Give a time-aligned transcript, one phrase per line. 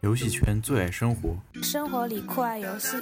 [0.00, 2.96] 游戏圈最爱生活，生活里酷爱游戏，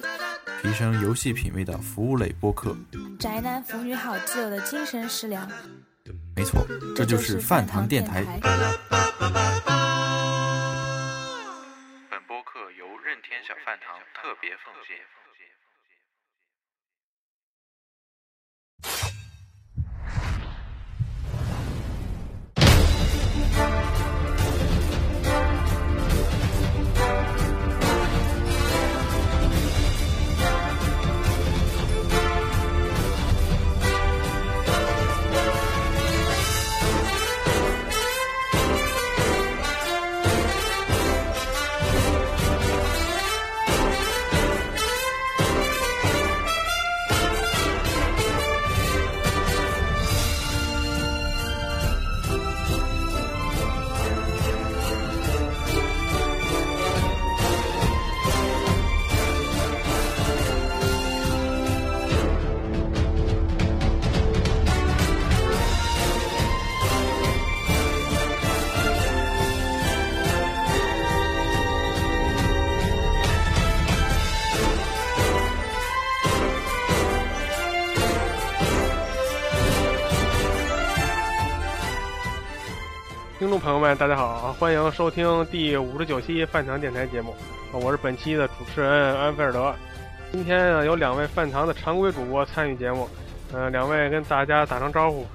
[0.61, 2.77] 提升游戏品味的服务类播客。
[3.19, 5.49] 宅男腐女好基友的精神食粮。
[6.35, 8.25] 没错，这就是饭堂电台。
[8.25, 8.43] 本
[12.27, 14.97] 播客由任天小饭堂特别奉献。
[83.57, 87.35] 众朋友们，大家好，欢迎收听第五十九期饭堂电台节目，
[87.73, 89.75] 我是本期的主持人安菲尔德。
[90.31, 93.09] 今天呢，有两位饭堂的常规主播参与节目，
[93.55, 95.27] 嗯，两位跟大家打声招呼。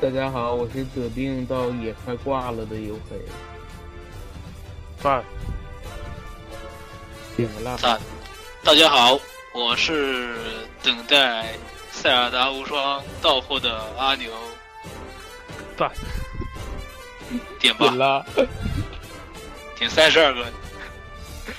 [0.00, 3.20] 大家好，我是得病到也快挂了的黝黑。
[4.98, 5.22] 赞。
[7.36, 7.76] 点个蜡。
[7.76, 8.00] 赞。
[8.64, 9.18] 大家好，
[9.52, 10.34] 我是
[10.82, 11.48] 等待
[11.90, 14.30] 塞尔达无双到货的阿牛。
[15.76, 15.90] 赞，
[17.60, 18.26] 点吧，点了，
[19.78, 20.44] 点三十二个。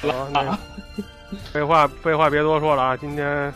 [0.01, 0.57] 好，那
[1.51, 2.97] 废话废话别多说了啊！
[2.97, 3.53] 今天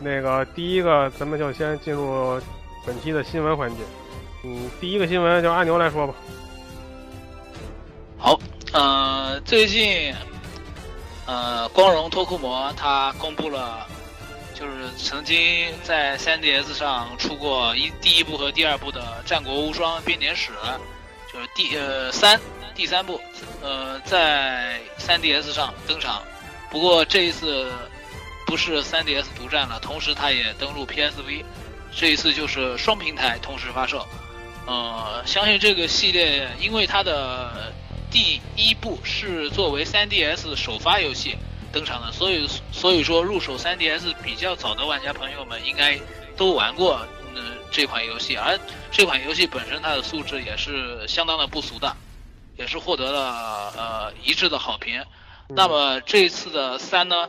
[0.00, 2.40] 那个第一个，咱们就先进入
[2.86, 3.82] 本期的新闻环节。
[4.44, 6.14] 嗯，第一个新闻就阿牛来说吧。
[8.18, 8.38] 好，
[8.72, 10.14] 呃，最近，
[11.26, 13.86] 呃，光荣脱库摩他公布了。
[14.64, 20.52] 就是曾经在 3DS 上出过一第一部和第二部的《战国无双编年史》，
[21.30, 22.40] 就是第呃三
[22.74, 23.20] 第三部，
[23.60, 26.22] 呃在 3DS 上登场。
[26.70, 27.70] 不过这一次
[28.46, 31.44] 不是 3DS 独占了，同时它也登陆 PSV。
[31.94, 34.08] 这一次就是双平台同时发售。
[34.66, 37.70] 呃，相信这个系列，因为它的
[38.10, 41.36] 第一部是作为 3DS 首发游戏。
[41.74, 45.98] 登场的，所以所以说入手 3DS 比较早的玩家朋友们应该
[46.36, 47.00] 都玩过
[47.34, 47.42] 嗯
[47.72, 48.56] 这款游戏，而
[48.92, 51.96] 这款游戏本身它的素质也是相当的不俗的，
[52.56, 55.04] 也是获得了呃一致的好评。
[55.48, 57.28] 那么这一次的三呢，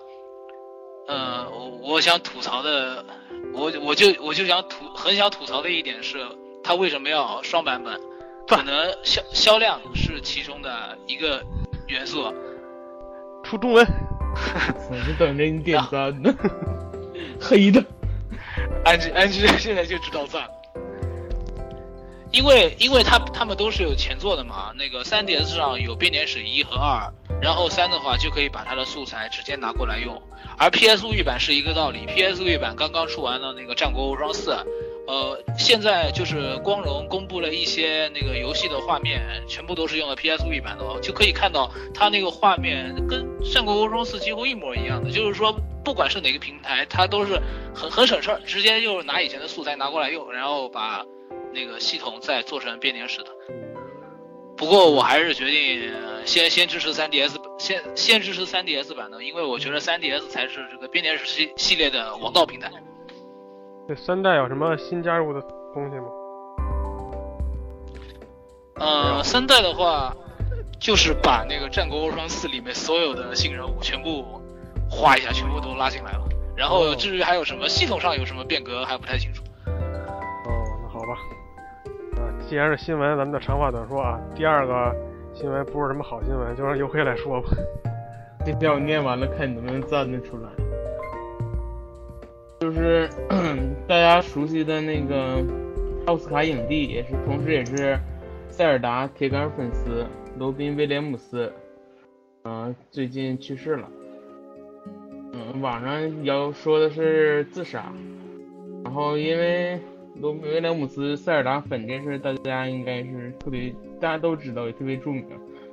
[1.07, 1.49] 呃，
[1.81, 3.03] 我想吐槽的，
[3.51, 6.23] 我我就我就想吐很想吐槽的一点是，
[6.63, 7.99] 它为什么要双版本？
[8.47, 11.43] 可能销销量是其中的一个
[11.87, 12.31] 元素。
[13.43, 14.04] 出中文。
[14.91, 16.33] 我就等着你点赞呢，
[17.39, 17.83] 黑的，
[18.83, 20.47] 安吉安吉 现在就知道赞，
[22.31, 30.21] 因为因为他他们都是有前作的嘛，那个 3DS 上有编年史一和二，然后三的话就可以把它的素材直接拿过来用，
[30.57, 34.55] 而 PSV 版是一个道理，PSV 版刚刚出完了那个战国无双四。
[35.07, 43.23] 呃，现在就是光荣公布了一些那个游戏的画面，全部都是用的 PSV 版的，就可以看到它那个画面跟
[43.53, 45.11] 《战国无双四》几乎一模一样的。
[45.11, 47.39] 就是说，不管是哪个平台，它都是
[47.73, 51.05] 很很省事儿，直接就是拿以前的素材拿过来用，然后把
[51.53, 53.27] 那个系统再做成编年史的。
[54.57, 55.91] 不过我还是决定
[56.25, 62.71] 先先支持 3DS，先先支持 3DS 版的，因为我觉得 3DS 才是这个编年史系系列的王道平台。
[63.87, 65.39] 这三代有什么新加入的
[65.71, 66.05] 东西吗？
[68.77, 70.11] 呃，三代的话，
[70.79, 74.25] 就是把那个《战国无双四》里面所有的新人物全部
[74.89, 76.27] 画一下，全部都拉进来了。
[76.57, 79.43] 然后至于还有什么系统上有什么变革，还不太清楚。
[79.67, 81.19] 哦，那好吧。
[82.17, 84.19] 呃，既然是新闻，咱们就长话短说啊。
[84.33, 84.95] 第二个
[85.31, 87.49] 新闻不是什么好新闻，就让尤黑来说吧。
[88.43, 90.49] 这条念完了，看你能不能站得出来。
[92.59, 93.09] 就是
[93.87, 95.45] 大家熟悉的那个
[96.07, 97.99] 奥斯卡影帝，也是同时也是
[98.49, 100.05] 塞尔达铁杆粉丝
[100.37, 101.51] 罗宾威廉姆斯，
[102.43, 103.89] 嗯，最近去世了。
[105.33, 107.91] 嗯，网上要说的是自杀，
[108.83, 109.77] 然后因为
[110.21, 115.25] 罗宾威廉姆斯塞尔达粉这事，大家应该是特别大家都知道，也特别著名。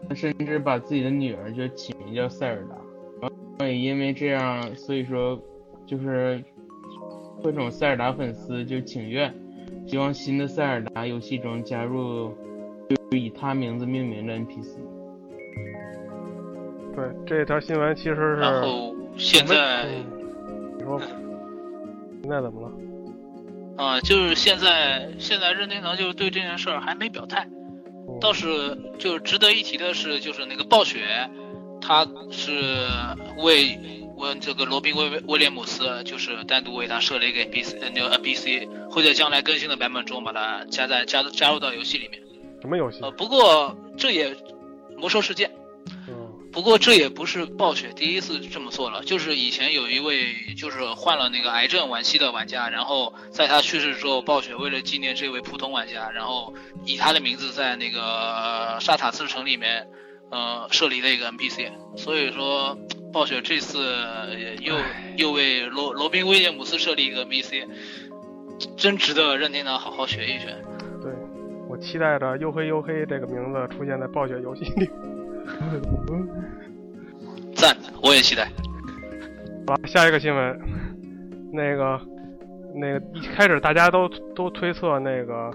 [0.09, 2.77] 他甚至把自己的女儿就起名叫塞尔达，
[3.21, 3.31] 然
[3.61, 5.41] 后也因为这样，所以说
[5.87, 6.43] 就是
[7.43, 9.35] 各种塞尔达粉丝就请愿，
[9.87, 12.33] 希望新的塞尔达游戏中加入
[12.89, 14.77] 就以他名字命名的 NPC。
[16.95, 18.37] 对，这条新闻其实是。
[18.37, 19.87] 然后现在，
[20.79, 21.01] 你说，
[22.21, 23.85] 现在怎么了？
[23.85, 27.49] 啊，就是现在，现在任天堂就是对这件事儿还没表态。
[28.21, 28.47] 倒是
[28.99, 31.01] 就是值得一提的是，就是那个暴雪，
[31.81, 32.53] 他是
[33.43, 33.79] 为
[34.23, 42.23] 为这个罗宾威威廉姆斯，就是单独为他设了一个 NPC，那个 NPC 会在将来更新的版本中把它加在加加入到游戏里面。
[42.61, 43.01] 什么游戏？
[43.03, 44.37] 呃，不过这也
[44.97, 45.51] 魔兽世界。
[46.09, 56.53] 嗯不过这也不是暴雪第一次这么做了，就是以前有一位就是患了那个癌症晚期的玩家，然后在他去世之后，暴雪为了纪念这位普通玩家，然后
[56.85, 59.89] 以他的名字在那个沙塔斯城里面，
[60.31, 61.73] 呃，设立了一个 NPC。
[61.97, 62.77] 所以说，
[63.13, 63.79] 暴雪这次
[64.61, 64.75] 又
[65.17, 67.67] 又为罗罗宾威廉姆斯设立一个 NPC，
[68.77, 70.47] 真值得任天堂好好学一学。
[71.03, 71.13] 对，
[71.69, 74.89] 我期待着黝黑黝黑这个名字出现在暴雪游戏里。
[77.55, 78.49] 赞，我也期待。
[79.67, 80.59] 好，下一个新闻，
[81.53, 82.01] 那个，
[82.75, 85.51] 那个一开始大家都都推测那个，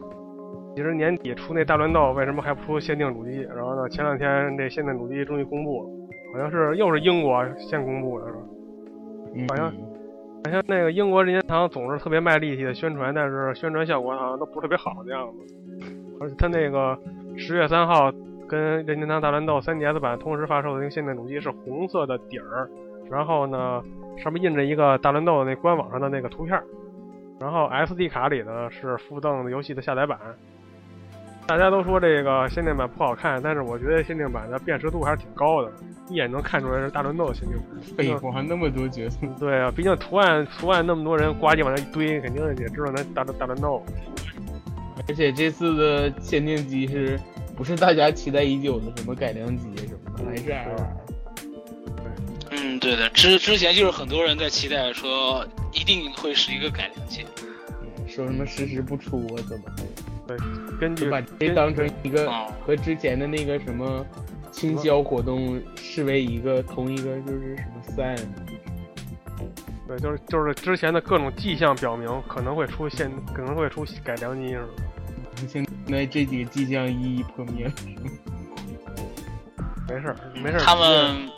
[0.75, 3.39] 其实年底出那大乱斗为什么还不出限定主机？
[3.55, 5.89] 然后呢，前两天这限定主机终于公布了，
[6.37, 8.39] 好像是又是英国先公布的，是吧？
[9.49, 9.71] 好像
[10.45, 15.55] 好像那个英国任天堂总是特别卖力气的宣传，但是宣传效果好像都不是特别好的样子。
[16.21, 16.97] 而且他那个
[17.35, 18.11] 十月三号。
[18.49, 22.69] 跟任天堂大乱斗 3DS 版同时发售的那个限定主机是红色的底儿，
[23.11, 23.83] 然后呢
[24.15, 26.57] 上面印着一个大乱斗那官网上的那个图片，
[27.41, 30.17] 然后 SD 卡里呢是附赠的游戏的下载版。
[31.47, 35.71] 大家都说这个限定版不好看，但是我觉得限定版的辨识度还是挺高的，
[36.09, 37.65] 一眼能看出来是大乱斗的限定版。
[37.95, 39.19] 废话，那么多角色。
[39.39, 43.81] 对啊，毕竟图案图案那么多人呱唧往那一堆，肯定也知道那大大乱斗。
[45.07, 47.19] 而且这次的限定机是。
[47.57, 50.75] 不是大家期待已久的什么改良机什么的，还是 L
[52.51, 57.25] 嗯，对的，之之前就是很多人在期待说一定会是一个改良机，
[58.07, 59.65] 说什么实时不出啊，怎么？
[60.27, 60.37] 对，
[60.79, 62.31] 根据把这当成一个
[62.65, 64.05] 和之前的那个什么
[64.51, 68.19] 倾销活动视为一个同一个就是什么 sign。
[69.87, 74.67] 对，就是就是之前的各种迹象表明可能会出现，可能会出改良机是吧？
[75.47, 77.71] 现在这几个迹象一一破灭了。
[79.87, 80.59] 没事儿，没事儿。
[80.59, 81.29] 他们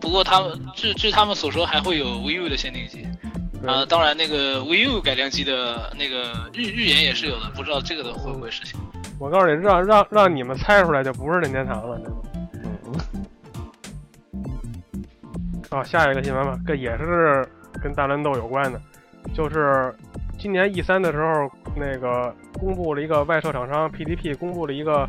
[0.00, 3.06] 不过他们据据他们所说，还会有 VU 的限定机。
[3.66, 8.78] 啊，当然那个 VU 改良机的那个预预言也是有的，不知道这个的会不会实现。
[9.18, 12.00] 我告诉你，让让让你们猜出来，就不是任天堂了。
[15.70, 17.46] 啊，下一个新闻吧，这也是
[17.82, 18.80] 跟大乱斗有关的，
[19.34, 19.94] 就是
[20.38, 22.34] 今年 E 三的时候，那个。
[22.54, 25.06] 公布了一个外设厂商 PDP 公布了一个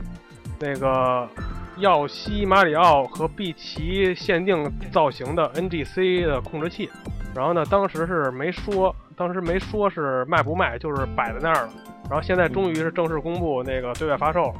[0.59, 1.29] 那个
[1.77, 6.89] 耀西马里奥和碧奇限定造型的 NGC 的控制器，
[7.35, 11.73] 然后呢，当时是没说，当时没说是卖不卖，就是摆在那儿了。
[12.09, 14.53] 然后现在终于是正式公布那个对外发售，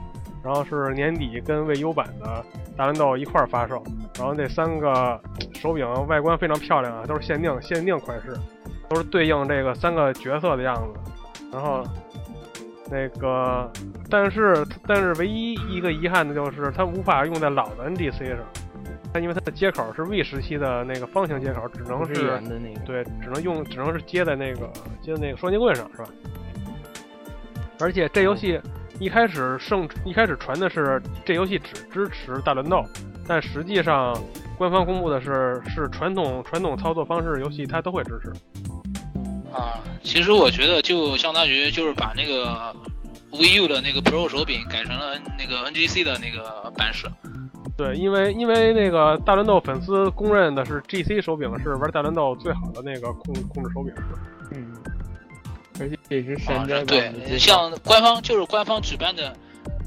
[0.43, 2.43] 然后是年底跟 VU 版的
[2.75, 3.81] 大乱斗一块儿发售。
[4.17, 5.19] 然后这三个
[5.53, 8.35] 手柄外观非常漂亮啊，都是限定限定款式，
[8.89, 11.47] 都是对应这个三个角色的样子。
[11.51, 11.83] 然后。
[12.87, 13.67] 那个，
[14.11, 18.37] 但是但是唯一一个遗憾的就是它无法用在老的 NDC 上，
[19.15, 22.37] 它因为它的接口是 V 时期的那个方形接口，只能是
[22.85, 24.69] 对，只能用只能是接在那个
[25.01, 26.09] 接在那个双节棍上，是吧？
[27.79, 28.59] 而且这游戏
[28.99, 32.83] 一开始盛一开始传的是这游戏只支持大乱斗，
[33.25, 34.21] 但实际上
[34.57, 38.33] 官方公布的是是传统传统操作方式游戏它都会支持。
[39.53, 42.75] 啊，其实我觉得就相当于就是把那个
[43.31, 47.07] VU 的那个 Pro 手柄改成了那个 NGC 的那个版式。
[47.77, 53.93] 对，因为因为那个大乱斗粉丝公认的是 GC 手柄是玩大乱斗最好的那个控控制手柄。
[54.51, 54.73] 嗯，
[55.79, 56.85] 而且也是山寨版。
[56.85, 59.35] 对，像官方就是官方举办的，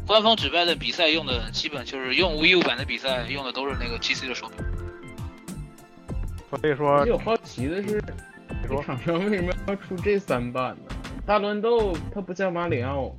[0.07, 4.65] 官方举办的比赛用的基本就是用 VU 版的比赛用的都是那个 GC 的手柄。
[6.51, 8.03] 所以说，我好奇的是。
[8.85, 10.95] 厂商为什么要出这三版呢？
[11.25, 13.15] 大乱斗它不像马里奥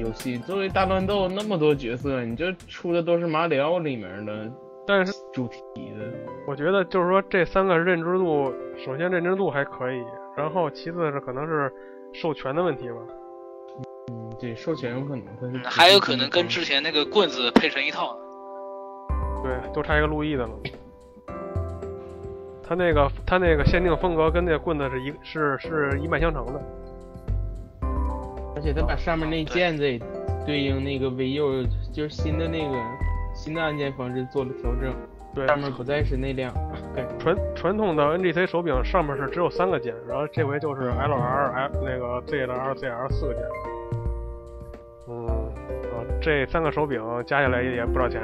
[0.00, 4.50] 游戏，作为大乱斗那么多角色，你这出的都是马里奥里面的，
[4.86, 5.60] 但是主题
[5.98, 6.12] 的。
[6.46, 8.52] 我觉得就是说这三个认知度，
[8.84, 10.02] 首先认知度还可以，
[10.36, 11.72] 然后其次是可能是
[12.12, 12.96] 授权的问题吧。
[14.10, 18.16] 嗯对，授权有可能还有可能跟之前那个棍子配成一套。
[19.42, 20.52] 对，都差一个路易的了。
[22.62, 26.62] 他那个他那个限定风格跟那个棍子是一是是一脉相承的。
[28.60, 29.98] 而且他把上面那键子也
[30.44, 32.76] 对应那个 V U，，就是新的那个
[33.34, 34.94] 新的按键方式做了调整，
[35.34, 36.52] 对，上面不再是那两
[36.94, 43.42] 对传传统的 NGC 手柄上面是只有三个键，然后这回就是 L R L 那个 Z L Z L 四个键。
[45.08, 48.20] 嗯，啊，这三个手柄加起来也不少钱。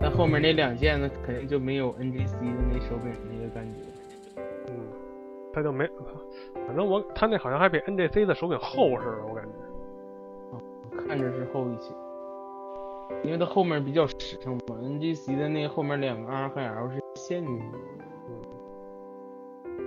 [0.00, 3.85] 但后面那两键呢，肯定就没有 NGC 的那手柄那个感觉。
[5.56, 5.88] 嗯，他就没，
[6.68, 9.50] 反正我他那好像还比 NGC 的手柄厚似的，我感觉。
[11.08, 11.94] 看着是厚一些，
[13.22, 14.76] 因为它后面比较实诚嘛。
[14.82, 17.50] NGC 的那后面两个 R 和 L 是线的。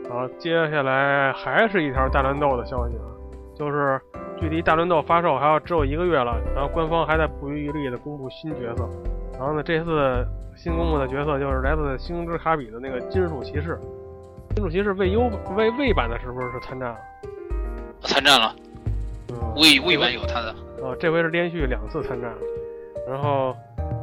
[0.10, 3.06] 好，接下来还是一条大乱斗的消息啊，
[3.56, 4.00] 就是
[4.40, 8.88] 距离大乱斗发售还有只有一个月了，然后官方还在不遗余力的公布新角色。
[9.34, 13.80] 然后呢，这次新公布的角色就是来自星之卡比的那个金属骑士。
[14.60, 16.98] 金主席是魏优魏魏版的是不是是参战了？
[18.02, 18.54] 参战了，
[19.30, 20.50] 嗯，未未版有他的。
[20.86, 22.30] 啊，这回是连续两次参战，
[23.08, 23.56] 然后，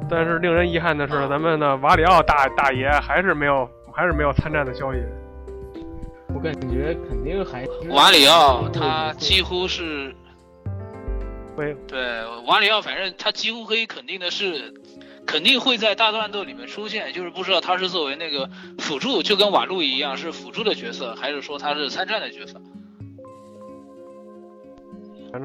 [0.08, 5.00] 但是令人遗憾的是，咱们的瓦里奥大大爷还是没有还是没有参战的消息。
[6.34, 10.14] 我感觉肯定还瓦里奥他几乎是，
[11.86, 14.72] 对瓦里奥，反正他几乎可以肯定的是，
[15.26, 22.60] 肯定会在大乱斗里面出现，就是不知道他是作为那个辅助，就跟瓦路一样是辅助的角色，还是说他是参战的角色。
[25.32, 25.42] 反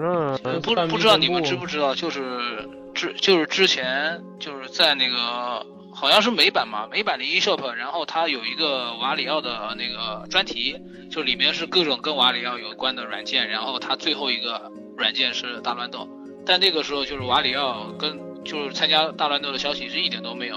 [0.54, 16.08] 正不不知道你们知不知道，就是之就是之前就是在那个好像是美版嘛，美版的 eShop，然后它有一个瓦里奥的那个专题，就里面是各种跟瓦里奥有关的软件，然后它最后一个软件是大乱斗，
[16.46, 20.56] 但那个时候就是瓦里奥跟就是参加大乱斗的消息是一点都没有，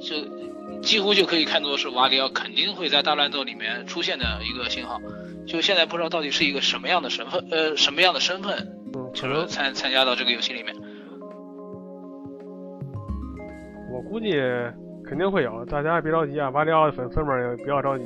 [0.00, 5.00] 就几乎就可以看作是瓦里奥肯定会在大乱斗里面出现的一个信号。
[5.46, 8.54] 就现在不知道到底是一个什么样的身份，呃，什么样的身份，
[8.94, 10.74] 嗯，就是参参加到这个游戏里面。
[13.90, 14.32] 我估计
[15.06, 18.04] 肯定会有，大家别着急啊，瓦里奥的粉丝们也不要着急。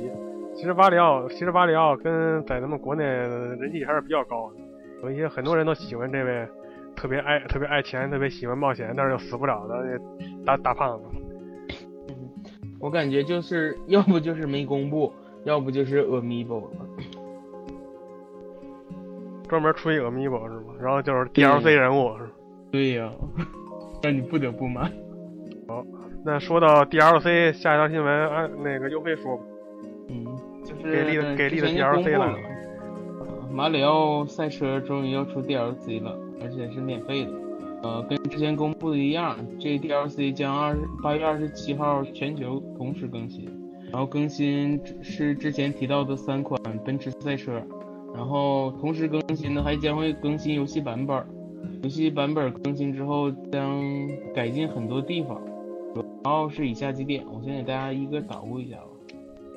[0.55, 4.61] 其实瓦里奥，其实瓦里奥跟在咱们国内人气还是比较高的，
[5.03, 6.47] 有一些很多人都喜欢这位
[6.95, 11.05] 特别爱、特别爱钱、特别喜欢冒险，但是又死不了的那大大胖子。
[12.09, 12.29] 嗯，
[12.79, 15.11] 我感觉就是 要不就是没公布，
[15.43, 16.69] 要不就是 Amiibo 了。
[19.49, 20.73] 专门出一个 Amiibo 是吗？
[20.81, 22.29] 然后就是 DLC 人物是吗？
[22.71, 23.11] 对呀、
[24.01, 24.81] 让你不得不买。
[25.67, 25.83] 好，
[26.25, 29.43] 那说到 DLC，下一条新闻，按那个优飞说吧。
[30.09, 30.25] 嗯，
[30.65, 32.37] 就是给力的给力的 DLC 来了
[33.51, 37.31] 马里奥赛车终于要出 DLC 了，而且是免费的。
[37.83, 43.45] 呃，跟之前公布的一样，这 DLC 将二八月二十七号全球同时更新。
[43.91, 47.61] 然后更新是之前提到的三款奔驰赛车，
[48.15, 51.23] 然后同时更新呢还将会更新游戏版本。
[51.83, 53.83] 游戏版本更新之后将
[54.33, 55.39] 改进很多地方，
[55.93, 58.83] 主要是以下几点，我先给大家一个捣鼓一下吧。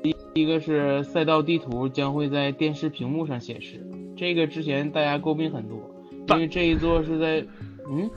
[0.02, 3.80] 第一个是赛道地图将会在电视屏幕上显示，
[4.16, 5.78] 这个之前大家诟病很多，
[6.28, 7.44] 因为这一座是在
[7.88, 8.10] 嗯，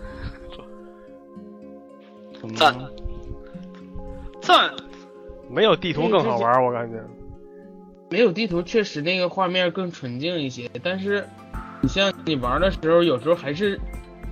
[2.40, 2.92] 怎么赞了？
[4.42, 4.72] 赞，
[5.50, 6.98] 没有地图更好玩，我感觉。
[8.10, 11.24] 没有地图确实那个画面更纯净一些，但是
[11.82, 13.80] 你像你玩的时候，有时候还是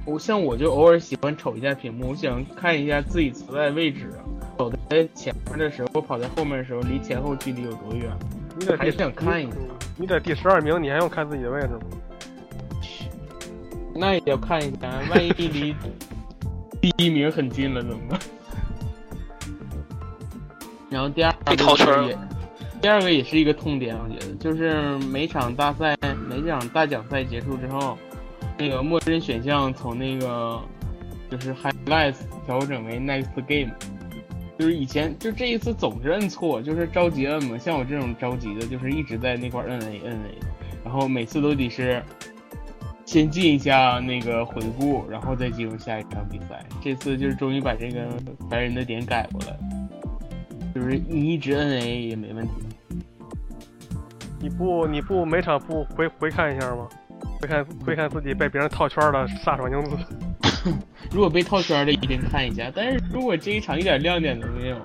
[0.05, 4.25] 我像我就偶尔喜欢瞅一下屏幕，我想看一下自己所在位置啊，
[4.57, 8.10] 走在前面的时候，跑在后面的时候，离前后距离有多远？
[8.57, 9.67] 你在第还是想看一下你
[9.98, 11.81] 你在第十二名，你还用看自己的位置吗？
[13.97, 15.75] 那也要看一下，万一离
[16.79, 18.19] 第一名很近了怎么办？
[20.89, 21.55] 然后第二个
[22.07, 22.15] 也，
[22.81, 25.97] 第二个也是一个痛点，我觉得就是每场大赛、
[26.29, 27.97] 每场大奖赛结束之后，
[28.57, 30.61] 那个默认选项从那个
[31.29, 33.71] 就是 highlights 调整为 next game，
[34.57, 37.57] 就是以前就这一次总是摁错，就是着急摁嘛。
[37.57, 40.37] 像我这种着急的，就是一直在那块摁 A 摁 A，
[40.85, 42.01] 然后每次都得是
[43.07, 46.63] 先进一下那个回顾，然后再进入下一场比赛。
[46.83, 48.05] 这次就是终于把这个
[48.49, 49.59] 烦人的点改过来了，
[50.75, 52.51] 就是你一直摁 A 也没问题。
[54.41, 56.85] 你不你不每场不回回看一下吗？
[57.39, 60.75] 回看回看自己被别人套圈的飒爽英姿。
[61.09, 64.77] 如果被套圈的一定看一下，但是如果这一场一点亮点都没有，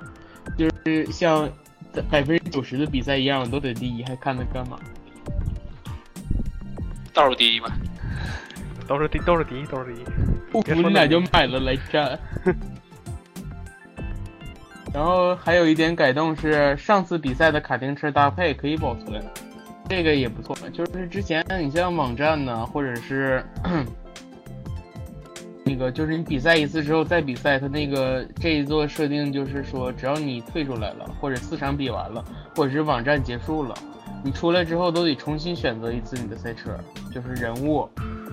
[0.56, 1.50] 就是像
[2.08, 4.78] 百分之九十的比赛一样，我都得第一，还看它干嘛？
[7.12, 7.68] 倒数第一嘛。
[8.92, 10.04] 都是第都是第一，都是第一。
[10.50, 12.18] 不服你俩就买了来战。
[14.92, 19.24] 然后还有一点改动是，上次比赛的卡丁车搭配可以保存，
[19.88, 20.54] 这个也不错。
[20.68, 23.42] 就是之前你像网站呢，或者是
[25.64, 32.22] 那个，就是你比赛一次之后再比赛，它那个这一座设定就是说，只要你退出来了，或者四场比完了，
[32.54, 33.74] 或者是网站结束了，
[34.22, 36.78] 你出来之后都得重新选择一次你的赛车，
[37.10, 37.88] 就是人物，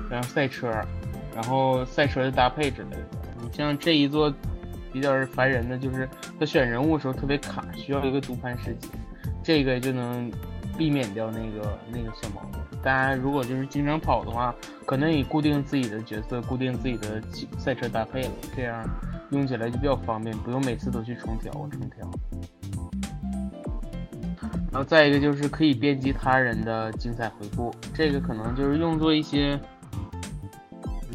[0.09, 0.69] 然后赛车，
[1.35, 3.05] 然后赛车的搭配之类的。
[3.41, 4.33] 你像这一座。
[4.91, 8.89] 比较烦人的就是他选人物的时候特别卡，需要一个读盘时机，
[9.43, 10.31] 这个就能
[10.75, 12.59] 避免掉那个那个小毛病。
[12.81, 14.53] 大家如果就是经常跑的话，
[14.87, 17.21] 可能也固定自己的角色，固定自己的
[17.59, 18.83] 赛车搭配了，这样
[19.29, 22.11] 用起来就比较方便，不用每次都去重调重调。
[24.71, 29.59] 然后再一个就是可以编辑他人的精彩回顾，这个可能就是用作一些。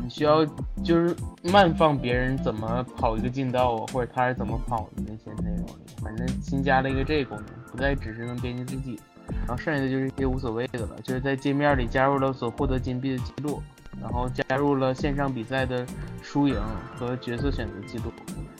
[0.05, 0.45] 你需要
[0.85, 5.67] 就是慢放别人怎么跑一个进道啊，或者他是怎么跑的那些内容，
[6.03, 9.01] 反正新加了一个这个功能，不再只是能编辑自己，
[9.47, 13.63] 然后剩下的就是一些无所谓的了，就是在界面里加入了所获得金币的记录，
[13.99, 15.87] 然后加入了线上比赛的
[16.21, 16.61] 输赢
[16.99, 18.13] 和角色选择记录，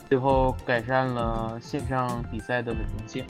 [0.09, 3.23] 最后改善了线上比赛的稳定性，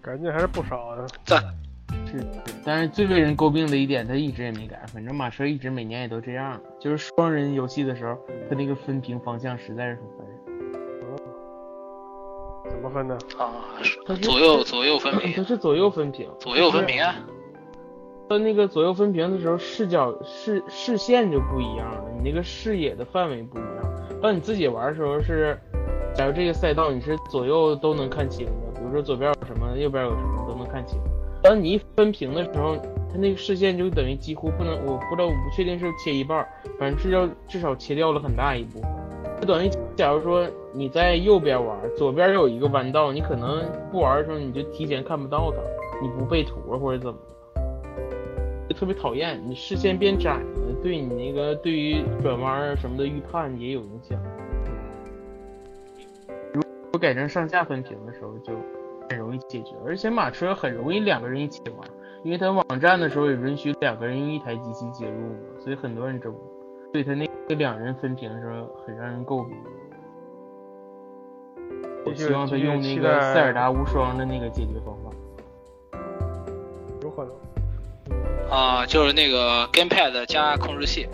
[0.00, 1.06] 改进还是不少的。
[1.26, 1.44] 赞。
[2.06, 2.24] 是，
[2.64, 4.84] 但是最为人诟病的一点，他一直也没改。
[4.92, 8.16] 反正马车一直每年也都这样，就是双人游戏的时候，
[8.48, 10.34] 他那个分屏方向实在是很烦人。
[12.70, 13.14] 怎么分的？
[13.38, 13.52] 啊，
[14.22, 15.32] 左右左右分屏。
[15.34, 16.28] 它是左右分屏。
[16.38, 17.14] 左右分屏啊。
[18.28, 23.68] 它那个左右分屏的时候，视角视视线就不一样了，你那个视野的范围不一样。
[24.22, 25.58] 当你自己玩的时候是，
[26.14, 30.98] 假如这个赛道你是左右都能看清的，比如说左边有什么，右边有什么都能看清。
[31.44, 32.74] 当你一分屏的时候，
[33.12, 36.42] 它那个视线就等于几乎不能，我不知道，我不确定是切一半，
[36.78, 38.90] 反正是要至少切掉了很大一部分。
[39.42, 45.58] 就等于，假如说你在右边玩，左边有一个弯道，你可能不玩的时候你就提前看不到它，
[46.00, 47.18] 你不背图或者怎么，
[48.70, 49.38] 就特别讨厌。
[49.46, 54.18] 你视线变窄了，对你那个对于转弯什么的预判也有影响。
[56.54, 58.54] 如果改成上下分屏的时候就。
[59.08, 61.88] 很容易解决，而且马车很容易两个人一起玩，
[62.22, 66.34] 因为它网站的时候也允许两个人用一台机器接入嘛，所以很多人争。
[66.92, 69.56] 对他那个两人分屏的时候很让人诟病。
[72.06, 75.10] 我希望他用那个塞尔达无双的那个解决方法。
[77.02, 77.34] 有可能。
[78.48, 81.08] 啊，就是那个 gamepad 加控制器。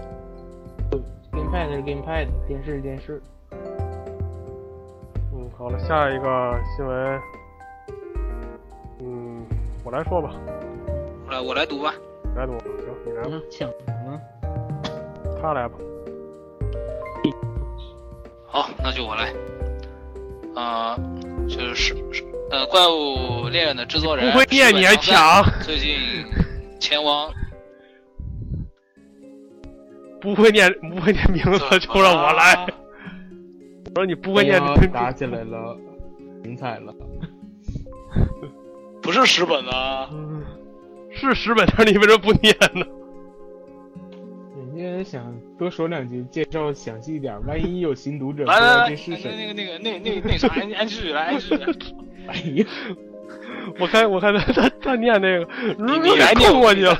[1.32, 3.22] gamepad 是 gamepad，电视是电视。
[5.32, 7.18] 嗯，好了，下一个新闻。
[9.80, 10.34] 嗯，我来说吧。
[11.26, 11.94] 我来，我来读吧。
[12.36, 12.68] 来读，行，
[13.06, 13.30] 你来吧。
[13.50, 13.68] 抢
[14.06, 14.20] 呢？
[15.40, 15.74] 他来吧。
[18.46, 19.32] 好，那就我来。
[20.54, 20.98] 啊，
[21.48, 21.94] 就是
[22.50, 25.44] 呃，怪物猎人的制作人不会念你还抢？
[25.62, 25.96] 最近
[26.78, 27.32] 前往。
[30.20, 32.66] 不会念，不会念名字就让我来。
[33.86, 34.60] 我说你不会念，
[34.92, 35.76] 打起来了，
[36.42, 36.94] 精彩了。
[39.10, 40.08] 不是十本啊，
[41.10, 42.86] 是十本，但是你为什么不念呢？
[44.76, 49.34] 人家想多说两句，介绍详细一点，万一有新读者不知道这是谁。
[49.36, 51.66] 那个那个那那那啥，安安继续来，安继续来。
[52.28, 52.64] 哎呀，
[53.80, 56.92] 我看我看他他他念那个，你你来念过去了。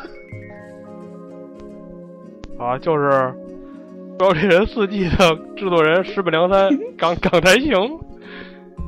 [2.59, 3.09] 啊，就是
[4.19, 7.73] 《标这人四季》的制作人石本良三港港台行，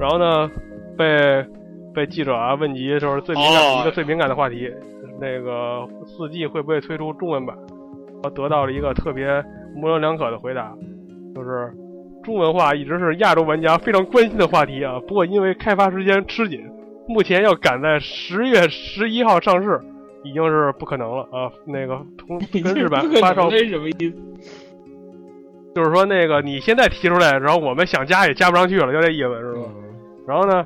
[0.00, 0.50] 然后呢
[0.98, 1.46] 被。
[1.94, 4.70] 被记者啊问及，就是最敏感一个最敏感的话题，
[5.20, 7.56] 那个四 G 会不会推出中文版？
[8.24, 10.72] 我得到了一个特别模棱两可的回答，
[11.34, 11.72] 就是
[12.22, 15.00] 中文化一直是亚洲玩家非常关心的话题啊。
[15.06, 16.64] 不过因为开发时间吃紧，
[17.08, 19.80] 目前要赶在十月十一号上市，
[20.22, 21.50] 已经是不可能了啊。
[21.66, 24.14] 那个同跟日版发售什么意思？
[25.74, 29.60] 就是说那个你现在提出来，然后我们想加也加不上去了，就这意思是吧？
[30.26, 30.64] 然后呢？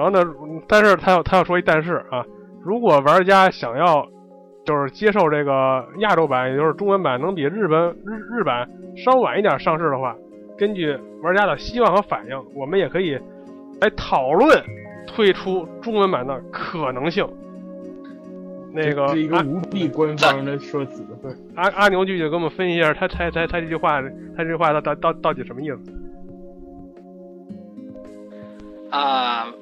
[0.00, 0.24] 然后呢？
[0.66, 2.24] 但是他要他要说一但是啊，
[2.62, 4.08] 如果玩家想要
[4.64, 10.16] 就是接受这个亚洲版，也就是中文版能比日本日日版稍晚一点上市的话，
[10.56, 13.18] 根据玩家的希望和反应，我们也可以
[13.82, 14.64] 来讨论
[15.06, 17.28] 推出中文版的可能性。
[18.72, 21.04] 那个是一个无比官方的说辞。
[21.56, 24.00] 阿阿牛继续给我们分析一下，他他他他这句话，
[24.34, 25.92] 他这句话到到到到底什么意思？
[28.88, 29.52] 啊。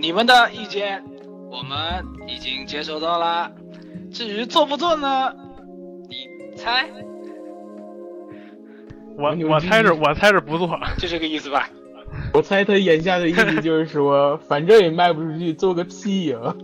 [0.00, 1.04] 你们的意见
[1.50, 3.52] 我们已经接收到了，
[4.10, 5.34] 至于做不做呢？
[6.08, 6.88] 你猜，
[9.18, 10.66] 我我猜着我猜着不做。
[10.98, 11.68] 就这个意思吧？
[12.32, 16.38] 我猜他眼下的意思就是说，反正也卖不出去，做个屁呀、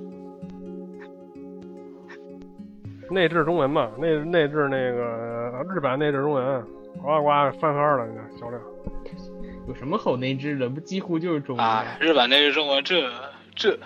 [3.11, 6.63] 内置中文嘛，内内置那个日版内置中文，
[7.03, 7.29] 呱呱
[7.61, 8.59] 翻番了，那销量。
[9.69, 10.69] 有什么好内置的？
[10.69, 11.67] 不几乎就是中文。
[11.67, 13.11] 啊，日版那是中文，这
[13.55, 13.79] 这，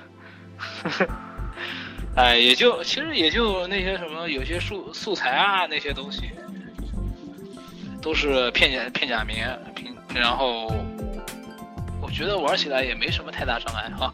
[2.14, 6.30] 哎，也就其实也就那些什么，有些素素材啊那些东西，
[8.02, 9.36] 都是片假片假名，
[9.74, 10.66] 平然后
[12.02, 14.12] 我觉得玩起来也没什么太大障碍哈。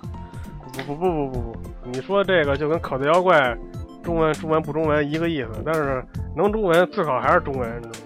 [0.73, 1.57] 不不不不不不，
[1.91, 3.57] 你说这个就跟口袋妖怪
[4.05, 6.05] 中文中文不中文一个意思，但是
[6.37, 8.06] 能中文最好还是中文，你知道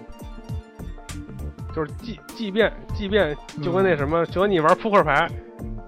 [1.75, 5.27] 就是即即便即便就跟那什么，就跟你玩扑克牌，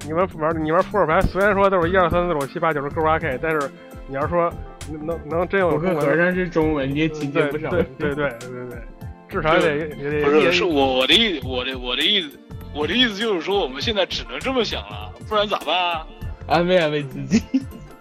[0.05, 3.69] 你玩玩你玩扑克牌，虽然说都是一二三四五六七八九十 Q 八 K，但是
[4.07, 4.51] 你要说
[4.91, 7.69] 能能能真有扑克中文和尚是中文，你也理解对不少。
[7.69, 8.81] 对对对对对对，
[9.29, 12.39] 至少也得也得不是，也是我我的意我的我的意思，
[12.73, 16.07] 我的意思就是说，我们现在只能这么想了，不然咋办啊？
[16.47, 17.41] 安慰安慰自己。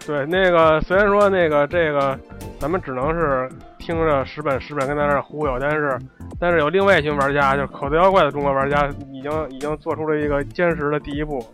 [0.05, 2.19] 对，那个虽然说那个这个，
[2.59, 5.97] 咱们只能是听着十本十本跟在那忽悠，但是
[6.39, 11.45] 但是有另外一群玩家，就是口袋妖怪的中国玩家，已经已经做出了一个坚实的第一步。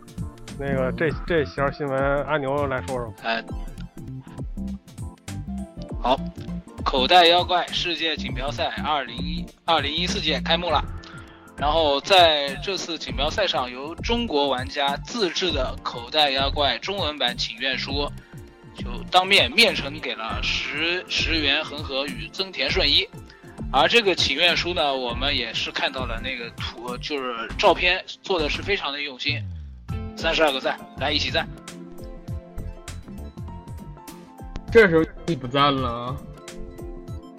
[0.58, 3.14] 那个这这条新闻，阿牛来说说。
[3.22, 3.42] 哎，
[6.02, 6.18] 好，
[6.84, 10.82] 口袋妖怪世界锦标赛二零一二零一四届开幕了。
[11.56, 18.10] 然后在这次锦标赛上，由中国玩家自制的口袋妖怪中文版请愿书，
[18.80, 23.06] 就当面面呈给了石石原恒河与增田顺一。
[23.70, 29.40] 而这个请愿书呢，我们也是看到了那个图，就是照片做的是非常的用心，
[30.16, 31.46] 三十二个赞，来一起赞。
[34.72, 36.16] 这时候你不赞了啊？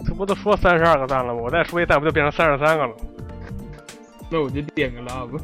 [0.05, 1.41] 这不都说三十二个赞了吗？
[1.41, 2.95] 我再说一赞，不就变成三十三个了？
[4.29, 5.41] 那我就点个 love。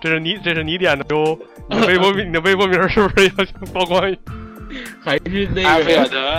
[0.00, 1.38] 这是你这是你点的哟。
[1.70, 4.00] 你的微博名你的微博名是不是要曝光？
[5.00, 6.36] 还是那个安菲尔德，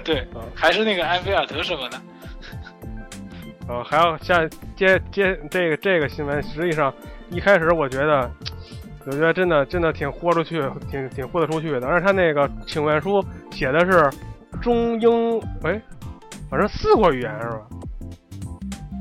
[0.04, 2.00] 对，还是那个安菲尔德什么的。
[3.66, 6.92] 呃，还要下接接这个这个新闻，实际上
[7.30, 8.30] 一开始我觉得，
[9.06, 11.86] 我觉得真的真的挺豁出去，挺挺豁得出去的。
[11.86, 14.10] 而且他那个请愿书写的是
[14.60, 15.80] 中英，哎，
[16.50, 17.62] 反正四国语言是吧？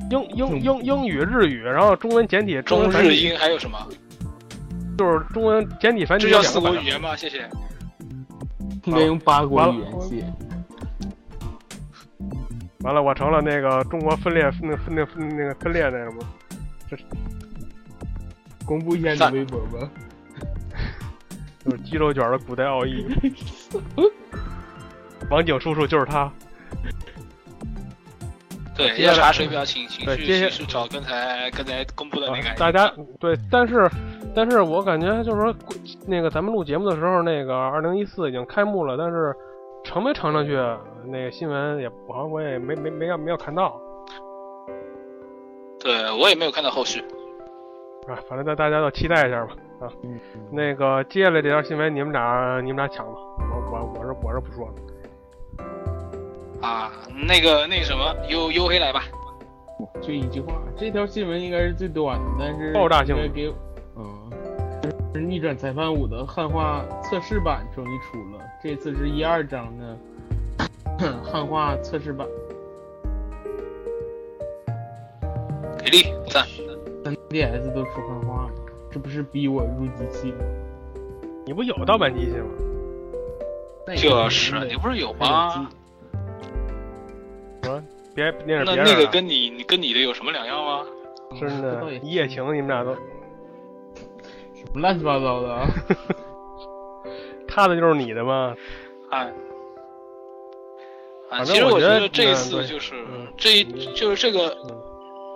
[0.10, 3.78] 英英英英语、日语，然后中文简体、中日英还有什么？
[4.98, 6.60] 就是中文简体繁体这叫四。
[6.60, 7.16] 国语言吗？
[7.16, 7.50] 谢谢。
[8.86, 10.24] 应该用八国语言系。
[12.82, 16.24] 完了，我成了那个中国分裂那分那分那个分裂那什么？
[16.90, 17.04] 这是？
[18.66, 19.90] 公布一下你的微博吧。
[21.64, 23.06] 就是鸡肉卷的古代奥义。
[25.30, 26.32] 王景叔叔就是他。
[28.76, 32.50] 对，接下来要查水表，请请去对接下请去找刚才刚才公布的那个。
[32.50, 33.90] 啊大家对，但是
[34.36, 35.54] 但是我感觉就是说，
[36.08, 39.32] 那个咱们录节目的时候，那个二零一四已经开幕了，但是
[39.84, 40.56] 成没成上去，
[41.06, 43.80] 那个新闻也好像我也没没没没有看到
[45.80, 47.00] 对我也没有看到后续。
[48.08, 48.18] 啊。
[48.28, 49.88] 反正大大家都期待一下吧啊。
[50.04, 50.20] 嗯，
[50.52, 54.74] 那个接下来这条新闻，你们俩你们俩抢吧，我我我是我是不说了。
[56.64, 56.90] 啊，
[57.28, 59.04] 那个那个什么，，U U K 来吧。
[60.02, 63.54] 就一句话，这条新闻应该是最短的，但是爆炸性应该给，
[63.98, 64.32] 嗯，
[65.14, 69.98] 是逆转裁判五的汉化测试版终于出了，这次是一二章的
[71.22, 72.26] 汉化测试版，
[75.80, 76.48] 给力，赞。
[77.04, 78.52] 3DS 都出汉化了，
[78.90, 80.38] 这不是逼我入机器吗？
[81.46, 82.48] 你不有盗版机器吗？
[83.98, 85.68] 就是你不是有还
[88.16, 90.86] 别那是那别人的那个跟你你跟你的有什么两样吗？
[91.40, 95.68] 真的一夜情，你们俩都什么乱七八糟的啊！
[97.48, 98.56] 他的就是你的吗？
[99.10, 99.32] 哎。
[101.30, 103.64] 啊，反其实我正我觉得得这一次就是嗯这一
[103.96, 104.78] 就是这个嗯，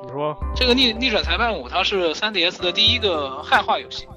[0.05, 4.07] 你说这个逆逆转裁判五，它是 3DS 的第一个汉化游戏。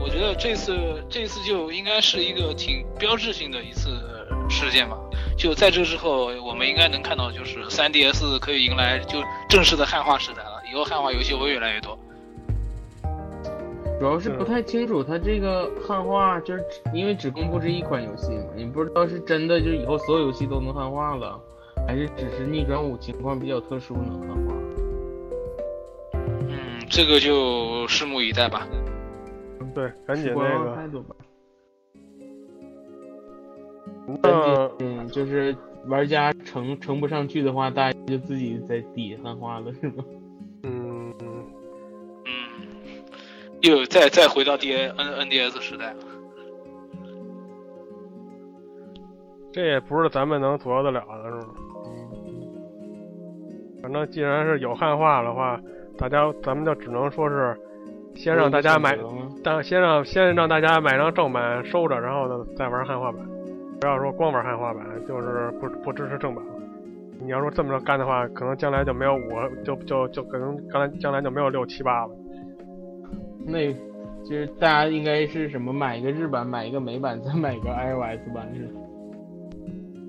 [0.00, 0.74] 我觉得这次
[1.08, 3.90] 这次就应该是一个挺标志性的一次
[4.50, 4.98] 事件吧。
[5.36, 10.62] 就在这之后，我们应该能看到，就是 3DS 可以迎来就正式的汉化时代了。
[10.70, 11.98] 以后汉化游戏会越来越多。
[13.98, 21.40] 主要是不太清楚它这个汉化，就是因为只公布这一款游戏嘛，你不知道是真的就以后所有游戏都能汉化了，
[21.86, 24.54] 还是只是逆转五情况比较特殊能汉化。
[26.48, 28.66] 嗯，这个就拭目以待吧。
[29.74, 31.02] 对，赶紧观那个
[34.06, 34.70] 望态度吧。
[34.80, 40.04] 嗯，嗯，就是玩家乘乘不上去的话，大家就自己在底下汉化了，是吗？
[40.62, 41.44] 嗯，嗯，
[43.62, 45.98] 又再再回到 D A N N D S 时代了。
[49.52, 51.54] 这也不是咱们能左右得了的，是吗？
[53.82, 55.60] 反正既然是有汉化的话，
[55.98, 57.54] 大家咱们就只能说是
[58.16, 58.98] 先让大家买，
[59.44, 63.20] 但先让先让大家买张正版收着，然后呢再玩汉化版。
[63.84, 66.52] 不要说光玩汉化版，就是不不支持正版了。
[67.20, 69.28] 你要说这么着干的话，可能将来就没有五，
[69.62, 72.12] 就就就可能将来将来就没有六七八了。
[73.44, 73.70] 那
[74.24, 78.74] 就是大家应该是什么买一个日版，买一个美版，再买一个 iOS 版是？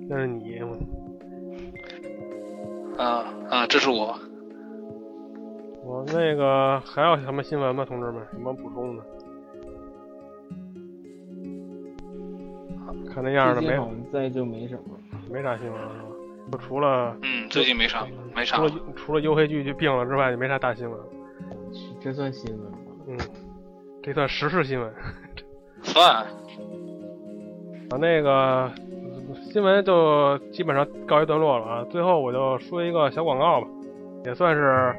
[0.07, 0.57] 那是你，
[2.97, 4.17] 啊啊，这是我。
[5.83, 8.25] 我那个还有什么新闻吗，同志们？
[8.31, 9.03] 什么补充的？
[13.15, 13.79] 看那样的没，
[14.11, 14.99] 再就没什么，
[15.31, 16.09] 没啥新闻了，是吧？
[16.51, 18.57] 就除了嗯，最近没啥，没啥。
[18.57, 20.99] 除了除了优黑剧就病了之外，就没啥大新闻。
[22.01, 22.77] 这算新闻吗？
[23.07, 23.17] 嗯，
[24.03, 24.93] 这算时事新闻。
[25.81, 26.25] 算。
[27.89, 28.69] 啊，那个
[29.51, 31.85] 新闻就基本上告一段落了啊。
[31.89, 33.67] 最后我就说一个小广告吧，
[34.25, 34.93] 也算是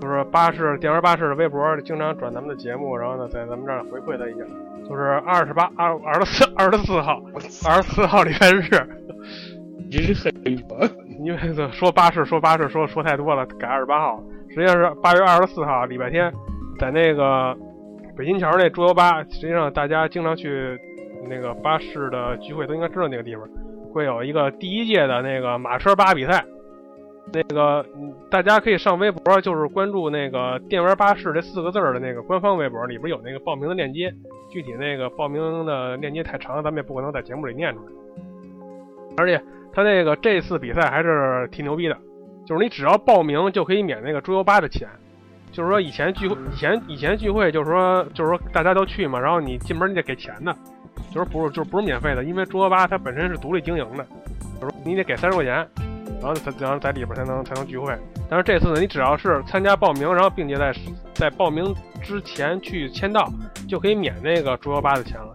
[0.00, 4.44] 就是巴士电玩巴士的微博经常转咱们的节目，然后呢在咱们这儿回馈他一下。
[4.88, 7.20] 就是二十八二二十四 二十四号，
[7.66, 8.60] 二十四号礼拜日，
[9.90, 10.32] 你是很
[11.24, 11.38] 因为
[11.72, 16.32] 说巴士说巴士说说太多了，改二十八号，实际上是八月二十四号礼拜天，
[16.78, 17.56] 在那个
[18.16, 20.78] 北新桥那桌游吧，实际上大家经常去
[21.28, 23.48] 那个巴士的聚会都应该知道那个地方，
[23.92, 26.44] 会有一个第一届的那个马车吧比赛。
[27.32, 27.84] 那个，
[28.30, 34.14] 大家可以上微博，就是关注那个“电玩巴士”这四个字的那个官方微博，里边有那个报名的链接。
[34.50, 37.86] 具体那个报名的链接太长，咱们也不可能在节目里念出来。
[39.16, 41.98] 而且他那个这次比赛还是挺牛逼的，
[42.46, 44.88] 就是你只要报名就可以免那个桌游吧的钱。
[45.50, 50.54] 就是说以前聚会，以前以前聚会就是说就是说大家都去嘛，然后你进门你得给钱的，
[51.12, 54.06] 就是不是就是不是免费的，因为桌游吧它本身是独立经营的，
[54.60, 55.66] 就是你得给三十块钱。
[56.24, 57.94] 然后才然后在里边才能才能聚会，
[58.30, 60.74] 但是这次呢，你只要是参加报名，然后并且在
[61.12, 63.30] 在报名之前去签到，
[63.68, 65.34] 就可以免那个桌游吧的钱了。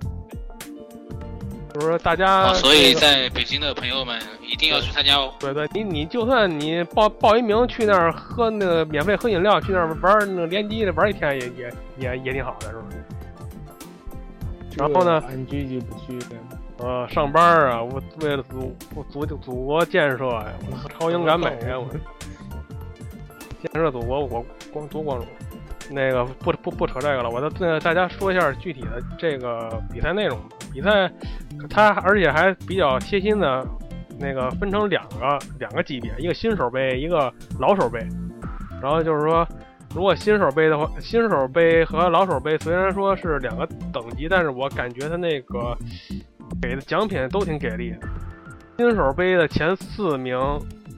[1.72, 5.32] 就是说大家，所以在北京的朋友们一定要去参加哦。
[5.40, 12.98] 对对，你你就算你报报一名去那儿喝那个免费喝饮料，去那儿玩那个联机的玩一天也也也也挺好的，是不是？
[14.76, 15.24] 然后呢？
[15.28, 16.18] 安居就不去
[16.80, 18.74] 呃，上班啊，我为了祖
[19.10, 21.88] 祖祖国建设呀，我超英赶美呀，我
[23.62, 25.28] 建设祖国，我光多光荣。
[25.92, 30.40] 那个不不不扯这个了，我再大家说一下具体的这个比赛内容。
[30.72, 31.12] 比赛
[31.70, 33.68] 它而且还比较贴心的，
[34.20, 38.00] 那个分成两个两个级别，一个新手杯，一个老手杯。
[38.82, 39.46] 然后就是说，
[39.94, 45.76] 如果新手杯的话，新手杯和老手杯虽然说是两个等级，但是我感觉它那个。
[46.62, 47.96] 给的奖品都挺给力，
[48.78, 50.38] 新手杯的前四名，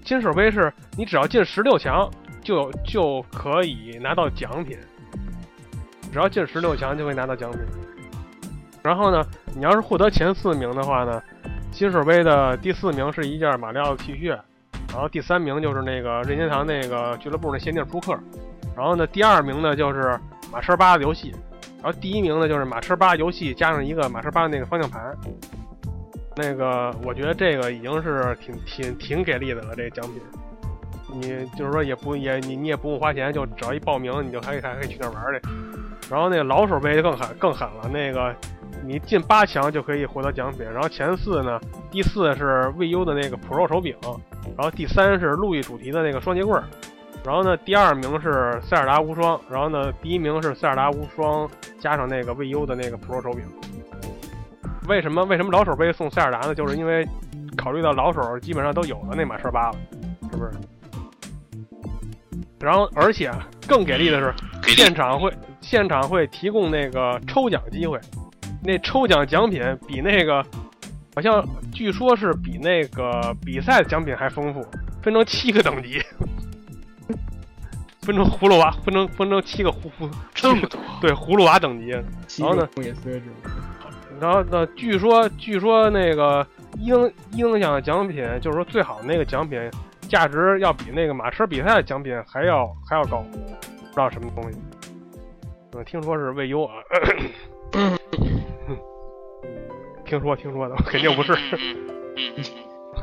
[0.04, 2.10] 新手杯是你只要进十六强
[2.42, 4.78] 就就可以拿到奖品，
[6.12, 7.60] 只要进十六强就可以拿到奖品。
[8.84, 9.24] 然后呢，
[9.56, 11.22] 你要是获得前四名的话呢，
[11.72, 14.30] 新手杯的第四名是一件马里奥的 T 恤，
[14.90, 18.18] 然后第三名就是那个任天堂那个俱乐部的限定扑克，
[18.76, 20.20] 然后呢，第二名呢就是
[20.52, 21.34] 马车八的游戏。
[21.82, 25.18] 然后第一名呢，就是马车八游戏加上一个马车八那个方向盘，
[26.36, 29.74] 那个我觉得这个已经是挺挺挺给力的了。
[29.76, 30.22] 这个奖品，
[31.20, 35.50] 你就是说也不也你你也不用花钱，就只要一报名，你就还可以还可以去那玩去。
[36.10, 38.36] 然后那个老手杯就更狠更狠了，那个
[38.86, 40.64] 你进八强就可以获得奖品。
[40.72, 43.96] 然后前四呢，第四是 VU 的那个 Pro 手柄，
[44.56, 46.62] 然后第三是路易主题的那个双节棍。
[47.24, 53.46] 然后呢，第二名是塞尔达无双，然后呢，第一名是塞尔达无双加上那个 VU 的那个 Pro 手柄。
[54.88, 56.56] 为什么为什么老手杯送塞尔达呢？
[56.56, 57.08] 就是因为
[57.56, 59.78] 考虑到老手基本上都有了那马车八了，
[60.32, 60.52] 是不是？
[62.60, 63.32] 然后而且
[63.68, 64.34] 更给力的是，
[64.76, 65.32] 现场会
[65.62, 68.00] 现场会提供那个抽奖机会，
[68.64, 70.44] 那抽奖奖品比那个
[71.16, 74.66] 好像据说是比那个比赛的奖品还丰富，
[75.04, 76.02] 分成七个等级。
[78.02, 81.90] 分成葫芦娃，分成分成七个葫芦，这么多，对葫芦娃等级。
[81.90, 82.68] 然后呢，
[84.20, 86.46] 然后呢，据说据说那个
[86.80, 89.60] 影影响奖品，就是说最好的那个奖品
[90.10, 94.58] 价值要比那个马车比赛的奖品还要还要高，不知道什么东西。
[95.74, 96.74] 嗯，听说是未优啊。
[100.04, 101.34] 听说听说的，肯定不是。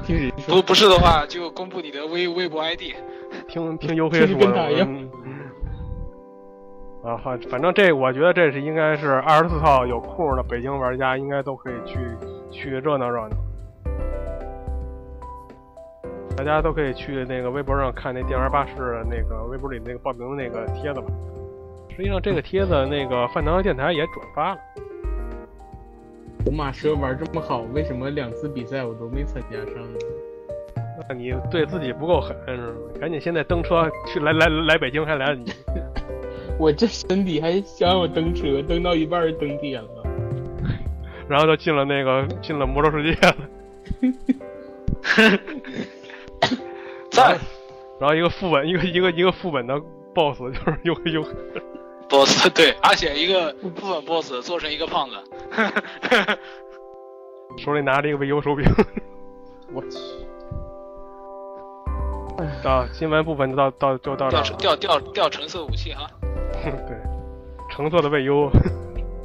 [0.09, 2.95] 嗯，不，不是的话，就公布你的微微博 ID。
[3.49, 4.61] 听 听黝黑说的。
[7.05, 11.99] 啊，反反正这我觉得这是应该是二十四号有空的北京玩家应该都可以去
[12.51, 13.37] 去热闹热闹。
[16.37, 21.07] 大家都可以去那个微博上看那电玩巴士那个微博里那个报名的那个帖子吧。
[21.89, 24.61] 实际上这个帖子那个饭堂电台也转发了。
[26.47, 29.99] 我马蛇玩这么好，为什么两次比赛我都没参加上呢？
[31.09, 32.75] 那你对自己不够狠是吗？
[33.01, 35.53] 赶紧现在蹬车去来来来北京还来得及。
[36.59, 39.89] 我这身体还想让我蹬车，蹬到一半儿登天了。
[41.29, 43.37] 然后就进了那个进了魔兽世界了。
[47.11, 47.39] 在
[48.01, 49.81] 然后一个副本，一个一个一个副本的
[50.15, 51.25] BOSS 就是 又又
[52.09, 55.17] boss 对，而且一个副本 boss 做成一个胖子。
[57.59, 58.65] 手里拿着一个维优手柄。
[59.73, 59.99] 我去，
[62.64, 64.57] 啊，新闻部分就到到就到这掉儿了。
[64.59, 66.07] 掉掉掉橙色武器哈。
[66.62, 66.96] 对，
[67.70, 68.46] 橙色的卫优。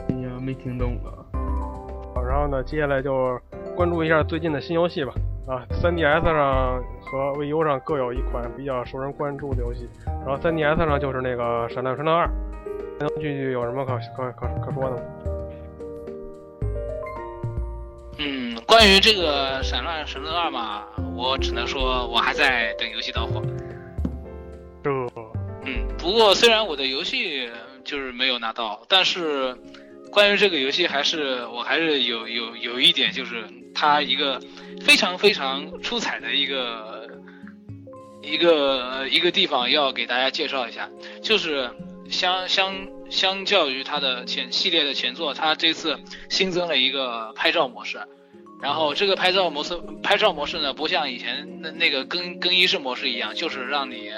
[0.09, 1.13] 哎呀，没听懂啊。
[2.15, 3.39] 好然后呢，接下来就
[3.75, 5.13] 关注一下最近的新游戏吧。
[5.45, 9.89] 啊，3DS 上和 VU 上各有一款比较受人关注的游戏。
[10.05, 12.25] 然后 3DS 上就是那个《闪亮神探二》。
[12.99, 15.01] 能具体有什么可可可可说的吗？
[18.17, 20.83] 嗯，关于这个《闪乱神探二》嘛，
[21.15, 23.41] 我只能说我还在等游戏到货。
[24.83, 24.91] 就
[25.65, 27.49] 嗯，不过虽然我的游戏
[27.83, 29.57] 就是没有拿到，但是
[30.11, 34.39] 关于这个游戏还是我还是有有有一点就是它一个
[34.81, 37.07] 非常非常出彩的一个
[38.21, 40.89] 一个一个地方要给大家介绍一下，
[41.21, 41.69] 就是
[42.09, 47.99] 相相相较于它的前系列的前作，它这次新增了一个拍照模式。
[48.61, 54.09] 然后这个拍照模式，拍照模式呢，不像以前那那个更更衣室模式一样，就是让你，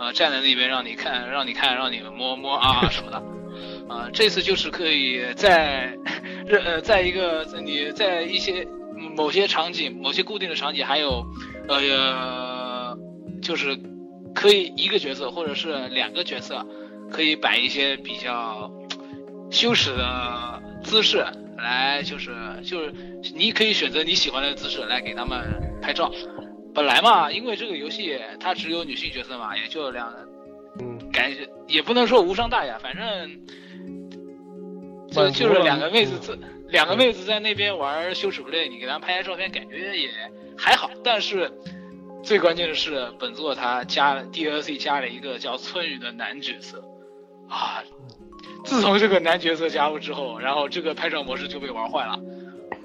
[0.00, 3.22] 呃，站在那边让你看，让你看，让你摸摸啊 什么的，
[3.88, 5.96] 啊、这次就是可以在，
[6.50, 8.66] 呃，在一个你在一些
[9.16, 11.24] 某些场景、某些固定的场景，还有，
[11.68, 12.98] 呃，
[13.40, 13.78] 就是
[14.34, 16.66] 可以一个角色或者是两个角色，
[17.10, 18.70] 可以摆一些比较
[19.50, 21.24] 羞耻的姿势
[21.58, 22.32] 来，就是
[22.64, 22.92] 就是
[23.34, 25.40] 你可以选择你喜欢的姿势来给他们
[25.80, 26.12] 拍照。
[26.74, 30.12] 本来嘛，因为这个游戏它只有女性角色嘛，也就两，
[30.80, 33.46] 嗯，感觉也不能说无伤大雅，反正
[35.12, 40.10] 就就是两个妹子嗯在两个妹子在那边玩羞耻 play，你给她们拍照片，感觉也
[40.58, 40.90] 还好。
[41.04, 41.52] 但是
[42.24, 46.82] 最关键的是，本作它加了 DLC 加了一个叫村雨的男角色
[47.48, 47.82] 啊。
[48.64, 52.18] 自从这个男角色加入之后，然后这个拍照模式就被玩坏了，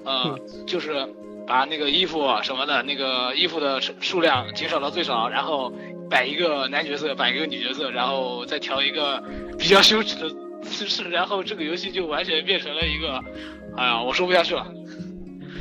[0.04, 1.08] 呃，就是
[1.46, 5.72] 把那个衣服啊什么的，那个衣服的数数量减少到最少，然后
[6.10, 9.22] 摆一个男角色，摆一个女角色，然后再调一个
[9.58, 10.28] 比较羞耻的
[10.60, 13.18] 姿势，然后这个游戏就完全变成了一个，
[13.78, 14.66] 哎呀，我说不下去了。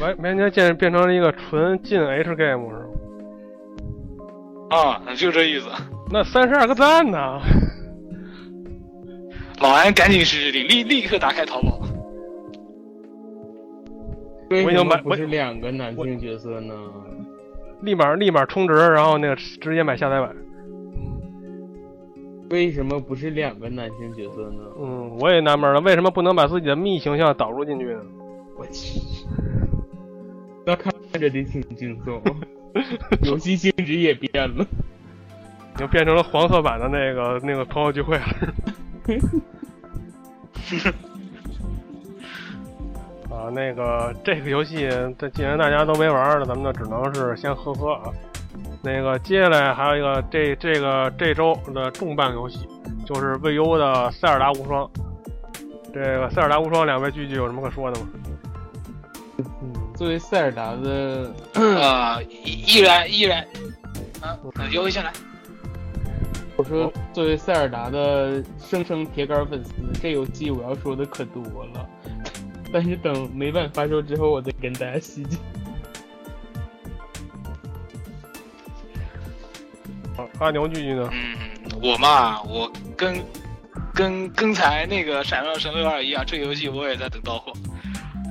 [0.02, 2.84] 完完全变变成了一个纯进 H game 是吗？
[4.70, 5.70] 啊，就这意思。
[6.12, 7.40] 那三十二个赞呢？
[9.62, 11.82] 老安赶紧实力，立立刻打开淘宝。
[14.50, 16.74] 为什我已经买我么不是两个男性角色呢？
[17.82, 20.36] 立马立马充值，然后那个直接买下载版。
[22.50, 24.64] 为什么不是两个男性角色呢？
[24.80, 28.02] 嗯，我也纳闷了，为什么不能把自己的蜜形象导入进去呢？
[28.58, 29.00] 我去，
[30.66, 32.20] 那看着得挺惊悚，
[33.24, 34.66] 游戏性质也变了。
[35.78, 38.26] 就变成了黄色版的那个那个朋友聚会了。
[43.30, 48.12] 啊，那个这个游戏，这既然大家都没玩儿了，咱们就只能是先呵呵啊。
[48.82, 52.68] 那个接下来还有一个这这个这周的重磅游戏，
[53.06, 54.86] 就是未优的《塞尔达无双》。
[55.94, 58.08] 这个《塞尔达无双》两位聚聚有什么可说的吗？
[59.62, 63.42] 嗯作为塞尔达的，呃，依依然依然，
[64.22, 65.12] 啊，呃尤为先来。
[66.60, 71.42] 我说作为塞尔达的生生铁杆粉丝，这游戏我要说的可多
[71.74, 71.90] 了。
[72.74, 75.40] 但是等美版发售之后，我再跟大家细讲。
[80.26, 81.10] 啊，阿牛聚聚呢？
[81.14, 81.38] 嗯，
[81.82, 83.24] 我嘛，我跟
[83.94, 87.54] 跟刚才那个《闪耀神六二》一样，这个游戏我也在等到货。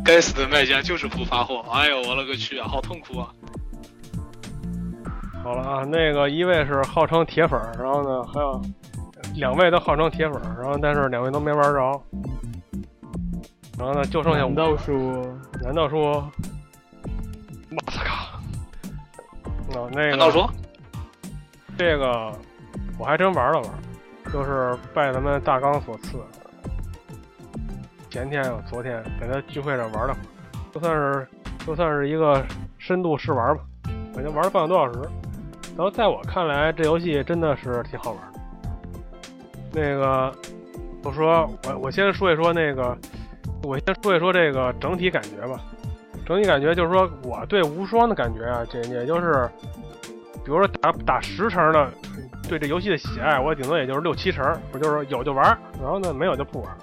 [0.04, 3.32] 该死的卖家就是不发货，哎呦我勒个去啊，好痛苦啊！
[5.48, 8.60] 好了啊，那个一位是号称铁粉儿，然后呢还有
[9.34, 12.02] 两位都号称铁粉儿，然后但是两位都没玩着，
[13.78, 14.98] 然后呢就剩下我难道说，
[15.62, 16.20] 难道说
[17.70, 18.38] 马斯卡？
[19.74, 20.46] 哦，那个难道说？
[21.78, 22.30] 这个
[22.98, 23.70] 我还真玩了玩，
[24.30, 26.18] 就是拜咱们大纲所赐，
[28.10, 30.24] 前天啊，昨天在他聚会上玩了会儿，
[30.74, 31.26] 就算是
[31.64, 32.44] 就算是一个
[32.76, 33.62] 深度试玩吧，
[34.14, 35.08] 反正玩了半个多小时。
[35.78, 38.40] 然后在我看来，这游戏真的是挺好玩的。
[39.72, 40.34] 那个，
[41.04, 42.98] 我说我我先说一说那个，
[43.62, 45.60] 我先说一说这个整体感觉吧。
[46.26, 49.48] 整体感觉就是说，我对无双的感觉啊，这也就是，
[50.44, 51.88] 比如说打打十成的，
[52.48, 56.76] 对这游戏的喜爱，我顶多也就是六七成，我就是有就玩，然后呢没有就不玩。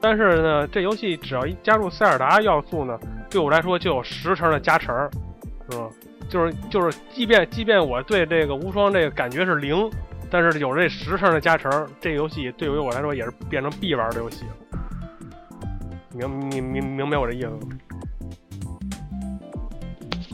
[0.00, 2.98] 但是呢，这游戏只要一加入塞尔达要素呢，
[3.30, 4.92] 对我来说就有十成的加成，
[5.70, 5.88] 是吧？
[6.28, 9.90] 就是就是，即便即便我对这个无双这个感觉是零，
[10.30, 11.70] 但是有这十成的加成，
[12.00, 14.50] 这个游戏对于我来说也是变成必玩的游戏了。
[16.12, 17.58] 明明明明白我这意思吗？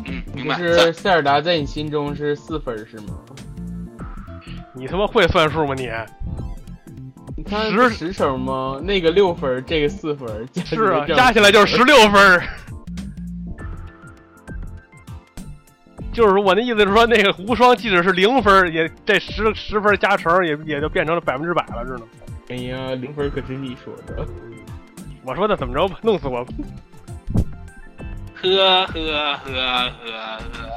[0.07, 0.57] 嗯，明就白。
[0.57, 3.19] 是塞尔达在你心中是四分是吗？
[4.75, 5.91] 你他妈会算数吗你？
[7.37, 8.81] 你看十十成吗？
[8.83, 12.43] 那个六分，这个四分是啊加起来就是十六分
[16.13, 22.07] 就是我那意思是说，那个无双即使是零分，也这十十分加成也也就变成了百分之百了，知道吗？
[22.51, 24.27] 哎呀，零分儿可是你说的。
[25.25, 25.99] 我说的怎么着吧？
[26.03, 26.45] 弄死我！
[28.35, 30.71] 呵呵呵呵呵，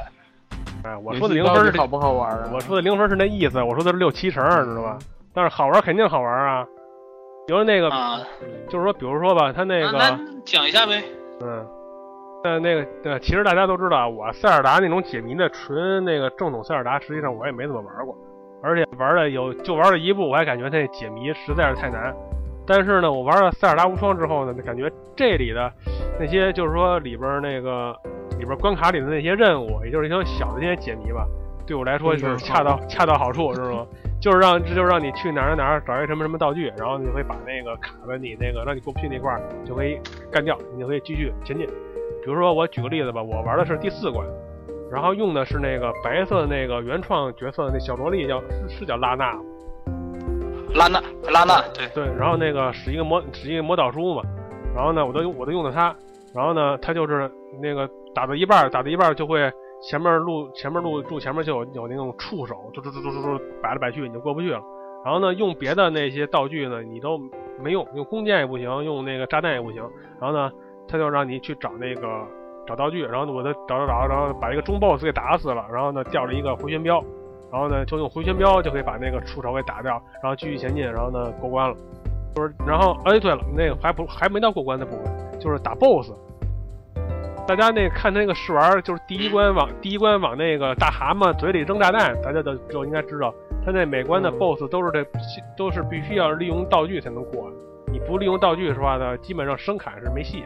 [0.83, 2.49] 哎，我说的零分是好不好玩啊？
[2.53, 4.99] 我说的零分是那意思，我说的是六七成，知道吧？
[5.33, 6.63] 但是好玩肯定好玩啊。
[7.47, 8.19] 比如那个，啊，
[8.69, 11.03] 就是说，比如说吧，他那个，讲一下呗。
[11.41, 11.65] 嗯，
[12.45, 18.15] 那那个，对，其实大家都知道，我塞尔达那种解谜的纯那个正统塞尔达，实际上我也没怎么玩过，
[18.61, 22.13] 而且玩了有就玩了一部，我还感觉那解谜实在是太难。
[22.67, 25.71] 但是呢，我玩了塞尔达无双之后呢，感觉这里的
[26.19, 27.95] 那些就是说里边那个
[28.37, 31.25] 里边关卡里的那些任务，也就是一些小的那些解谜吧，
[31.65, 33.87] 对我来说就是恰到恰到好处，知道吗？
[34.21, 39.99] 就是让这就是让你去哪儿哪儿找一个什么什么道具，然后你就会把那个卡在你那个让你过不去那块儿就可以
[40.31, 41.67] 干掉，你就可以继续前进。
[42.25, 44.25] 比如说我举个例子吧，我玩的是第四关，
[44.91, 49.41] 然后用的是那个白色的那个原创角色的那小萝莉叫是是叫拉娜吗？
[50.73, 50.99] 拉娜，
[51.31, 54.23] 拉娜，对，对，然后那个使一个魔使一个魔导书嘛，
[54.75, 55.95] 然后呢我都用我都用的它，
[56.33, 57.29] 然后呢它就是
[57.61, 59.39] 那个打到一半儿打到一半儿就会
[59.83, 64.59] 前面路前面路路前面就有有那种触手，嘟嘟嘟嘟嘟嘟摆来摆去你就过不去了。
[65.05, 67.19] 然后呢用别的那些道具呢你都
[67.61, 69.83] 没用，用弓箭也不行，用那个炸弹也不行。
[70.19, 70.51] 然后呢
[70.87, 72.07] 他就让你去找那个
[72.65, 77.03] 找道具，然后我就找找找，然后把一个中 boss 给打死了，然后呢掉了一个回旋镖。
[77.51, 81.75] 然后呢，就用回旋镖就可以把那个触手给打掉，然后继续前进，然后呢过关了。
[82.35, 86.11] 就是，然后，哎，对了，那个还不还没到过关的部分，就是打 BOSS。
[87.47, 93.33] 大家那看那个试玩，就是第一关往第一关往那个大蛤蟆嘴里扔炸弹，大家都就应该知道，
[93.63, 95.05] 他那每关的嗯 BOSS 都是这
[95.55, 97.55] 都是必须要利用道具才能过的。
[97.95, 100.43] 你不利用道具的话呢，基本上生砍是没戏。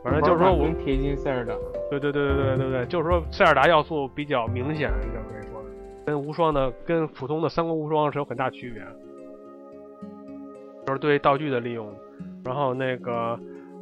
[0.00, 1.52] 反正就是说我更贴近塞尔达。
[1.90, 5.60] 对对对对对对对，就是说塞尔达要素比较明显，这可以说，
[6.06, 8.80] 跟无双的跟普通的三国无双是有很大区别，
[10.86, 11.92] 就是对道具的利用。
[12.44, 13.36] 然后那个，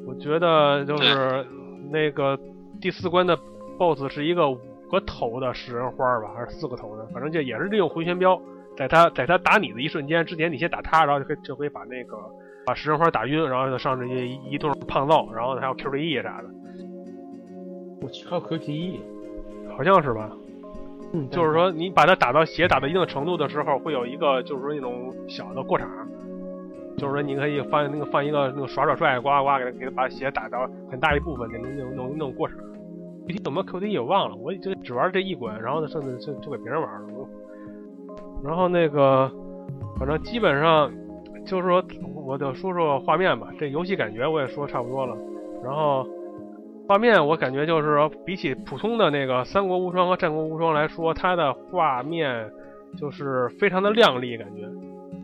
[0.06, 1.44] 我觉得就是
[1.90, 2.38] 那个
[2.80, 3.38] 第四关的
[3.78, 4.58] BOSS 是一个五
[4.90, 7.04] 个头的食人花吧，还是四个头的？
[7.12, 8.40] 反正就也是利用回旋镖，
[8.80, 12.16] 在他在他打你的一瞬间之前，你先打他，然后就可以就可以把那个
[12.64, 16.48] 把食人花打晕，然后就上去一一顿胖揍，然后还有 QTE 啥的。
[18.00, 19.00] 我去，还有 QTE，
[19.76, 20.30] 好像是吧？
[21.12, 25.86] 嗯，就是说你把他打到血打到一定程度的时候，会有一个就是说那种小的过场，
[26.96, 32.56] 就是说你可以放那个放一个那个耍耍帅，呱呱呱给他给他把血打到很大一部分那种那种那种那种过场。
[33.26, 37.09] 具体怎么 QTE 我忘了，我就只玩这一关，然后呢剩下就就给别人玩了。
[38.44, 39.30] 然后那个
[39.98, 40.90] 反正基本上
[41.44, 41.82] 就是说，
[42.24, 45.16] 我就说说画面吧，这游戏感觉我也说差不多了，
[45.64, 46.06] 然后。
[46.88, 52.50] 画面我感觉就是说，比起普通的那个《三国无双》和《战国无双》来说，它的画面
[52.98, 54.62] 就是非常的亮丽，感觉。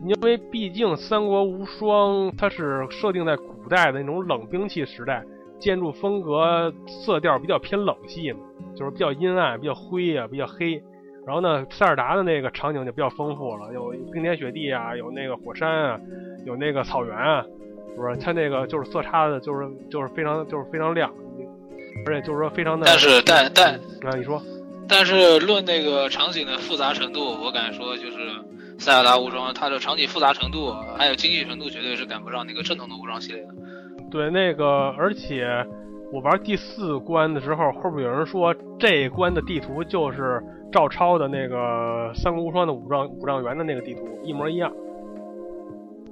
[0.05, 5.21] 因为毕竟《三国无双》它是设定在古代的那种冷兵器时代，
[5.59, 8.39] 建筑风格色调比较偏冷系嘛，
[8.73, 10.81] 就是比较阴暗、比较灰啊、比较黑。
[11.27, 15.99] 然后呢，塞尔达的那个场景就比较丰富了，有冰天雪地啊，有那个火山啊，
[16.45, 17.43] 有那个草原啊，
[17.93, 18.15] 是不是？
[18.15, 21.11] 它那个就是色差的，就是就是非常就是非常亮。
[22.05, 24.41] 而且就是说非常的，但是但但啊，你说，
[24.87, 28.17] 但是论那个场景的复杂程度，我敢说就是
[28.79, 33.49] 《塞尔达无双》，它的场景复杂程度还有精细程度，绝对是赶不上那个正统的无双系列的。
[34.09, 35.45] 对，那个而且
[36.13, 40.41] 我玩第四关的时候，后边有人说这一关的地图就是
[40.71, 44.71] 照抄的那个《三国无双》的武状武状元的那个地图，一模一样。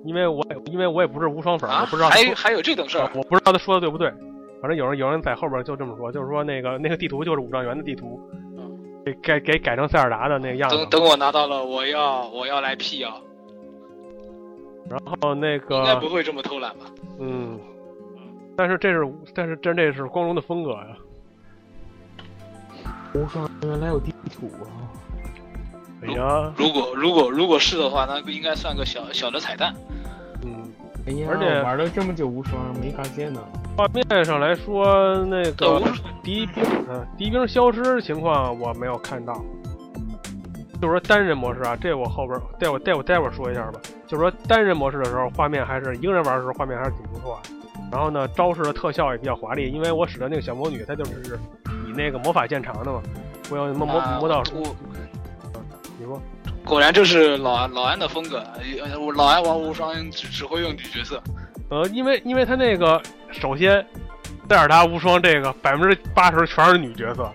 [0.03, 4.11] 因为我因为我也不是无双粉，啊我不知道还还有这等事儿啊，我不知道他说的对不对。
[4.61, 8.19] 反正有人有人在后边就这么说，就是说那个那个地图就是武状元的地图，
[9.03, 10.89] 给给给改成塞尔达的那个样子等。
[10.89, 13.21] 等我拿到了，我要我要来辟谣，
[14.89, 16.85] 然后那个应该不会这么偷懒吧？
[17.19, 17.59] 嗯，
[18.55, 20.97] 但是这是但是这这是光荣的风格呀。
[23.15, 24.67] 无双原来有地图啊！
[26.03, 29.73] 哎呀，如果如果如果是的话，那应该算个小小的彩蛋。
[30.43, 30.71] 嗯，
[31.07, 33.41] 哎呀，而且玩了这么久无双没发现呢。
[33.77, 35.85] 画面上来说，那，个无
[36.23, 39.33] 敌兵嗯敌兵消失情况我没有看到。
[40.81, 43.79] 就是说单人模式啊，这我后边待会待会待会儿说一下吧。
[44.05, 47.49] 就是说单人模式的时候，画面还是一个人玩的时候，画面还是挺不错的。
[47.91, 51.39] 然后呢，招式的特效也比较华丽，因为我使的那个小魔女，她就是
[51.87, 53.01] 以那个魔法见长的嘛，
[53.49, 54.43] 会有魔魔啊魔道。
[54.43, 54.75] 术
[55.97, 56.21] 你说？
[56.65, 58.43] 果然这是老安老安的风格，
[58.83, 61.21] 呃我老安玩无双只只会用女角色。
[61.69, 63.85] 呃，因为因为他那个首先
[64.49, 67.31] 塞尔达无双这个百分之八十全是女角色，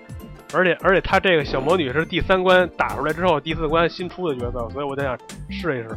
[0.53, 5.17] 而且而且他这个小魔女是第三关打出来之后第四关新出的角色，所以我在想
[5.49, 5.97] 试一试。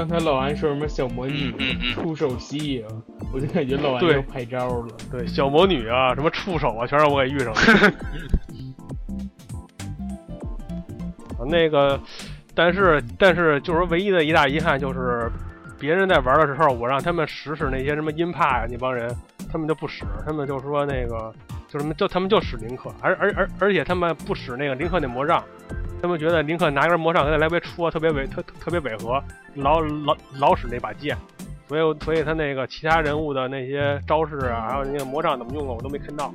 [0.00, 1.52] 刚才老安说什么小魔女
[1.92, 2.88] 触手系啊，
[3.34, 4.88] 我就感觉老安对要拍照了。
[5.12, 7.60] 对，小魔女啊，什么触手啊，全让我给遇上了。
[11.38, 12.00] 啊 那个，
[12.54, 15.30] 但是但是就是唯一的一大遗憾就是，
[15.78, 19.14] 别人在玩的时候，我让他们使使那些什么音帕呀、那帮人
[19.52, 21.30] 他们就不使，他们就说那个
[21.68, 25.44] 就什么就他们就使林克，而而而而且他们不使那个林克那魔杖，
[26.00, 29.22] 他们觉得林克拿根魔杖给他来回戳，特别违特特别违和，
[29.54, 31.16] 老老老使那把剑。
[31.68, 36.34] 所以，所以他那个其他人物的那些招式啊，还有那个魔杖怎么用的，我都没看到。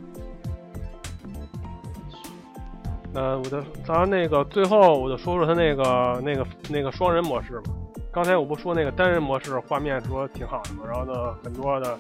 [3.14, 7.72] 呃，我的，咱那个最后我就说说他那个那个那个双人模式吧。
[8.14, 11.98] 刚才我不说那个单人模式画面说挺好的嘛，然后呢，很多的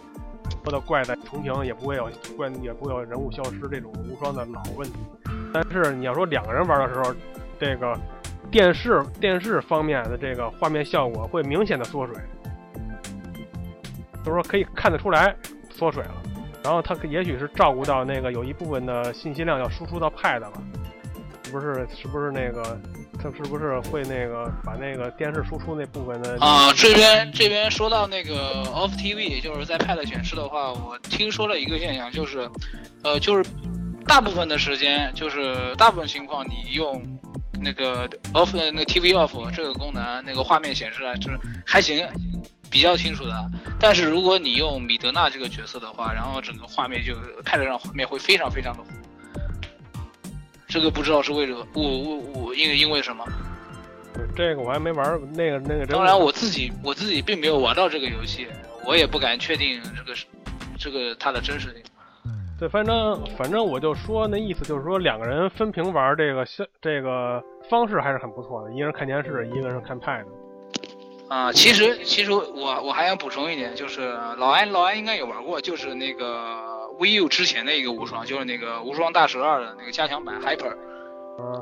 [0.50, 4.96] 很多的怪在重庭也不会有怪，也不会有人物消失这种无双的老问题。
[5.54, 7.14] 但是你要说两个人玩的时候，
[7.60, 7.98] 这个
[8.52, 12.16] 电视电视方面的这个画面效果会明显的缩水。
[14.24, 15.36] 就是说可以看得出来
[15.70, 16.16] 缩水了，
[16.64, 20.52] 然后它也许是照顾到那个有一部分的信息量要输出到 Pad 了，
[21.44, 21.88] 是不是？
[21.96, 22.76] 是不是那个
[23.22, 32.50] 它是不是会那个把那个电视输出那部分的啊，这边这边说到那个 Off TV，就是在 Pad 显示的话，我听说了一个现象，就是，
[33.04, 33.48] 呃，就是
[34.08, 37.15] 大部分的时间，就是大部分情况，你用
[37.62, 42.08] 那个 Off 那个 TV Off 这个功能，那个画面显示啊，就是还行，
[42.70, 43.52] 比较清楚的。
[43.80, 48.90] 但是如果你用米德纳这个角色的话，然后整个画面就 Pad 上画面会非常非常的糊。
[50.68, 53.26] 这个不知道是为什么，我我我因为因为什么？
[54.36, 58.48] 这个我还没玩过，那个那个当然，我自己我自己并没有玩到这个游戏，
[58.86, 60.26] 我也不敢确定这个是
[60.78, 61.84] 这个它的真实性。
[62.58, 66.46] 对，反正反正我就说那意思就是说两个人分屏玩这个
[66.82, 70.24] 这个方式还是很不错的，一个人看电视，一个人看 Pad。
[71.28, 80.76] 啊、其实其实我我还想补充一点，就是老安老安应该也玩过，就是那个 VU 之前的一个无双，就是那个无双大蛇二的那个加强版 Hyper。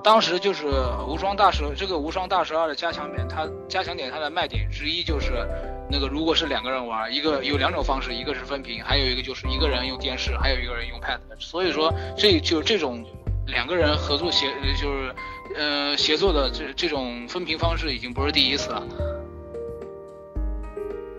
[0.04, 0.66] 当时就是
[1.08, 5.48] 无双大蛇这个无双大蛇二的加强点，它加强点它的卖点之一就是
[5.90, 11.20] 那个如果是两个人玩，一个有两种方式，一个是分屏，还有一个就是一个人用电视，还有一个人用 Pad。
[11.40, 13.04] 所以说这就这种
[13.48, 14.48] 两个人合作协
[14.80, 15.16] 就是
[15.56, 18.84] 呃协作的这这种分屏方式已经不是第一次了。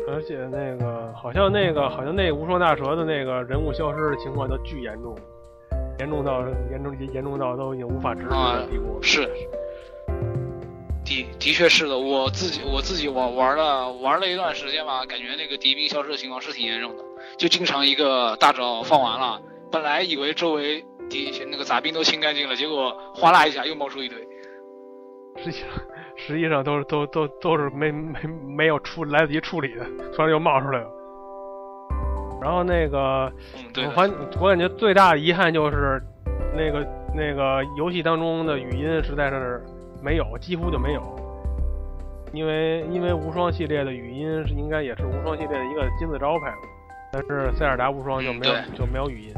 [0.06, 5.16] 而且那个好像那个好像那个无双大蛇的那个人物消失的情况都巨严重，
[5.98, 9.00] 严重到严重严重到都已经无法直视啊的地步。
[9.02, 9.26] 是，
[11.04, 17.04] 的的确是的，我自己我自己玩玩了玩了一段时间吧，感觉那个敌兵消失的情况是挺严重的，
[17.38, 19.40] 就经常一个大招放完了，
[19.70, 24.18] 本来以为周围敌那个杂兵都清干净了，结果哗啦一下又冒出一堆。
[25.36, 25.68] 实际上
[26.16, 28.20] 实际上都是都都都是没没
[28.56, 29.84] 没有处来得及处理的，
[30.14, 30.88] 突然又冒出来了。
[32.40, 36.02] 然后那个嗯，对的，我感我感觉最大的遗憾就是
[36.54, 39.62] 那个那个游戏当中的语音实在是
[40.02, 41.02] 没有，几乎就没有。
[42.32, 46.68] 因为因为无双系列的语音是应该也是无双系列的一个金字招牌嘛，
[47.12, 49.34] 但是塞尔达无双就没有、嗯就没有语音，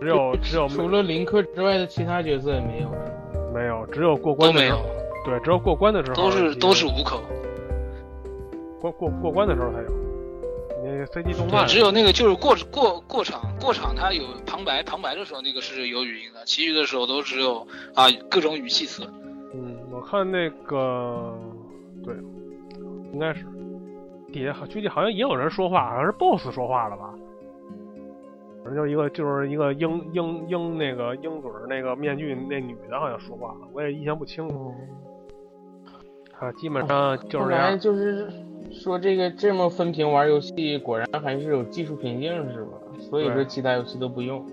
[0.00, 2.88] 只有只有除了林克之外的其他角色也没有。
[3.54, 4.88] 没有只有过关没有的时候，，
[5.24, 7.20] 对，只有过关的时候都是都是无口。
[8.80, 10.03] 过过过关的时候才有。
[10.84, 19.02] 那 CG 动对，漫只有那个就是过过过场过场，它有旁白，旁白的时候那个是有语音的，其余的时候都只有啊各种语气词。
[19.54, 21.32] 嗯，我看那个，
[22.02, 22.14] 对，
[23.12, 23.46] 应该是
[24.32, 27.14] 底下好具体好像也有人说话，好像是 BOSS 说话了吧？
[28.64, 34.74] 反正就一个就是一个鹰鹰鹰那个鹰嘴儿那个面具那女的好像说话了，我也印象不清楚。
[36.38, 37.78] 啊，基本上就是这样。
[37.78, 38.28] 就是
[38.74, 42.72] 说这个这么分屏玩游戏，果然还是有技术瓶颈是吧？
[42.98, 44.44] 所以说其他游戏都不用，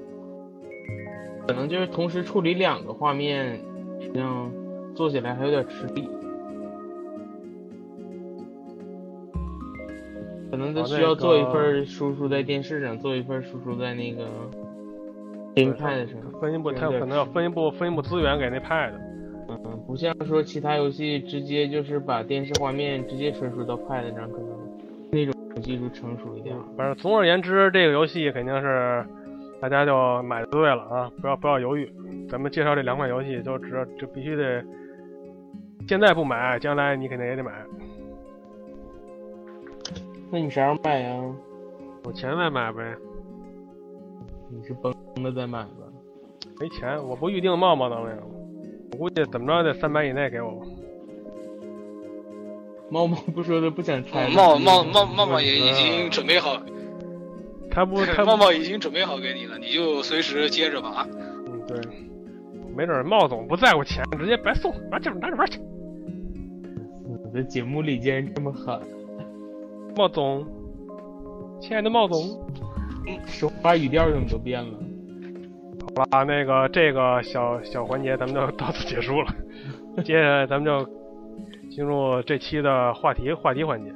[1.47, 3.59] 可能就是同时处理两个画面，
[3.99, 4.51] 实际上
[4.95, 6.07] 做起来还有点吃力。
[10.51, 14.25] 可能他哦需要做一份输出在电视上，做一份输出在那个
[15.55, 16.17] gamepad 上。
[16.39, 18.91] 分一部，他有可能要分一部分一部资源给那 pad。
[19.65, 24.47] 嗯，不像说其他游戏直接就是把电视画面直接传输到 pad 上，可能
[25.11, 26.55] 那种技术成熟一点。
[26.77, 29.05] 反正总而言之，这个游戏肯定是
[29.59, 31.91] 大家就买就对了啊，不要不要犹豫。
[32.29, 34.63] 咱们介绍这两款游戏，就只就必须得
[35.87, 37.51] 现在不买，将来你肯定也得买。
[40.31, 41.21] 那你啥时候买呀？
[42.05, 42.95] 有钱再买呗，
[44.49, 45.69] 你是崩了再买吧？
[46.59, 48.21] 没钱我不预定冒冒能那个，
[48.91, 50.65] 我估计怎么着得三百以内给我吧。
[52.89, 56.61] 猫猫不说的不想拆吗，茂茂茂茂茂也已经准备好，
[57.69, 61.07] 他不 他茂不茂已经准备好给你了，你就随时接着吧。
[61.47, 61.79] 嗯对，
[62.75, 65.59] 没准茂总不在乎钱，直接白送，拿这拿这玩去。
[67.07, 68.77] 我在节目里竟然这么狠，
[69.95, 70.45] 茂总，
[71.61, 72.45] 亲爱的茂总。
[73.25, 74.79] 说话语调怎么都变了？
[75.95, 79.27] 好吧，那个这个小小环节咱们就到此结束了，
[80.03, 80.89] 接下来咱们就
[81.69, 83.91] 进入这期的话题话题环节。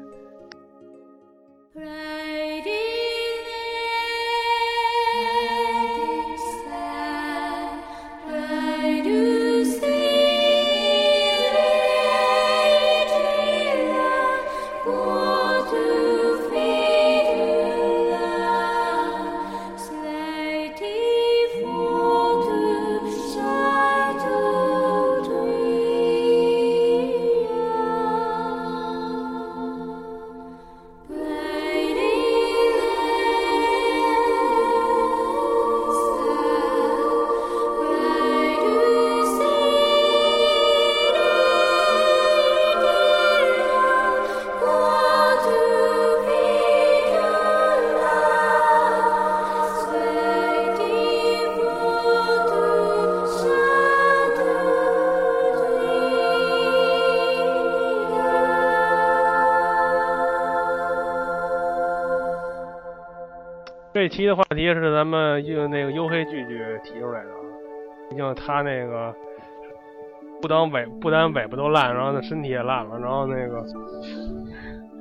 [64.05, 67.41] 这期的话题是咱们用那个黝黑句句提出来的啊，
[68.07, 69.11] 毕竟他那个
[70.39, 73.65] 不当尾不单尾巴都烂，然后那身体也烂了，然后那个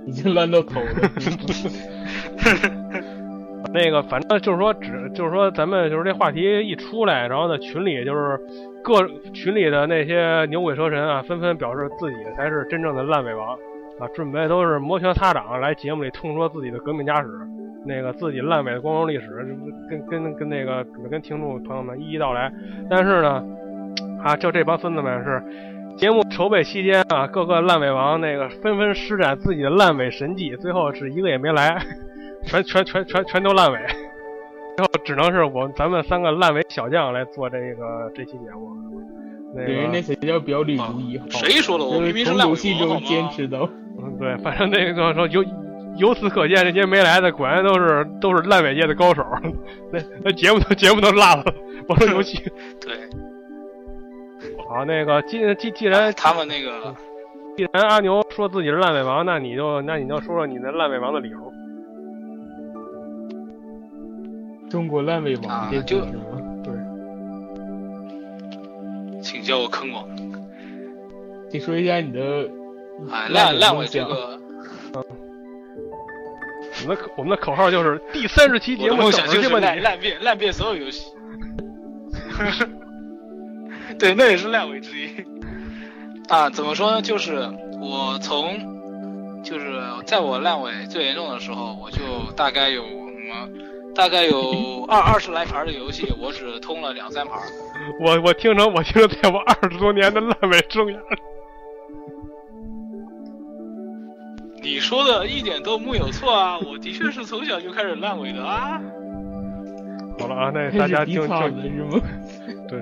[0.07, 0.87] 已经烂到头了。
[3.75, 8.41] 那个反正就是说只就是说咱们就是这话题一出来，然后呢群里就是
[8.83, 13.53] 各群里的那些牛鬼蛇神啊，纷纷表示自己才是真正的烂尾王
[13.99, 17.29] 啊，准备都是摩拳擦掌来节目里痛说自己的革命家史。
[17.87, 19.29] 那个自己烂尾的光荣历史，
[19.89, 22.53] 跟跟跟那个跟听众朋友们一一道来。
[22.89, 23.45] 但是呢，
[24.23, 25.43] 啊，就这帮孙子们是
[25.97, 31.79] 节目筹备期间啊，各个烂尾王那个纷纷施展自己的烂尾神技，最后是一个也没来，
[32.45, 33.79] 全全全全全都烂尾。
[34.77, 38.71] 最后只能是我咱们三个烂尾小将来做这个这期节目。
[39.55, 41.21] 那人那个，谁叫表里如一？
[41.31, 41.85] 谁说的？
[41.85, 43.29] 我就是明明是烂尾从游戏中坚？
[43.29, 43.57] 持的。
[44.03, 45.45] 嗯，对，反正那个说由
[45.97, 49.25] 由此可见，这些没来的果然都是都是烂尾界的高手。
[49.93, 51.45] 那那节目都节目都烂了，
[51.89, 52.43] 我说游戏。
[52.81, 53.09] 对，
[54.69, 56.95] 好，那个既既既然他们那个
[57.57, 61.39] 既然阿牛说自己是烂尾王，那你就那你就说说你的烂尾王的理由。
[64.69, 66.01] 中国烂尾王就？
[66.01, 66.75] 对，
[69.23, 70.09] 请叫我坑王。
[71.53, 72.51] 你说一下你的
[73.13, 74.41] 哎，烂烂烂尾这个，
[76.83, 81.07] 我们的口我们的口号就是第三十期节目梦想就是烂遍烂遍所有游戏。
[83.99, 85.09] 对，那也是烂尾之一。
[86.29, 87.03] 啊，怎么说呢？
[87.03, 87.49] 就是
[87.81, 88.59] 我从，
[89.43, 92.01] 就是在我烂尾最严重的时候，我就
[92.33, 92.91] 大概有什
[93.29, 93.49] 么，
[93.95, 97.39] 大概有 二二十来盘的游戏，我只通了两三盘。
[98.01, 100.99] 我我听成我听成在我二十多年的烂尾生涯
[104.65, 106.59] 你说的一点都没有错啊！
[106.59, 108.81] 我的确是从小就开始烂尾的啊。
[110.19, 111.37] 好了啊，那大家听就听
[111.77, 112.01] 是吗？
[112.67, 112.81] 对，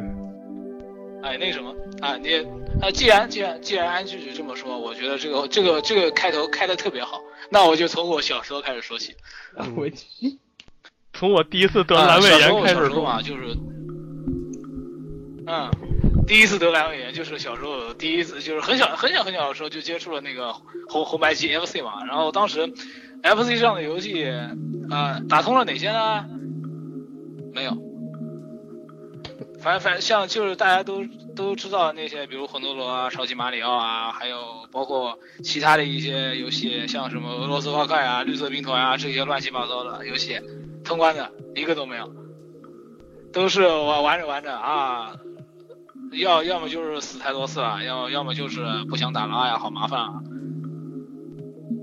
[1.22, 2.37] 哎，那什么啊，你
[2.80, 7.20] 啊，既然既然既然安居居这么说，我觉得这个这个这个开头开的特别好，
[7.51, 9.14] 那我就从我小时候开始说起。
[9.57, 10.39] 啊我去，
[11.12, 13.57] 从我第一次得啊阑尾炎开始说，小时候嘛，就是，
[15.47, 15.68] 嗯，
[16.27, 20.53] 第一次得阑尾炎就是小时候第一次，就是很小很小很小的时候就接触了那个
[20.89, 22.73] 红红白机 FC 嘛，然后当时
[23.23, 24.25] FC 上的游戏，
[24.91, 26.25] 啊、打通了哪些呢？
[27.53, 27.77] 没有。
[29.61, 31.05] 反正反正像就是大家都
[31.37, 40.41] 都知道那些，比如魂斗罗啊、超级马里奥啊，还有包括其他的一些游戏，像什么俄罗斯方块啊、绿色兵团啊这些乱七八糟的游戏，
[40.83, 42.12] 通关的一个都没有，
[43.33, 45.14] 都是玩玩着玩着啊，
[46.12, 50.14] 要要么就是死太多次了，要要么就是不想打了，哎呀好麻烦啊。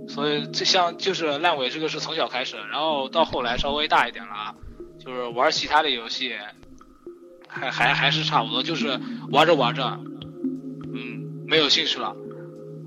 [0.08, 4.56] 所以这像就是烂尾这个是从小开始，然后到后来稍微大一点了啊，
[5.00, 6.36] 就是玩其他的游戏，
[7.48, 9.00] 还还还是差不多，就是
[9.32, 10.00] 玩着玩着，
[10.94, 12.16] 嗯，没有兴趣了，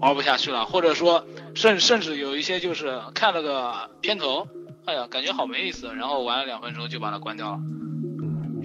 [0.01, 1.25] 玩不下去了，或者说
[1.55, 4.49] 甚甚至有一些就是看了个片头，
[4.85, 7.61] 哎呀感觉好没意思，然后玩了两分钟就把它关掉了，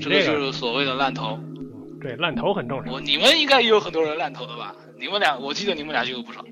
[0.02, 1.40] 这个就是所谓的烂头。
[2.02, 2.94] 对烂头很正常。
[2.94, 4.76] 我你们应该也有很多人烂头的吧？
[5.00, 6.44] 你们俩，我记得你们俩就有不少。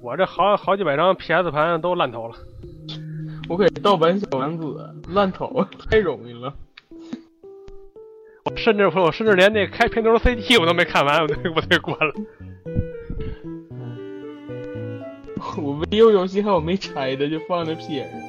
[0.00, 2.34] 我这好好几百张 PS 盘都烂头了。
[3.48, 6.52] 我给盗版小丸子烂头 太容易了。
[8.44, 12.14] 我甚至我甚至连那开片头 CT 我都没看完，我都我都给关了。
[15.58, 18.25] 我唯一有游戏还有没拆的，就放在 PS 上。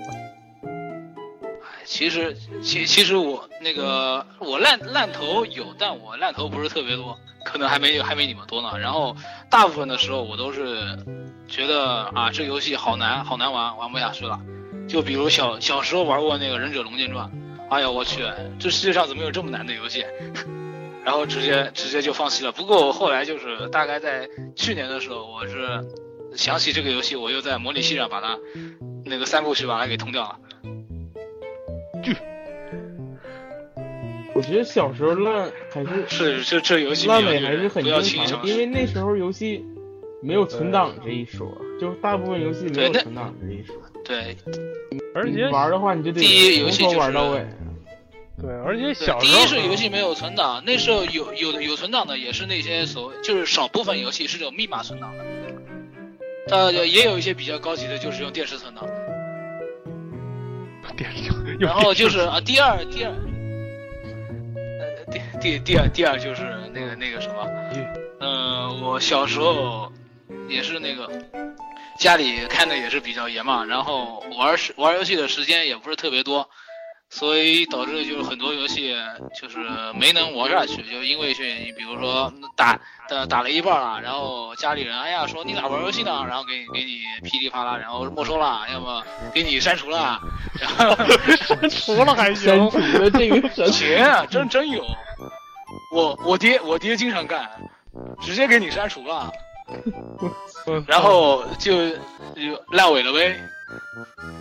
[1.97, 8.77] 其实，其其实我那个我烂烂头有，但我烂头不是特别多，可能还没有还没你们多呢。
[8.77, 9.17] 然后
[9.49, 10.95] 大部分的时候我都是
[11.47, 14.39] 觉得啊，这游戏好难好难玩，玩不下去了。
[14.87, 17.25] 就比如小小时候玩过那个《忍者龙剑传》，
[17.71, 18.23] 哎呀我去，
[18.59, 20.05] 这世界上怎么有这么难的游戏？
[21.03, 22.51] 然后直接直接就放弃了。
[22.51, 25.83] 不过我后来就是大概在去年的时候，我是
[26.35, 28.37] 想起这个游戏，我又在模拟器上把它
[29.03, 30.37] 那个三部曲把它给通掉了。
[34.33, 39.65] 我觉得小时候烂还是是这这游戏烂尾还是很要正常因为那时候游戏
[40.21, 43.75] 没有存档这一说，就大部分游戏没有对那存档这一说。
[44.05, 44.37] 对
[45.13, 47.45] 而且玩的话，你就得第一游戏从头就是玩到尾。
[48.39, 55.25] 对，而且，小时候第一是游戏没有存档，那时候有有的有存档的也是那些所谓就是少部分游戏是有密码存档的，
[56.47, 58.87] 但也有一些比较高级的，就是用电视存档。
[60.95, 63.11] 电视，有然后就是啊，第二第二，
[64.55, 67.47] 呃第第第二第二就是那个那个什么，
[68.19, 69.91] 呃，我小时候
[70.47, 71.09] 也是那个
[71.99, 76.47] 家里看的也是比较严嘛，然后玩时玩游戏的时间也不是特别多，
[77.09, 78.93] 所以导致就是很多游戏
[79.39, 79.59] 就是
[79.93, 82.79] 没能玩下去，就因为是你比如说打
[83.09, 89.01] 打打了一半了，然后家里人哎呀说你咋玩游戏呢，然后给给你噼里啪啦，然后没收了，要么
[89.33, 90.19] 给你删除了，
[90.59, 90.95] 然后。
[91.37, 92.77] 删除了还行删除。
[92.99, 94.85] 了这个钱啊，真真有。
[95.93, 97.49] 我我爹我爹经常干，
[98.21, 99.31] 直接给你删除了，
[100.85, 103.39] 然后就就烂尾了呗。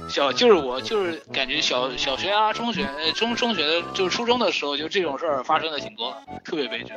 [0.09, 6.93] 小就是我就是感觉小小学啊中学呃中中学的就是初中的时候就这种事儿发生的挺多，特别悲剧。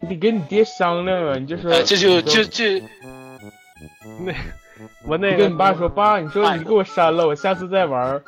[0.00, 2.80] 你得跟你爹商量啊，你就说，呃，这就就这
[4.24, 4.32] 那
[5.06, 8.22] 我那个跟你爸说，爸，你说你给我删了，我下次再玩，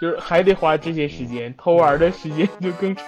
[0.00, 3.04] 就是还得花这些时间，偷玩的时间就更长。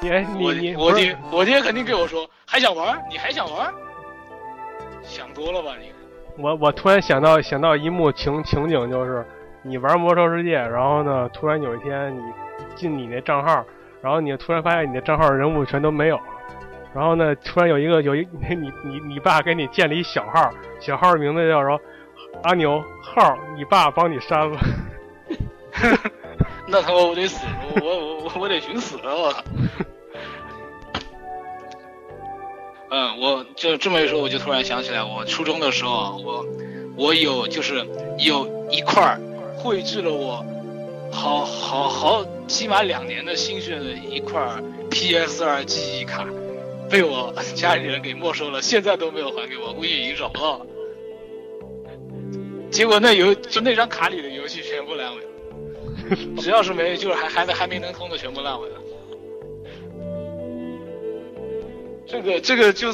[0.00, 0.08] 你
[0.54, 3.72] 你我爹我爹肯定跟我说还想玩，你还想玩？
[5.02, 5.92] 想多了吧你？
[6.38, 9.24] 我我突然想到想到一幕情情景，就是
[9.62, 12.20] 你玩魔兽世界，然后呢，突然有一天你
[12.74, 13.64] 进你那账号，
[14.00, 16.22] 然后你突然发现你的账号人物全都没有了，
[16.94, 21.78] 然后呢，突然有一个有一 你你你爸给你建了一小号，小号名字叫什么
[22.44, 24.58] 阿牛号，你爸帮你删了。
[26.66, 27.44] 那他妈我得死，
[27.80, 29.42] 我我我我得寻死了，我操！
[32.90, 36.46] 嗯，我就这么一说，我就突然想起来，我初中的时候，我
[36.96, 37.86] 我有就是
[38.18, 39.20] 有一块儿
[39.56, 40.44] 绘制了我
[41.12, 44.42] 好好好起码两年的心血的一块
[44.90, 46.26] PS 二记忆卡，
[46.90, 50.66] 被我 家里人给没收了，现在都没有还给我，估计已经找不到了。
[52.72, 55.30] 结果那游就那张卡里的游戏全部烂尾了。
[56.40, 58.74] 只要是没，就是还还没还没能通的，全部烂尾了。
[62.10, 62.88] 这个这个就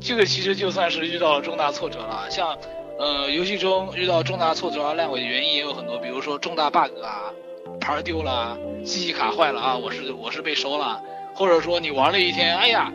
[0.00, 2.26] 这个其实就算是遇到了重大挫折了。
[2.30, 2.56] 像
[2.98, 7.32] 呃，游戏中遇到重大挫折啊、烂尾的原因也有很多，比如说重大 bug 啊，
[7.80, 11.02] 牌儿丢了，记忆卡坏了啊，我是我是被收了，
[11.34, 12.92] 或者说你玩了一天，哎呀，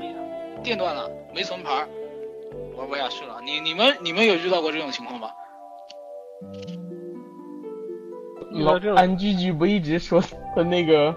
[0.63, 1.88] 电断了，没存牌儿，
[2.78, 3.41] 玩不下去了。
[3.45, 5.30] 你你们你们有遇到过这种情况吗？
[8.51, 10.20] 老这种安居居不一直说
[10.55, 11.13] 的那个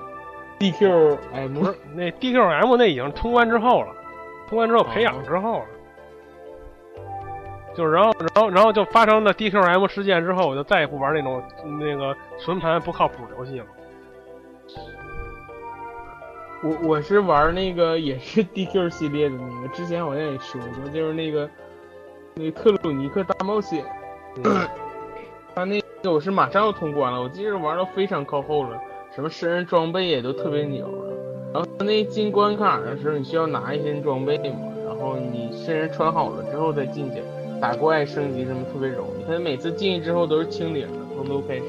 [0.58, 3.94] DQM 不是那 DQM 那已经通关之后了，
[4.52, 5.64] 通关之后培养之后了。
[7.74, 11.42] 就是然后然后然后就发生了 DQM 事件之后，我就再也不玩那种
[11.80, 13.66] 那个存盘不靠谱游戏了。
[16.62, 21.48] 我我是玩那个也是 DQ 系列的那个，之前好像也说过，就是那个
[22.34, 23.82] 那个克鲁尼克大冒险，
[25.54, 28.78] 他那个我是马上要通关了，我记得玩到非常靠后了，
[29.14, 31.11] 什么身上装备也都特别牛了。
[31.52, 37.22] 然后那进关卡的时候，你需要拿一些装备嘛，然后你身上穿好了之后再进去，
[37.60, 39.24] 打怪升级什么特别容易。
[39.26, 41.64] 它每次进去之后都是清零的，从头开始，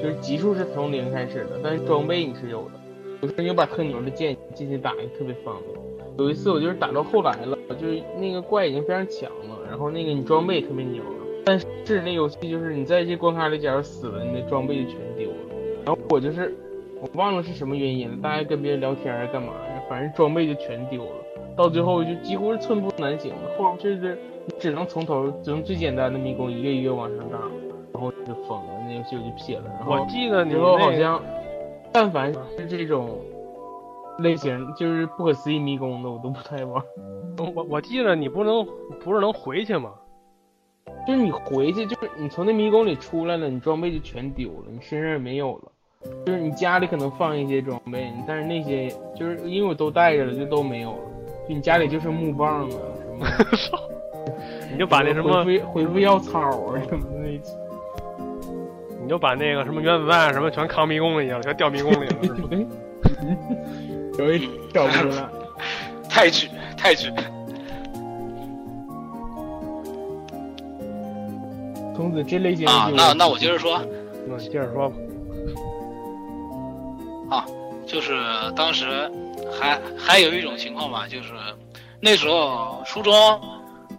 [0.00, 2.72] 就是级数是从零开始的，但是装备你是有的。
[3.22, 5.84] 有时候你把特牛的剑进去打也特别方便。
[6.16, 11.10] 有一次我就是打到后来了，就是那个怪已经非常强了，然后那个你装备也特别牛了，
[11.44, 11.66] 但是
[12.02, 15.36] 那游戏就是你在这关卡里假如死了，你的装备就全丢了。
[15.84, 16.54] 然后我就是
[17.04, 21.10] 我忘了是什么原因了，大家跟别人聊天儿干嘛呀，反正装备就全丢了，
[21.54, 23.50] 到最后就几乎是寸步难行了。
[23.58, 27.38] 后就是你只能从头只能最简单的迷宫一个一个往上打，
[27.92, 29.64] 然后就疯了，那游戏我就撇了。
[29.78, 31.20] 然后我记得你说好像，
[31.92, 33.18] 但凡是这种
[34.20, 36.82] 类型，就是不可思议迷宫的，我都不太玩。
[37.36, 38.66] 我我记得你不能
[39.00, 39.92] 不是能回去吗？
[41.06, 45.70] 就是你回去，就是你从那迷宫里出来了，你装备就全丢了，你身上也没有了。
[46.26, 50.98] 就是你家里可能放一些装备，但是那些就是因为我都带着了，就都没有了。
[51.48, 52.76] 就你家里就是木棒啊，
[53.56, 53.78] 什么
[54.72, 57.40] 你就把那什么，回复回复药草啊什么的那些。
[59.02, 62.16] 你就把那个什么原子弹什么全扛迷宫里去了，全掉迷宫里了。
[64.18, 65.28] 有一找不出来。
[66.08, 67.12] 太绝太绝，
[71.94, 73.80] 从此这类型啊，那那我接着说，
[74.26, 74.96] 那接着说吧。
[77.34, 77.46] 啊
[77.86, 78.12] 就是
[78.56, 79.10] 当时
[79.58, 81.28] 还还有一种情况吧，就是
[82.00, 83.12] 那时候初中，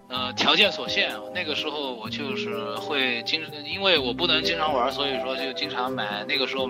[0.10, 6.26] 呃，条件所限，那个时候我就是会经，因为我不能经常玩，所以说就经常买。
[6.28, 6.68] 那个时候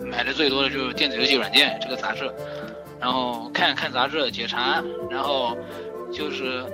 [0.00, 2.30] 买的最多的就是电子游戏软件这个杂志，
[2.98, 5.56] 然后看看杂志解馋，然后
[6.12, 6.64] 就是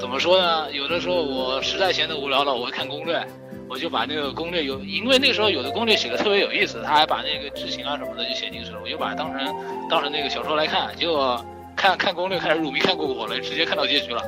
[0.00, 0.72] 怎么说呢？
[0.72, 3.22] 有的时候我实在闲得无聊了，我会看攻略。
[3.68, 9.54] 我就把那个攻略有，因为那时候有的攻略写的特别有意思，他还把那个剧情啊什么的就写进去了，我就把它当成
[9.88, 11.44] 当成那个小说来看，结果
[11.74, 14.22] 看看攻略看着入迷看过火了，直接看到结局了。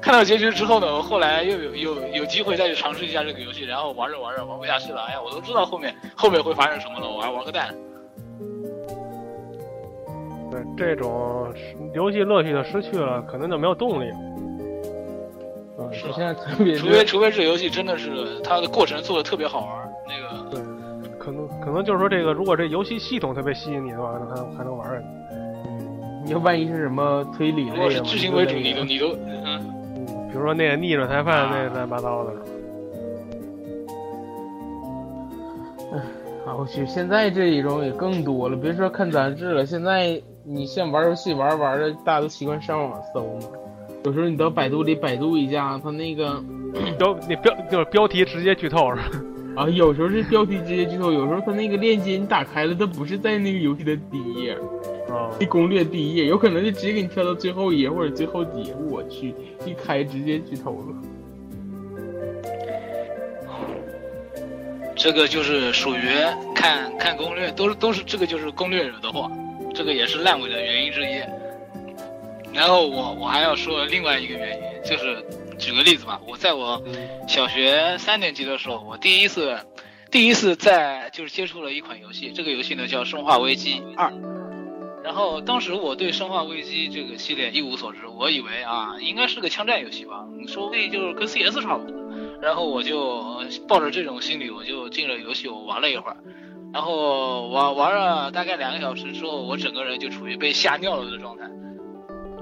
[0.00, 7.74] 看到结局之后呢，我后来又有有有机会再去尝试一下这个游戏，然后玩着玩着玩不下去了，哎呀，我都知道后面后面会发生什么了，我还玩个蛋。
[10.50, 11.52] 对，这种
[11.92, 14.10] 游戏乐趣就失去了，可能就没有动力
[15.92, 20.60] 是吧现在特别除非除非这游戏真的是它的过程做的特别好玩，那个对，
[21.18, 25.04] 可能可能就是说这个，如果这游戏系统特别吸引你的话，可能还能还能玩儿。
[26.24, 29.44] 你要万一是什么推理如果是类的嘛，剧情为主，你都你都嗯。
[29.46, 32.32] 嗯，比如说那个逆转裁判那乱七八糟的。
[36.44, 43.48] 啊，我去，现在这一种也更多了，别说看杂志了，现在你像玩游戏玩着玩的，大家都习惯上网搜嘛。
[44.08, 46.42] 有时候你到百度里百度一下，它那个
[46.98, 49.10] 标那标就是标题直接剧透是吧？
[49.54, 54.52] 啊，有时候是标题直接剧透，有时候它那个链接你打开了，它不是在那个游戏的第一页，
[55.10, 58.74] 啊，那攻略第一页，有可能就直接给你跳到最后一页或者最后几页。
[58.88, 59.34] 我去，
[59.66, 60.86] 一开直接剧透了。
[64.96, 66.00] 这个就是属于
[66.54, 69.30] 看看攻略，都是都是这个就是攻略惹的祸，
[69.74, 71.20] 这个也是烂尾的原因之一。
[72.52, 75.24] 然后我我还要说另外一个原因，就是
[75.58, 76.82] 举个例子吧，我在我
[77.28, 79.58] 小学三年级的时候，我第一次
[80.10, 84.08] 第一次在就是接触了一款游戏，这个游戏呢叫《生化危机二》。
[85.04, 91.96] 然后当时我对《生化危机》这个系列一无所知，我以为啊应该是个枪战游戏吧，说不定就是跟 CS 差不多。
[92.42, 96.16] 然后我就呃抱着这种心理，我就进了游戏，我玩了一会儿，
[96.72, 101.44] 然后玩玩了大概两个小时之后，我整个人就处于被吓尿了的状态。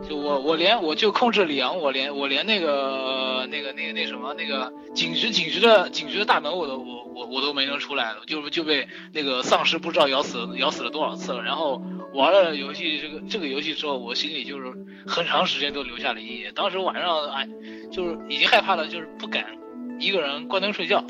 [0.09, 11.43] 就我我连我就控制里昂，我连我连那个那个那个那什么那个警局警局的警局的大门我都我我我都没能出来，就就被那个丧尸不知道咬死咬死了多少次了。
[11.43, 11.83] 然后
[12.15, 14.73] 玩了游戏这个这个游戏之后，我心里就是
[15.07, 16.53] 很长时间都留下了阴影。
[16.55, 17.49] 当时晚上哎，
[17.91, 19.45] 就是已经害怕了，就是不敢
[19.99, 21.05] 一个人关灯睡觉，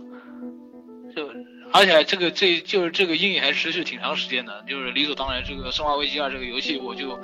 [1.15, 1.31] 就
[1.73, 7.19] 而且这个这就是这个阴影还持续挺长时间的，就是理所当然，这个《生化危机二》这个游戏我就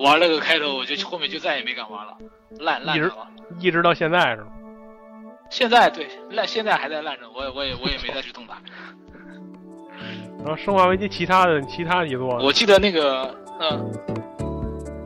[0.00, 2.16] 玩了个开头，我就后面就再也没敢玩了，
[2.58, 3.12] 烂烂一直。
[3.60, 4.48] 一直到现在是吗？
[5.50, 8.56] 现在对烂，现在还在烂着，我也我也我也没再去动它。
[10.38, 13.92] 然后《生化危机》其他的其他一座呢，我记得那个，嗯、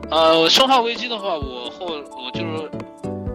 [0.09, 2.71] 呃，生化危机的话，我后我就是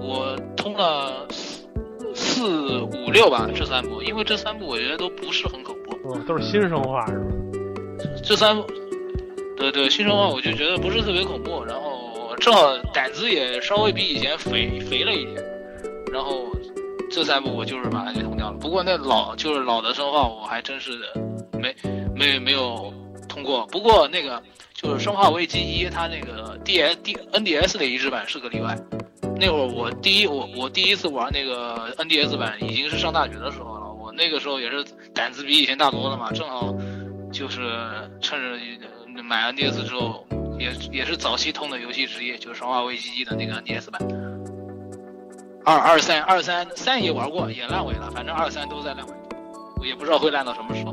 [0.01, 1.67] 我通了四
[2.15, 7.25] 四五六吧，这三部，因为这三部我觉得都不是很恐怖，嗯，都是新生化是吧？
[8.25, 8.65] 这三部，
[9.61, 15.37] 对对，新生化我就觉得不是特别恐怖，然后正好胆子也稍微比以前肥肥了一点，
[16.11, 16.47] 然后
[17.11, 18.57] 这三部我就是把它给通掉了。
[18.59, 20.93] 不过那老就是老的生化，我还真是
[21.61, 21.77] 没
[22.17, 22.91] 没没有
[23.29, 23.67] 通过。
[23.67, 24.43] 不过那个
[24.73, 28.75] 就是《生化危机一》，它那个 D S D N D S 的移植版是个例外。
[29.39, 34.83] 那会儿我第一我我第一次玩那个 N D S 版已经是上大学的时候了，我那个时候也是
[35.15, 36.75] 胆子比以前大多了嘛，正好
[37.31, 37.61] 就是
[38.21, 38.57] 趁着
[39.31, 40.27] 买 NDS 之后，
[40.59, 44.03] 也也是早期通的游戏之一，就是《生化危机一》的那个 NDS 版。
[45.65, 49.13] 二二三二三三也玩过，也烂尾了，反正二三都在烂尾，
[49.79, 50.93] 我也不知道会烂到什么时候。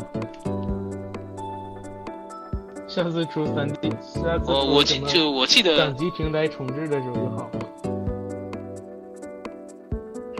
[2.87, 7.59] 下次出三 D，下次我我记出什么就我记得掌机平台重置的时候就好了。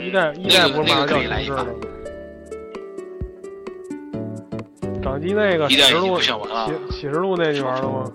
[0.06, 1.97] 一代一代不是马上就来一发重置了
[5.08, 6.34] 掌机那个启示录启
[6.92, 8.12] 启示录那你玩了吗？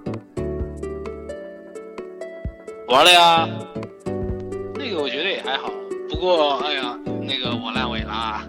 [2.89, 3.49] 玩了呀。
[4.75, 5.73] 那个我觉得也还好，
[6.11, 8.43] 不过哎呀，那个我烂尾了。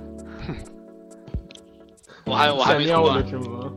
[2.26, 3.72] 我还我还没通关了，是吗？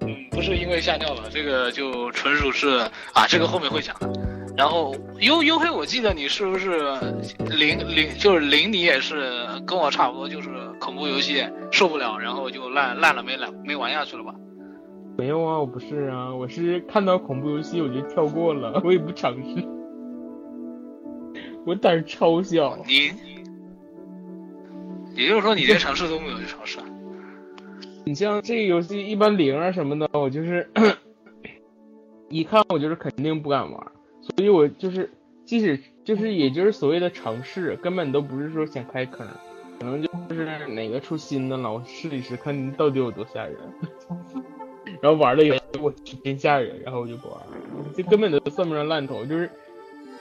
[0.00, 4.10] 嗯，不是因为吓尿了，这个就纯属是啊，这个后面会讲的。
[4.56, 6.78] 然后优优黑，我记得你是不是
[7.48, 14.34] 零零就是零，你也是跟我差不多，就是恐怖游戏受不了，然后就烂烂了没烂没玩下去了吧？
[15.16, 19.66] 没有啊，我不是啊，我是看到恐怖游戏我就跳过了，我也不尝试。
[21.66, 23.12] 我胆儿超小，你，
[25.14, 26.84] 也就是说你连尝试都没有去尝试啊？
[28.04, 30.68] 你像这个游戏一般零啊什么的，我就是
[32.30, 33.86] 一看我就是肯定不敢玩，
[34.22, 35.10] 所以我就是
[35.44, 39.26] 即使就是也就是所谓的尝试，根本都不是说想开坑，
[39.78, 43.56] 可能就是哪个出新的了，我试一试看到底有多吓人，
[45.00, 47.56] 然后玩了以后我去真吓人，然后我就不玩了，
[47.94, 49.50] 这根本都算不上烂头，就是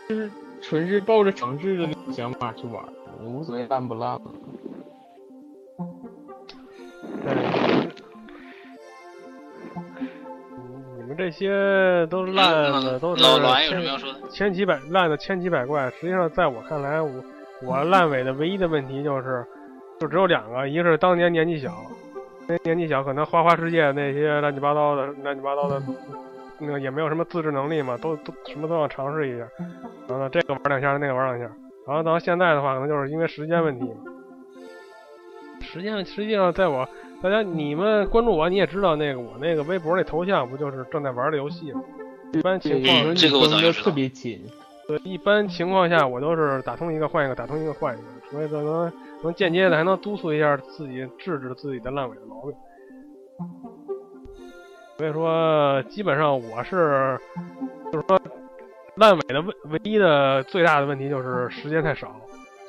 [0.07, 0.31] 就是
[0.61, 2.83] 纯是抱着尝试的那种想法去玩，
[3.21, 4.21] 也无所谓烂不烂了。
[7.23, 7.33] 对。
[11.09, 14.29] 你们这些都是烂的，都是老老安有什么千要说的？
[14.29, 15.89] 千奇百烂的千奇百怪。
[15.99, 17.09] 实际上，在我看来，我
[17.63, 19.43] 我烂尾的唯一的问题就是，
[19.99, 21.73] 就只有两个，一个是当年年纪小，
[22.47, 25.81] 因为年纪小，可能花花世界那些乱七八糟的、乱七八糟的，
[26.59, 29.47] 那个也没有什么自制能力嘛，都都什么都要尝试一下。
[30.07, 31.51] 然后呢，这个玩两下，那个玩两下。
[31.87, 33.91] 然后到现在的话，可能就是因为时间问题。
[35.61, 36.87] 实际上，实际上，在我
[37.21, 41.81] 大家你们关注我，你也知道那个我那个微博那头像不就是正在玩的游戏吗？
[42.31, 44.41] 一般情，况这个我早就知道特别紧。
[44.87, 48.91] 对，一般情况下我都是打通一个换一个，打通一个换一个，所以可能
[49.21, 52.53] 能间接的还能督促一下自己，制止自己的烂尾的毛病。
[54.97, 57.19] 所以说，基本上我是，
[57.91, 58.19] 就是说，
[58.95, 62.15] 烂尾的问唯一的最大的问题就是时间太少，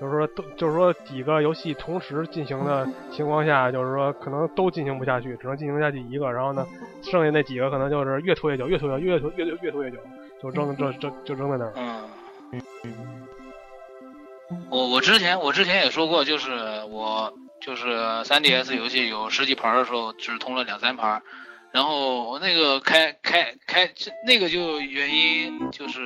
[0.00, 6.66] 就是说都就是说几个游戏同时进行的情况下，就是说可能都进行不下去，只能进行下去一个，然后呢，
[7.02, 9.98] 剩下那几个可能就是越拖越久，越拖越越拖越越越拖越久，
[10.42, 11.72] 就扔这这就扔在那儿。
[11.76, 13.28] 嗯，
[14.70, 16.50] 我我之前我之前也说过，就是
[16.88, 17.30] 我
[17.60, 17.94] 就是
[18.24, 21.22] 3DS 游戏有十几盘的时候，只通了两三盘，
[21.72, 23.90] 然后我那个开开开
[24.26, 26.00] 那个就原因就是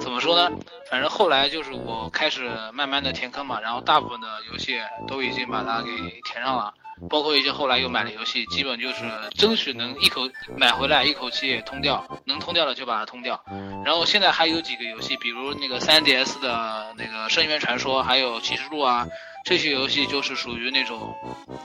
[0.00, 0.56] 怎么说呢？
[0.90, 5.90] 反正后来就是我开始慢慢的填坑嘛，然后大部分的游戏都已经把它给
[6.24, 6.72] 填上了。
[7.08, 9.04] 包括一些后来又买的游戏，基本就是
[9.36, 10.22] 争取能一口
[10.56, 13.40] 买回来，一口气通掉，能通掉的就把它通掉。
[13.84, 19.06] 然后现在还有几个游戏，比如那个 3DS 的那个《深渊传说》，还有《骑士录》啊，
[19.44, 21.14] 这些游戏就是属于那种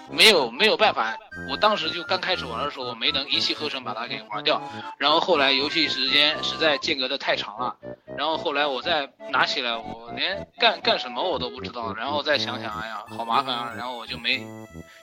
[0.09, 1.17] 没有没有办法。
[1.49, 4.61] 我当时就刚开始玩的时候，我没能一气呵成把它给玩掉。
[4.97, 7.75] 然后后来游戏时间实在间隔的太长了，
[8.17, 11.93] 然后后来我再拿起来，我连干干什么我都不知道。
[11.93, 13.73] 然后再想想，哎呀，好麻烦啊！
[13.75, 14.45] 然后我就没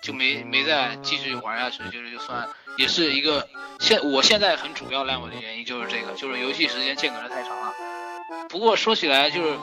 [0.00, 2.48] 就没没再继续玩下去，就是就算
[2.78, 3.46] 也是一个
[3.78, 7.74] 现我现在很主要烂尾的原因就是这个，就是游戏时间间隔的太长了。
[8.48, 9.58] 不过说起来就是，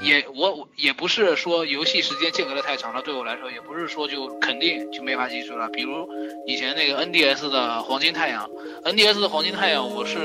[0.00, 5.68] 也我也不是说游戏时间间隔的太长了，对我来说也不是说就肯定就没法继续了。
[5.68, 6.08] 比如
[6.46, 8.48] 以前那个 NDS 的黄金太阳
[8.84, 10.18] ，NDS 的黄金太阳，我是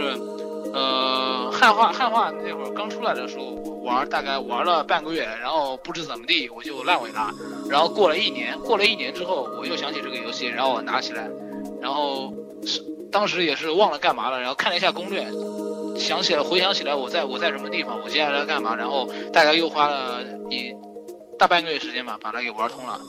[0.73, 7.31] 呃汉化汉化那会儿刚出来的时候我玩，大概玩了半个月，然后不知怎么地我就烂尾了。
[7.69, 11.29] 然后过了一年，过了一年之后，我又想起这个游戏，然后我拿起来，
[11.81, 12.33] 然后
[12.65, 12.81] 是
[13.11, 15.25] 当时也是忘了干嘛了，然后看了一下攻略。
[15.97, 20.73] 想起来，回想起来，我在我在什么地方，我接下来要干嘛，然后大概又花了一
[21.37, 22.99] 大半个月时间吧，把它给玩通了。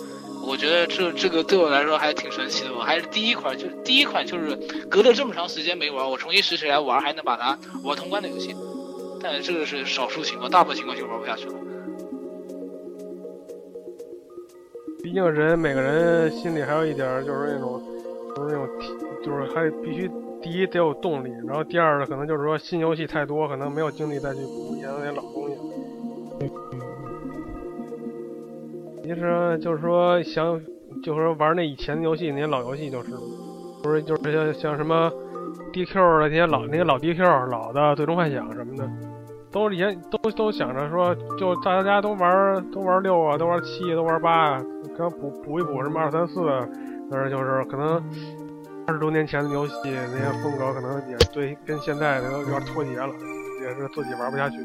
[0.47, 4.57] 我觉得这这个对我来说还挺神奇的，我还是第一款，就第一款就是
[4.89, 8.57] 隔了这么长时间没玩，我重新拾起来玩还能把它玩通关的游戏。
[9.21, 11.55] 但这个是少数情况，大部分情况就玩不下去了。
[15.03, 17.83] 毕竟人每个人心里还有一点就是那种，
[18.35, 18.69] 就是那种，
[19.25, 20.11] 就是还必须。
[20.43, 25.57] 第一得有动力，然后第二呢，可能就是说新游戏太多，可能没有精力再去补一些那些老东西。
[29.03, 30.61] 其实就是说想，
[31.03, 33.11] 就是说玩那以前的游戏，那些老游戏就是，
[33.83, 35.11] 不是就是像像什么
[35.73, 38.89] DQ 的那些老那些老 DQ 老的最终幻想什么的，
[39.51, 44.63] 都以前都都想着说，就大家都玩都玩六啊，都玩七，都玩八，
[44.97, 46.41] 刚补补一补什么二三四，
[47.11, 48.03] 但是就是可能。
[48.89, 53.13] 二十多年前的游戏，那些风格可能也对跟现在的有点脱节了，
[53.61, 54.57] 也是自己玩不下去。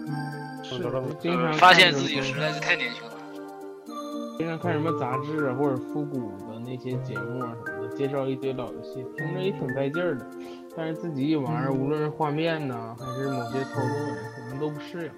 [0.63, 0.81] 是，
[1.19, 3.09] 经常发现自己实在是太年轻了。
[4.37, 10.25] 经常看什么杂志或者复古的那些节目啊什么的，介绍一堆老游戏，听着也挺带劲儿的。
[10.73, 15.11] 但是自己一玩，无论是画面呐，还是某些操作呀，可能都不适应。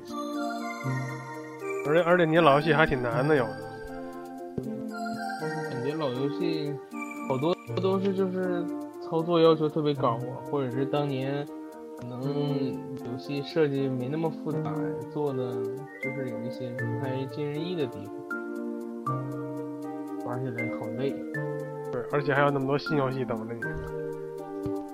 [1.88, 3.53] 而且而且，你老游戏还挺难的，有的。
[5.70, 6.74] 感觉老游戏
[7.30, 8.66] 好多都是就是。
[9.08, 11.45] 操作要求特别高啊，或者是当年
[11.99, 14.74] 可能游戏设计没那么复杂，
[15.14, 15.53] 做的
[16.01, 18.16] 就是有一些不太尽人意的地方，
[20.26, 21.12] 玩起来好累。
[21.91, 23.62] 对，而且还有那么多新游戏等着你。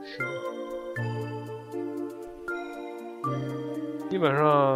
[0.03, 0.20] 是。
[4.09, 4.76] 基本上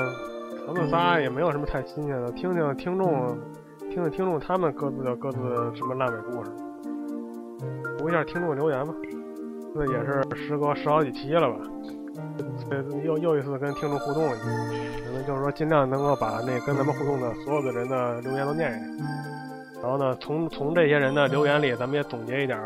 [0.66, 3.38] 咱们仨也没有什么太新鲜的，听听听众，
[3.90, 6.52] 听听听众他们各自的各自的什么烂尾故事，
[7.98, 8.96] 读一下听众留言吧。
[9.76, 11.58] 这也是时隔十好几期了吧？
[12.70, 14.46] 这又又一次跟听众互动一下，
[15.06, 18.98] 可能就是说尽量能够把那跟咱们互动的所有的人的留言都念一念。
[19.84, 22.58] 然后呢，从从这些人的留言里，咱们也总结一点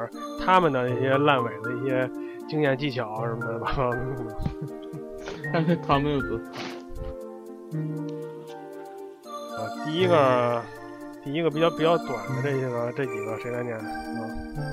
[0.46, 2.08] 他们的一些烂尾的一些
[2.48, 3.72] 经验技巧什么的吧。
[5.52, 6.38] 看看他们有多。
[9.58, 10.62] 啊，第一个，
[11.24, 13.76] 第一个比较比较短的这些个这几个谁来念？
[13.76, 13.82] 啊？
[13.84, 14.69] 我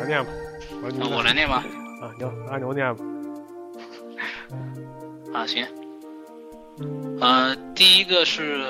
[0.00, 0.30] 来念吧，
[1.10, 1.62] 我来念吧。
[2.00, 3.04] 啊，行，按牛念吧。
[5.38, 5.66] 啊，行。
[7.20, 8.64] 呃，第一个是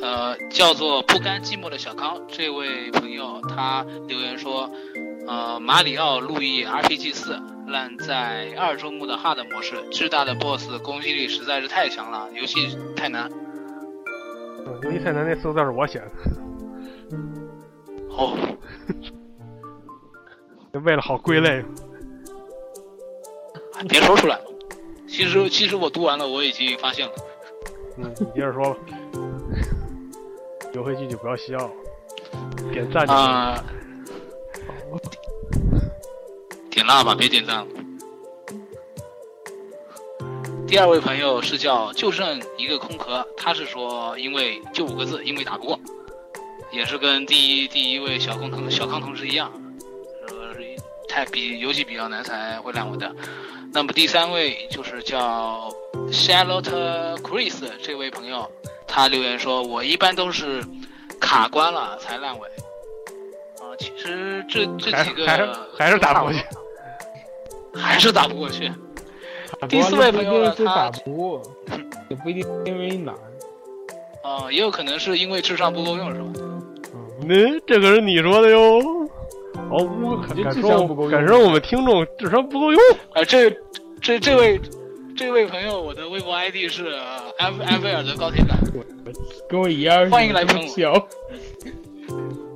[0.00, 4.70] 呃叫做不甘寂寞的小康这位朋友，他留言说，
[5.26, 13.28] 呃，马里奥路易 RPG 四烂在二周目的 Hard 模式，巨大的 BOSS 攻击力实在是太强了，游戏太难。
[14.64, 16.10] 嗯，游戏太难那四个字是我写的。
[18.10, 18.38] 哦。
[20.80, 21.64] 为了好归类，
[23.88, 24.40] 别说出来。
[25.06, 27.12] 其实，其实我读完了，我已经发现了。
[27.98, 28.80] 嗯，你接着说吧。
[30.72, 31.70] 游戏剧就不要笑，
[32.72, 33.62] 点赞啊！
[36.70, 37.66] 点蜡吧，别点赞了。
[40.66, 45.78] 第二位朋友是叫就剩一个空壳，他是说因为就五个字，因为打不过，
[46.70, 49.52] 也是跟第一第一位小空同小康同志一样。
[51.12, 53.14] 太比游戏比较难才会烂尾的。
[53.70, 55.70] 那么第三位就是叫
[56.10, 58.50] Charlotte Chris 这位朋友，
[58.86, 60.64] 他留言说：“我一般都是
[61.20, 62.48] 卡关了才烂尾。”
[63.60, 65.26] 啊，其实这这几个
[65.76, 66.42] 还是打不过去，
[67.74, 68.72] 还是打不过去。
[69.68, 71.42] 第四位朋友他打不过，
[72.08, 73.14] 也不一定因为难。
[74.24, 76.32] 啊，也有可能是因为智商不够用，是吧？
[77.28, 78.80] 嗯，这可是你说的哟。
[79.72, 82.80] 哦，我敢说，敢说我们听众智商不够用。
[83.14, 83.50] 啊，这
[84.02, 84.60] 这这位
[85.16, 86.88] 这位朋友，我的微博 ID 是
[87.38, 88.58] 埃埃菲尔的高铁感，
[89.48, 90.10] 跟我一样。
[90.10, 91.08] 欢迎来喷我。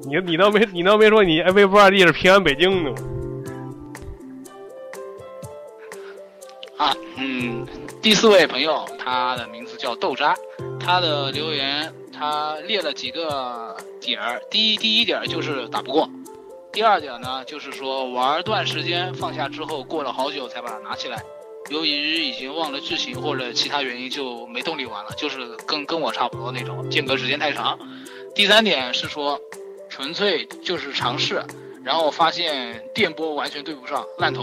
[0.09, 2.91] 你你倒没你倒没说你微博 ID 是平安北京的。
[6.77, 7.67] 啊，嗯，
[8.03, 10.37] 第四位朋友，他的名字叫豆渣，
[10.79, 16.07] 他的留言他列了几个点儿，第一第一点就是打不过。
[16.77, 21.25] 第二点呢，就是说玩段时间放下之后，过了好久才把它拿起来。
[21.71, 27.79] 由于已经忘了剧情或者其他原因就没动力玩了，就是跟跟我差不多那种，间隔时间太长。
[28.35, 29.41] 第三点是说，
[29.89, 31.43] 纯粹就是尝试，
[31.83, 34.43] 然后发现电波完全对不上，烂头。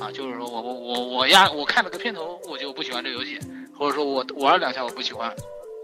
[0.00, 3.38] 啊，就是说我我我我压我看了个片头，我就不喜欢这游戏，
[3.78, 5.32] 或者说我玩两下我不喜欢，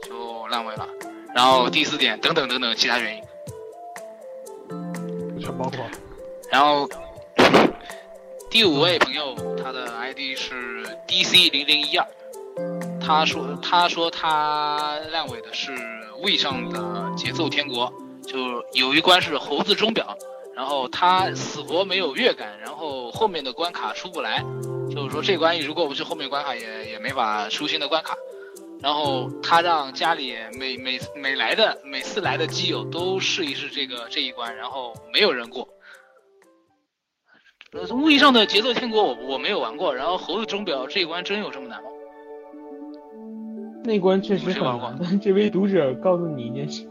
[0.03, 0.89] 就烂尾了。
[1.33, 3.23] 然后第四点等等等等其他原因，
[5.47, 5.79] 全包括。
[6.51, 6.89] 然后
[8.51, 12.07] 第五位朋友，他的 ID 是 DC 零零一二，
[13.01, 15.73] 他说他说他烂尾的是
[16.21, 17.93] 位上的节奏天国，
[18.27, 18.39] 就
[18.73, 20.17] 有一关是猴子钟表。
[20.55, 24.43] 然后他死活没有乐感，然后后面的关卡出不来，
[24.91, 28.17] 就是说这关一直过不去，后面关卡也也没法出新的关卡。
[28.83, 35.69] 然后他让家里每每每来的每次来的基友都试一试这个这一关，然后没有人过。
[37.73, 41.89] 呃，物理上的节奏天国我我没有玩过，然后猴子钟表这一关真有这么难吗？
[43.85, 46.87] 那关确实很难，但这位读者告诉你一件事。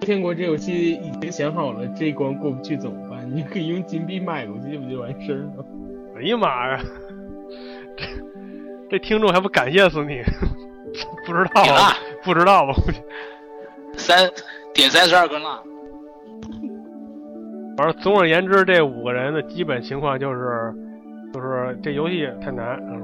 [0.00, 3.34] 天国这游戏已经想好了，这一关过不去怎么办？
[3.34, 5.64] 你可以用金币买过去，不就完事儿了？
[6.16, 6.84] 哎呀妈呀！
[8.88, 10.22] 这这听众还不感谢死你？
[11.26, 11.92] 不知道啊？
[12.22, 12.74] 不知道吧？
[13.96, 14.30] 三
[14.72, 15.60] 点三十二根蜡。
[17.76, 20.72] 反正总而言之，这五个人的基本情况就是，
[21.32, 22.78] 就是这游戏太难。
[22.88, 23.02] 嗯。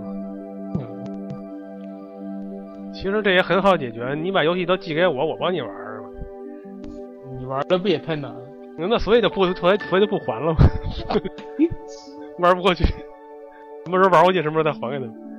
[2.94, 6.02] 其实这也很好解决，你把游戏都寄给我，我帮你玩儿。
[7.39, 7.44] 你。
[7.47, 8.40] 玩的不也太难了？
[8.78, 10.59] 那所以就不所以所以就不还了吗？
[12.39, 15.30] 玩不过去，什么时候玩过去，什么时候再还给他们。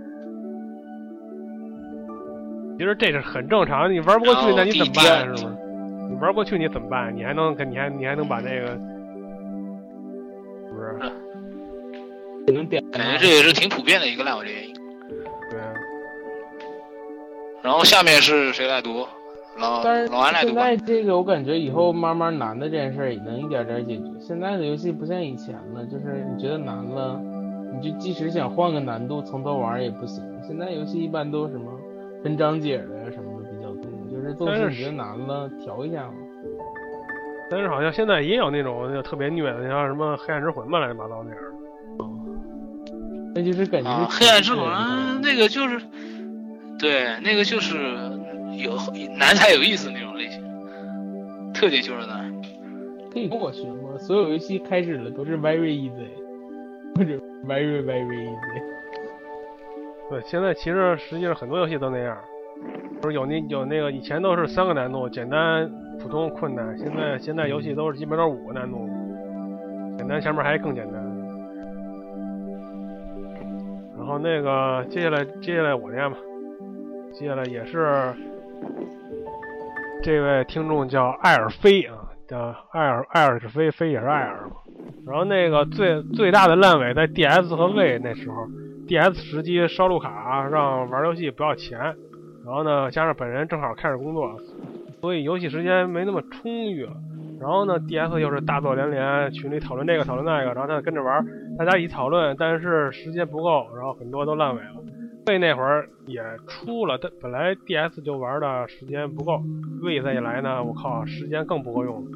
[2.82, 5.38] 其实这是很正常，你玩不过去，那你怎么办？
[5.38, 5.56] 是吗？
[6.10, 7.16] 你玩不过去，你怎么办？
[7.16, 8.70] 你还能跟你还你还能把那个，
[10.66, 12.52] 是不是？
[12.52, 12.84] 能点？
[12.90, 14.74] 感觉这也是挺普遍的一个烂尾的原因。
[14.74, 15.60] 对。
[17.62, 19.06] 然后下面是谁来读？
[19.60, 24.06] 老老安来读现在这个我感觉以后慢慢难的这件事儿也能一点点解决。
[24.20, 27.22] 现在的游戏不像以前了，就是你觉得难了，
[27.76, 30.24] 你就即使想换个难度从头玩也不行。
[30.42, 31.72] 现在游戏一般都什么
[32.24, 36.14] 分章节的呀什么的比较多，就是做戏你觉得难了调一下嘛。
[37.50, 41.40] 但是好像现在也有那种就特别虐的，像什么黑暗之魂吧，乱七八糟那样。
[43.34, 44.66] 那就是感觉黑暗之魂
[45.22, 45.82] 那个就是，
[46.80, 47.78] 对，那个就是。
[48.58, 48.78] 有
[49.18, 50.44] 难才有意思那种类型，
[51.54, 52.30] 特点就是难。
[53.12, 53.98] 可以跟我学吗？
[53.98, 56.10] 所有游戏开始了都是 very easy，
[56.94, 57.14] 或者
[57.48, 58.62] very very easy。
[60.12, 62.18] 对，现在其实实际上很多游戏都那样，
[63.02, 65.72] 不是有那有那个以前都是三个难度，简单、
[66.02, 66.78] 普通、困难。
[66.78, 68.90] 现在现在游戏都是基本都是五个难度，
[69.98, 71.02] 简单前面还更简单。
[73.98, 76.18] 然后那个接下来接下来我念吧，
[77.14, 78.14] 接下来也是。
[80.04, 81.96] 这位听众叫艾尔飞啊，
[82.28, 84.58] 叫艾尔艾尔是飞，飞也是艾尔嘛。
[85.08, 88.46] 然后那个最最大的烂尾在 DS 和 V 那时候
[88.92, 91.80] ，DS 时机烧录卡让玩游戏不要钱，
[92.46, 94.38] 然后呢加上本人正好开始工作，
[95.00, 96.92] 所以游戏时间没那么充裕了。
[97.40, 101.26] 然后呢 DS 又是大作连连，群里讨论这个讨论那个，然后他跟着玩，
[101.58, 104.84] 大家一讨论，但是时间不够，然后很多都烂尾了。
[105.26, 109.42] V 那会儿也出了，但本来 DS 就玩的时间不够
[109.82, 112.12] ，V 再一来呢，我靠，时间更不够用了。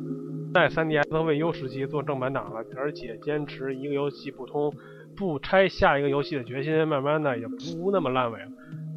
[0.53, 4.73] 在 3DS 和 VU 时期做正版党了，而且坚持一个游戏不通
[5.15, 8.47] 不拆下一个游戏的决心，慢慢的也不那么烂尾了。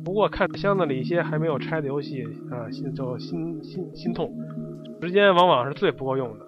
[0.04, 4.32] 不过看箱子里一些还没有拆的游戏啊，心就心心心痛。
[5.02, 6.46] 时间往往是最不够用的，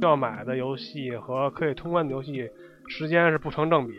[0.00, 2.50] 要买的游戏和可以通关的游戏
[2.86, 3.94] 时间是不成正比。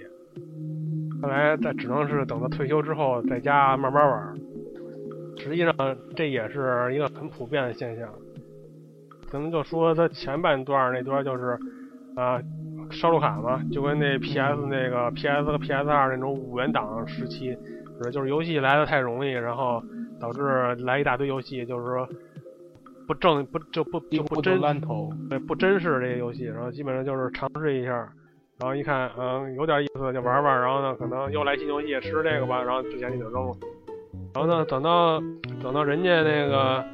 [1.21, 4.35] 看来在只能是等到退休之后在家慢慢玩。
[5.37, 5.73] 实际上
[6.15, 8.09] 这也是一个很普遍的现象。
[9.29, 11.57] 可能就说他前半段那段就是
[12.15, 12.41] 啊
[12.91, 17.55] 烧录卡嘛，就跟那 PS 那个 PS 和 PS 二那种五元档时期，
[18.11, 19.83] 就是游戏来的太容易，然后
[20.19, 22.07] 导致来一大堆游戏，就是说
[23.07, 28.07] 不正不就不就不真烂头，对不真实这些游戏，然后基本上就是尝试一下。
[28.59, 33.55] 然后一看，嗯，有点意思就玩玩，然后呢，可能又来新游戏，试试这个吧，然后之前就扔了。
[34.33, 35.19] 然后呢，等到
[35.61, 36.85] 等到人家那个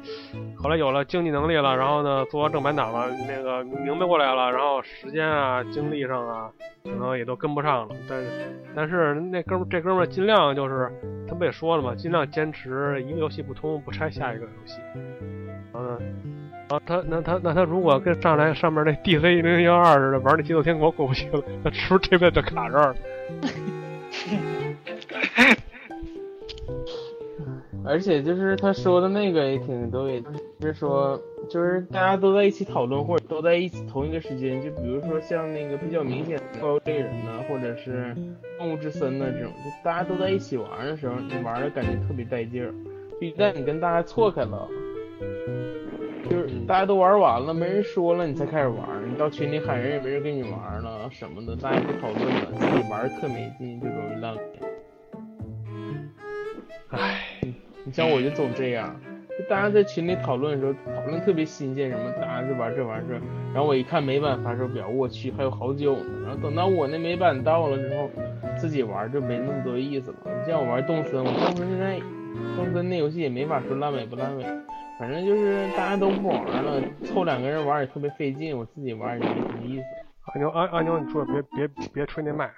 [0.56, 6.50] 后来有了经济能力了，然后呢，做正版党了，那个明白过来了，然后时间啊、精力上啊，
[6.84, 7.94] 可能也都跟不上了。
[8.08, 8.28] 但是
[8.74, 10.90] 但是那哥们这哥们尽量就是
[11.28, 14.80] 他不也说了嘛，尽量坚持一个游戏不通不拆下一个游戏。
[15.72, 15.98] 然后呢。
[16.68, 22.96] 啊，他那他那他如果跟上来上面那 DC 零零幺二似的玩那《极速天国》过不去了，那是不是这辈子就卡这儿了？
[27.86, 30.20] 而且就是他说的那个也挺对，
[30.58, 31.16] 就是说，
[31.48, 38.12] 就是大家都在一起讨论或者都在一起同一个时间，就比如说像那个比较明显的《怪物猎人》呢，或者是
[38.58, 42.74] 《动物之森》呐这种，就大家都在一起玩的时候，你玩的感觉特别带劲儿。
[43.20, 44.68] 就一旦你跟大家错开了，
[46.28, 54.34] 就是大家都玩完了，没人说了，你才开始玩，你到群里喊人也没人跟你玩了什么的，大家不讨论了，自己玩特没劲，就容易烂。
[56.90, 57.35] 唉。
[57.86, 58.94] 你像我就总这样，
[59.38, 63.14] 就大家在群里讨论的时候，讨论特别新鲜，什么大家就玩这玩这，
[63.54, 66.22] 然后我一看美版发售表，我去还有好久呢。
[66.24, 68.10] 然后等到我那美版到了之后，
[68.58, 70.16] 自己玩就没那么多意思了。
[70.24, 72.00] 你像我玩动森，我动森现在
[72.56, 74.44] 动森那游戏也没法说烂尾不烂尾，
[74.98, 79.84] 反正就是大家都不玩了，凑两个人玩也特别费劲，我自己玩也没什么意思。
[80.24, 82.50] 阿牛阿阿牛，你说别别别吹那麦。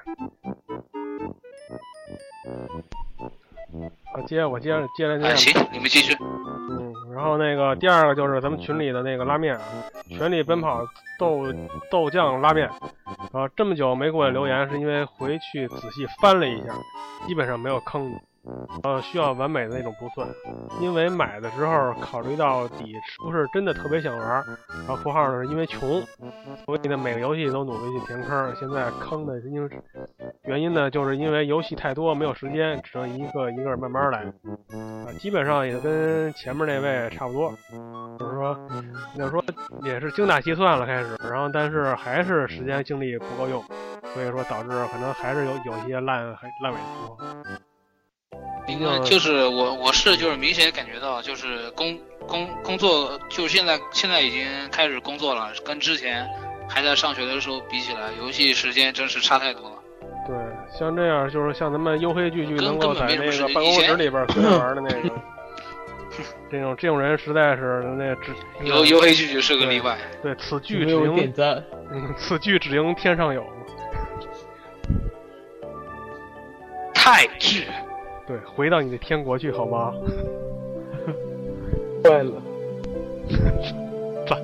[4.19, 5.37] 啊，接着我接着接着那个。
[5.37, 6.17] 行，你们继续。
[6.21, 9.59] 嗯，然后那个第二个就是咱们群里的那个拉面，
[10.09, 10.85] 全力奔跑
[11.19, 11.47] 豆
[11.91, 12.69] 豆酱拉面。
[13.33, 16.75] 啊，这么久没过来留言，是因为回去仔细翻了一下，
[17.27, 18.13] 基本上没有坑。
[18.83, 20.27] 呃，需要完美的那种不算，
[20.81, 24.27] 因为买的时候考虑到底是不是真的特别想玩，
[24.71, 26.03] 然后括号呢是因为穷，
[26.65, 28.57] 所以呢每个游戏都努力去填坑。
[28.57, 29.69] 现在坑的因为
[30.49, 34.21] 原因呢，就是因为游戏太多没有时间，只能一个一个慢慢来。
[34.73, 37.53] 啊，基本上也跟前面那位差不多，
[38.19, 38.59] 就是说，
[39.17, 39.45] 要说
[39.85, 43.63] 也是精打细算了开始，然后但是还是时间精力不够用，
[44.15, 46.25] 所以说导致可能还是有有些烂
[46.63, 47.19] 烂尾的情况。
[48.69, 56.27] 应该就是我，我是就是明显感觉到，就是工工工作，就是现在现在已经开始工作了，跟之前
[56.69, 59.78] 还在上学的时候比起来，游戏时间真是差太多了。
[60.71, 63.25] 对，像这样就是像咱们黝黑巨巨能够在那个
[63.55, 65.11] 办公室里边随便玩的那个，
[66.51, 68.33] 这种这种人实在是那只
[68.63, 69.97] 黝黝黑巨巨是个例外。
[70.23, 71.63] 对，此剧只应点赞。
[71.91, 73.45] 嗯，此剧只应天上有。
[76.95, 77.65] 太剧。
[78.27, 79.93] 对，回到你的天国去好吗？
[82.05, 82.33] 坏了，
[84.27, 84.39] 赞。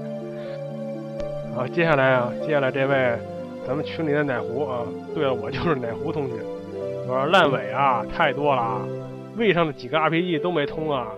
[1.54, 3.18] 好，接下来啊，接下来这位，
[3.66, 4.82] 咱们群里的奶壶啊，
[5.14, 6.34] 对了，我就是奶壶同学。
[7.06, 8.80] 我说烂尾啊，太多了啊，
[9.36, 11.08] 位上的几个 RPG 都没通啊，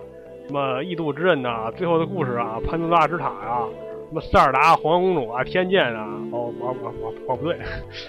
[0.47, 3.65] 什么异度之刃呐，最后的故事啊，潘多拉之塔呀，
[4.09, 7.57] 什么塞尔达皇冠公主啊，天剑啊，哦，我我我我不对，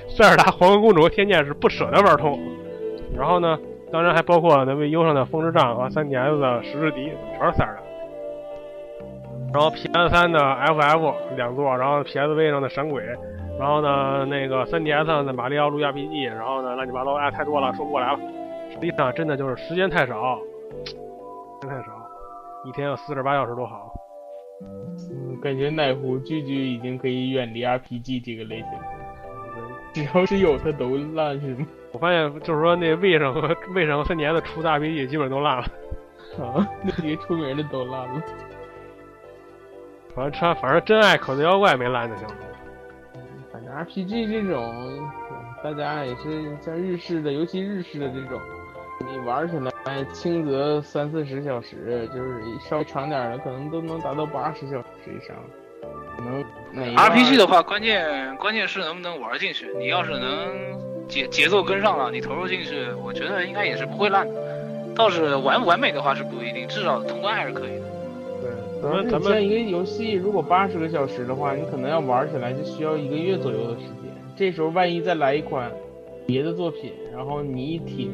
[0.08, 2.38] 塞尔达皇冠公主和天剑是不舍得玩通，
[3.16, 3.58] 然后呢？
[3.90, 7.80] 当然还包括那位 U 上的风之杖和 3DS 的石之笛，全是塞尔达。
[9.54, 13.02] 然后 PS3 的 FF 两座，然后 PSV 上的闪鬼，
[13.58, 18.18] 然后呢那个 3DS 上的马里奥路亚 RPG，然后呢乱七八糟，哎，太多了，说不过来了。
[18.70, 20.38] 实际上真的就是时间太少，
[20.84, 20.94] 时
[21.62, 22.08] 间太少，
[22.64, 23.92] 一天要四十八小时多好。
[24.62, 28.68] 嗯，感觉奶壶句句已经可以远离 RPG 这个类型，
[29.92, 31.66] 只要是有它都烂是吗？
[31.92, 35.62] 我发现就是说，那为什么 为什么三年的出大 RPG 基本都烂了，
[36.44, 38.22] 啊，那些出名的都烂了。
[40.14, 42.26] 反正反正真爱口袋妖怪没烂就行。
[43.84, 45.10] RPG 这种，
[45.62, 48.40] 大家也是像日式的，尤其日式的这种，
[49.10, 55.36] 你玩起来轻则三四十小时，就是稍微长点的，可能都能达到八十小时以上。
[56.16, 56.44] 可能
[56.96, 59.68] RPG 的话，关键关键是能不能玩进去。
[59.78, 60.88] 你要是能。
[61.08, 64.92] 节节奏跟上了，你投入进去，我觉得应该也是不会烂的。
[64.94, 67.86] 倒是完完美的话是不一定，至少通关还是可以的。
[68.80, 74.12] 对，咱们咱们一个游戏如果八十个小时的话，你可能要玩起来就需要一个月左右的时间。
[74.36, 75.70] 这时候万一再来一款
[76.26, 78.12] 别的作品，然后你一停，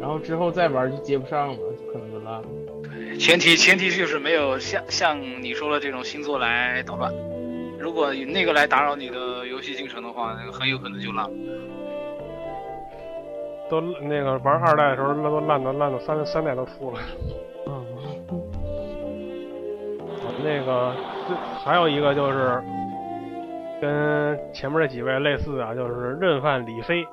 [0.00, 2.44] 然后之后再玩就接不上了，就可能就烂了。
[2.82, 7.12] 对，前提前提就是没有像像你说的这种星座来捣乱。
[7.78, 11.32] 如果那个来打扰你的游戏进程的话，那个很有可能就烂了。
[13.70, 16.98] 都那个玩二代的时候，那都烂到烂到三三代都出了。
[20.42, 20.92] 那个
[21.64, 22.62] 还有一个就是
[23.80, 27.06] 跟前面这几位类似啊，就是任范李飞。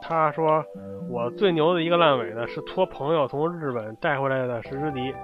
[0.00, 0.64] 他说
[1.08, 5.14] 我最牛的一个烂尾呢，是托朋友从日本带回来的石之笛，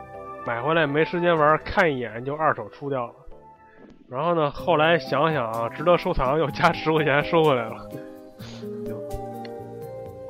[0.46, 3.12] 买回来没时间玩，看一眼就二手出掉了。
[4.08, 7.76] 然后呢，后来想想啊值得收藏，又加十块钱收回来了。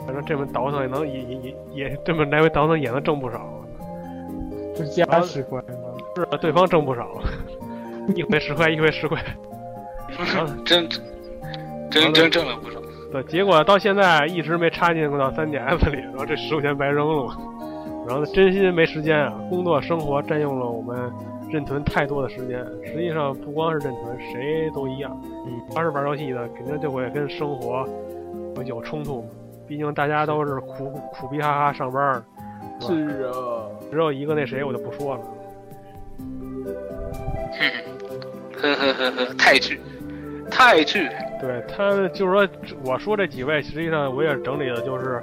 [0.07, 3.47] 反正这么倒腾也能也也也这么来回倒腾也能挣不少，
[4.79, 5.67] 就加十块吗？
[6.17, 7.09] 是啊，对方挣不少，
[8.15, 9.19] 一回十块，一回十块，
[10.65, 11.01] 真真
[11.91, 12.81] 真真挣了不少。
[13.11, 17.37] 对，结果到现在一直没插进到 3DS 里，然后这十块钱白扔了嘛。
[18.07, 21.11] 然后真心没时间啊，工作生活占用了我们
[21.51, 22.65] 认屯太多的时间。
[22.87, 25.15] 实际上不光是认屯，谁都一样。
[25.25, 27.87] 嗯，要是玩游戏的，肯定就会跟生活
[28.65, 29.25] 有冲突。
[29.67, 32.25] 毕竟大家都是苦苦逼哈哈上班。
[32.81, 35.21] 是啊，只有一个那谁，我就不说了。
[38.61, 39.81] 呵呵呵呵，太剧，
[40.51, 41.09] 太剧。
[41.41, 42.49] 对他就是说，
[42.85, 45.23] 我说这几位，实际上我也整理的就是，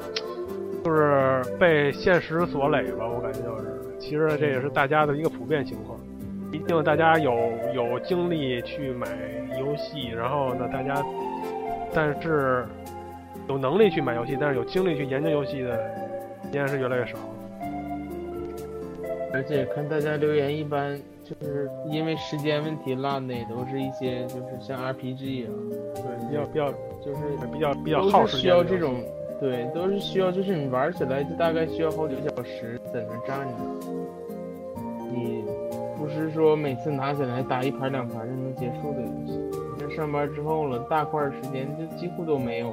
[0.83, 3.05] 就是被现实所累吧。
[3.05, 3.65] 我感觉就是，
[3.99, 5.99] 其实这也是大家的一个普遍情况。
[6.49, 9.07] 毕竟大家有有精力去买
[9.59, 11.03] 游戏，然后呢，大家
[11.93, 12.65] 但是
[13.49, 15.77] 有能力去买游戏，但是有精力去研究游戏的，
[16.45, 17.17] 应该是越来越少。
[19.35, 25.51] 而且看大家留言，一般就是因为时间问题烂的，也都是一些就是像 RPG 啊，
[25.93, 26.71] 对，比较比较
[27.03, 27.21] 就是
[27.51, 28.43] 比较比较耗时间。
[28.43, 28.95] 需要这种，
[29.37, 33.53] 对，都是需要，就是你玩起来就大概需要好几个小时在那站着。
[35.11, 35.43] 你
[35.97, 39.37] 不是说每次拿起来打一盘两盘就能结束的游戏。
[39.51, 42.71] 你这上班之后了，大块时间就几乎都没有，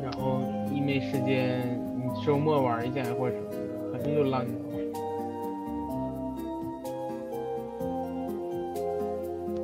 [0.00, 0.40] 然后
[0.72, 1.83] 一没时间。
[2.24, 3.50] 周末玩一下或者什么
[3.92, 4.54] 的，肯定就烂掉。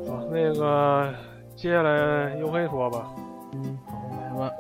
[0.07, 1.15] 好，那个
[1.57, 3.11] 接下来优黑说吧。
[3.55, 4.53] 嗯，好，来吧。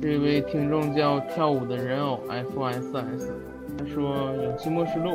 [0.00, 3.32] 这位听众叫跳舞的人偶 FSS，
[3.76, 5.10] 他说《勇气末世录》，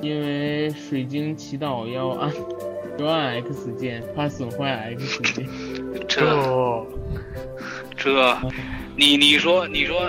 [0.00, 2.32] 因为水晶祈祷要按
[2.98, 5.48] 要按 X 键，怕损坏 X 键。
[6.06, 6.24] 这
[8.12, 8.36] 这。
[8.96, 10.08] 你你说你说，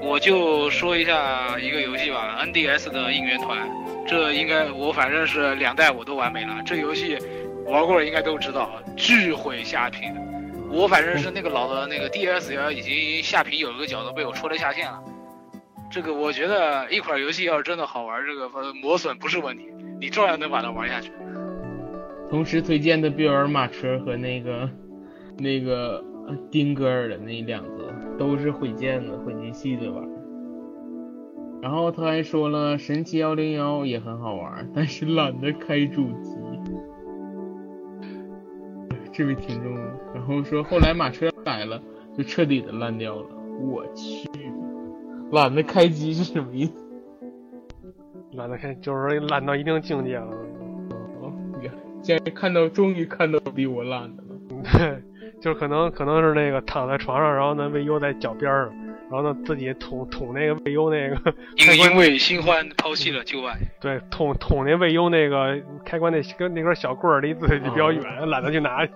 [0.00, 3.68] 我就说一下一个游戏吧，NDS 的应援团，
[4.06, 6.62] 这应该我反正是两代我都完没了。
[6.64, 7.18] 这游戏
[7.66, 10.14] 玩过的应该都知道，巨毁下屏。
[10.70, 15.02] 我反正是那个老的那个 DS 呀，已经下屏有一个角都被我戳了下线了。
[15.90, 19.64] 这个我觉得一款游戏要是真的好玩，这个磨损不是问题，
[20.00, 21.10] 你照样能把它玩下去。
[22.30, 24.70] 同时推荐的 BL 马车和那个
[25.36, 26.04] 那个。
[26.50, 30.08] 丁格尔的那两个都是毁剑的毁机系的玩儿？
[31.62, 36.36] 然后他还说了神奇幺零幺也很好玩，但是懒得开主机。
[39.12, 39.74] 这位听众，
[40.14, 41.82] 然后说后来马车改了，
[42.16, 43.28] 就彻底的烂掉了。
[43.60, 44.28] 我去，
[45.32, 46.72] 懒得开机是什么意思？
[48.32, 50.30] 懒得开就是懒到一定境界了。
[51.20, 51.32] 哦，
[52.00, 55.02] 竟然看到，终于看到比我懒的了。
[55.40, 58.70] 就是可能可能是那个躺在床上，然后呢位优在脚边上，
[59.10, 61.16] 然后呢自己捅捅那个位优那个。
[61.56, 63.56] 因因为新欢抛弃了旧爱。
[63.80, 68.86] 对，捅捅那位优那个开关那跟那根小棍儿离自己比较远，懒得去拿，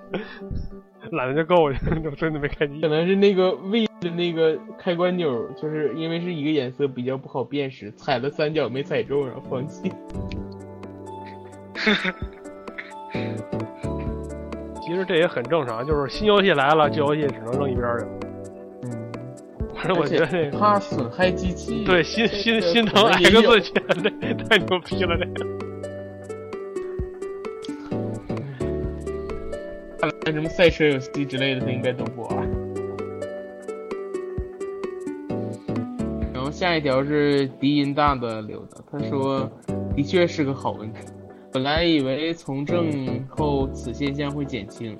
[1.12, 2.80] 懒得就够去，就真的没开机。
[2.80, 9.90] 可能是那个位的那个开关钮，就是因为是一个颜色比较不好辨识，踩了三脚没踩中，然后放弃。
[14.84, 18.08] 其实这也很正常，就是新游戏来了，旧游戏只能扔一边去了。
[18.82, 18.90] 嗯，
[19.74, 21.84] 反 正我觉得这怕损害机器。
[21.88, 23.82] 对，心心心疼 X 键，
[24.20, 25.54] 这太牛逼了，这个。
[30.00, 32.46] 看来什么赛车游戏之类的，他应该都不玩。
[36.34, 39.50] 然后下一条是低音大的留的，他说
[39.96, 41.00] 的确是个好问题。
[41.54, 44.96] 本来以为从政后此现象会减轻，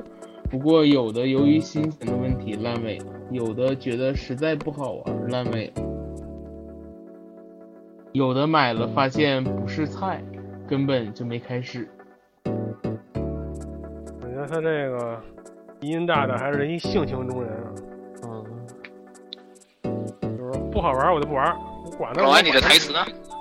[0.48, 5.82] 不过有的由于心情的问题烂尾了，有的觉得实在不好玩烂尾了，
[8.12, 10.22] 有的买了发现不是菜，
[10.68, 11.89] 根本就没开始。
[12.44, 15.20] 我觉得他这个
[15.81, 17.74] 鼻音大的还是一性情中人啊，
[18.22, 18.44] 嗯，
[20.39, 21.52] 就是不好玩我就不玩，
[21.85, 22.22] 我管他。
[22.22, 23.01] 老安，你的台词呢？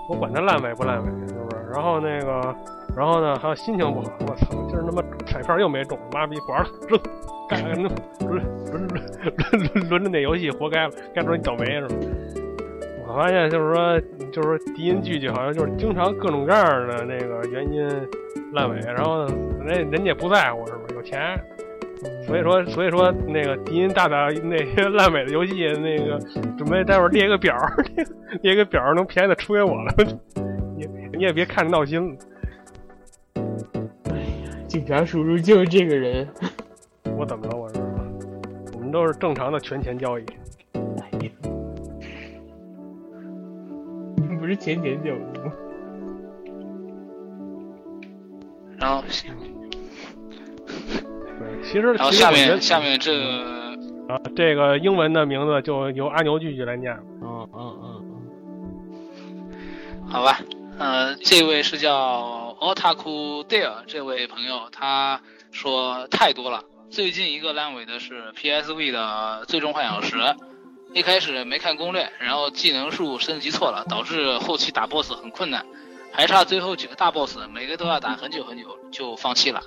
[0.10, 1.62] 我管他烂尾不烂尾，是不是？
[1.72, 2.56] 然后那个。
[2.96, 7.00] 然后呢，还有心情不好，我操，今儿他妈彩票又没中，妈逼玩了，扔，
[7.50, 7.74] 干那
[8.28, 11.96] 轮轮轮轮轮着那游戏，活该了，该说你倒霉是吧？
[13.08, 14.00] 我发现就是说，
[14.32, 17.88] 就是说低音剧剧好像就是经常各种各样的那个原因
[18.54, 19.26] 烂尾，然后
[19.66, 20.80] 人人家不在乎是吧？
[20.96, 21.40] 有钱，
[22.28, 26.20] 所以说所以说那个低音大大那些烂尾的游戏，那个
[26.58, 27.56] 准备待会儿列个表，
[28.42, 29.94] 列个表能便宜的出给我了，
[30.78, 30.88] 你
[31.18, 32.16] 你也别看着闹心了。
[34.74, 36.28] 警察叔叔就是这个人，
[37.16, 37.56] 我怎么了？
[37.56, 37.76] 我是，
[38.74, 40.26] 我们都是正常的权钱交易。
[40.74, 41.30] 哎呀，
[44.18, 45.54] 你不是钱钱交易吗？
[48.80, 49.32] 然后行，
[51.62, 53.78] 其实，然后下面下面这个
[54.08, 56.92] 啊，这个英文的名字就由阿牛继续来念。
[57.22, 58.04] 嗯嗯嗯
[60.10, 60.40] 好吧，
[60.80, 65.20] 呃，这位是叫 Otaku Dare 这位朋友，他
[65.52, 66.64] 说太多了。
[66.90, 70.16] 最近一个烂尾的是 PSV 的《最终幻想十》，
[70.94, 75.66] 一开始没看攻略，然后技能树升级错了，导致后期打 BOSS 很困难，
[76.14, 79.62] 还差最后几个大 BOSS，每个都要打很久很久，就放弃了。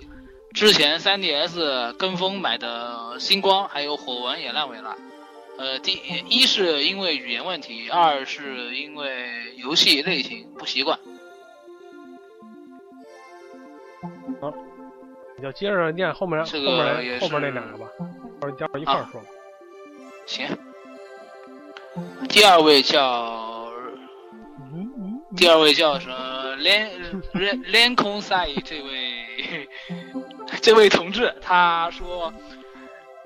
[0.55, 4.97] 之前 3DS 跟风买的星光还有火纹也烂尾了。
[5.59, 6.01] 呃，第
[6.31, 10.99] 一是因为语言问题，二是因为游戏类型不习惯。
[15.37, 17.87] 你就接着念后面这后面个后面那两个吧，
[18.41, 19.23] 或者待会儿一块儿啊说。
[20.25, 20.47] 行，
[22.29, 23.71] 第二位叫
[25.37, 26.57] 第二位叫什么？
[26.57, 26.91] 连
[27.35, 29.69] 连连空赛这位
[30.63, 32.33] 这位同志，他说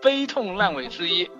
[0.02, 1.30] 悲痛烂尾之一，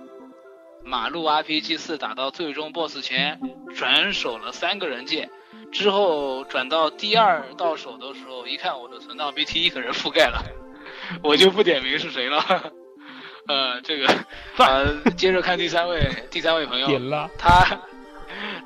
[0.85, 3.41] 马路 RPG 四打到最终 BOSS 前
[3.75, 5.29] 转手了三个人界，
[5.73, 10.43] 之后转到第二到手的时候，一看我的存档被第一个人覆盖了，
[11.23, 12.73] 我就不点名是谁了。
[13.49, 14.07] 呃，这个
[14.59, 16.01] 呃，接着看第三位，
[16.31, 17.81] 第三位朋友，点了，他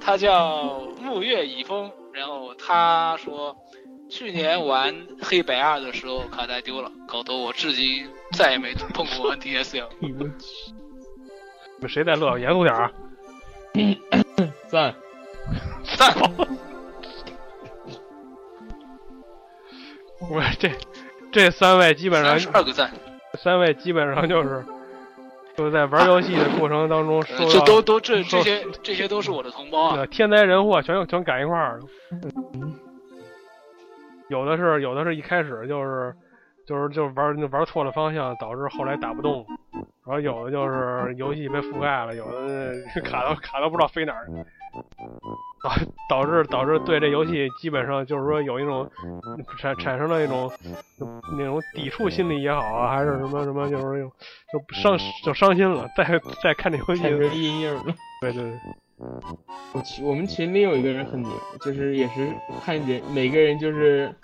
[0.00, 3.56] 他叫木月以风，然后他说，
[4.10, 9.58] 去年玩黑白二的时候卡带丢了，搞得我至今再也没碰过我去，
[10.00, 10.34] 你们
[11.88, 12.38] 谁在乐？
[12.38, 12.90] 严肃点啊！
[14.68, 14.94] 赞，
[15.96, 16.14] 赞，
[20.30, 20.70] 我这
[21.30, 22.90] 这三位基本上十二个赞，
[23.34, 24.64] 三位基本上就是
[25.56, 29.96] 就是在玩游戏的过程当中呃受到这都都这这些这些都是我的同胞啊。
[29.98, 31.84] 呃天灾人祸全全赶一块儿了。
[34.28, 36.14] 有的是有的是一开始就是
[36.66, 39.44] 就是就是玩玩错了方向，导致后来打不动。
[40.06, 44.26] 然后有的就是游戏被覆盖了，有的卡到卡到不知道飞哪儿，
[45.62, 45.70] 导
[46.08, 48.90] 导致导致对这游戏基本上就是说有一种
[49.58, 50.50] 产产生了一种
[51.38, 54.08] 那种抵触心理也好啊，还是什么什么，就是
[54.52, 55.88] 就伤就伤心了。
[55.96, 56.04] 再
[56.42, 57.82] 再看这游戏产，生阴影了。
[58.20, 58.60] 对对对，
[58.96, 61.30] 我群我们群里有一个人很牛，
[61.64, 62.32] 就是也是
[62.64, 64.14] 看人每个人就是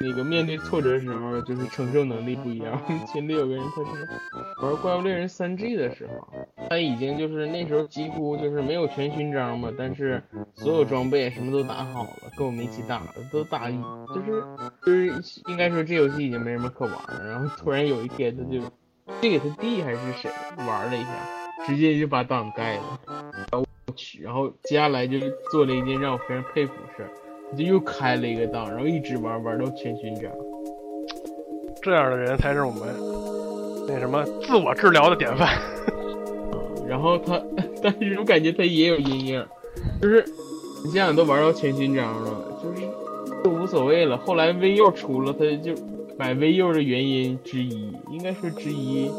[0.00, 2.80] 那个面对挫折的时候，就是承受能力不一样。
[3.10, 6.28] 群里有个人他是玩《怪物猎人三 G》的时候，
[6.68, 10.22] 他已经就是那时候几乎就是没有全勋章嘛，但是
[10.54, 13.02] 所有装备什么都打好了，跟我们一起打
[13.32, 13.70] 都打，
[14.14, 14.44] 就是
[14.84, 17.26] 就是应该说这游戏已经没什么可玩了。
[17.26, 18.60] 然后突然有一天他就
[19.22, 23.00] 这给他弟还是谁玩了一下，直接就把档盖了。
[23.96, 30.30] 去，然后接下来就是做了一件让我非常佩服的事儿，就又开了一个档，然后一直玩玩到全勋章。
[31.82, 32.82] 这样的人才是我们
[33.86, 35.48] 那什么自我治疗的典范。
[36.88, 37.40] 然后他，
[37.82, 39.46] 但是我感觉他也有阴影，
[40.00, 40.24] 就是
[40.84, 42.82] 你想想都玩到全勋章了，就是
[43.44, 44.16] 就无所谓了。
[44.16, 45.72] 后来 V 六出了，他就
[46.18, 49.10] 买 V 六的原因之一，应该说之一，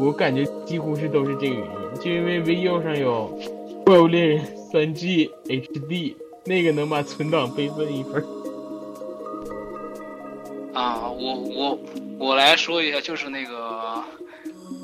[0.00, 3.30] 我感觉几乎是都是这个原因，就因为 V 六上有
[3.84, 5.88] 《怪物猎人三 G HD》，
[6.46, 8.24] 那个能把存档备份一份。
[10.72, 11.78] 啊，我我
[12.18, 14.02] 我来说一下，就是那个，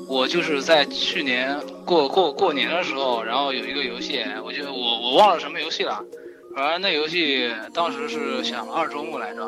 [0.07, 6.05] 我就是在去年过过过年的时候，然后有一个游戏，我就我我忘了什么游戏了，
[6.55, 9.41] 反正那游戏当时是想二周目来着，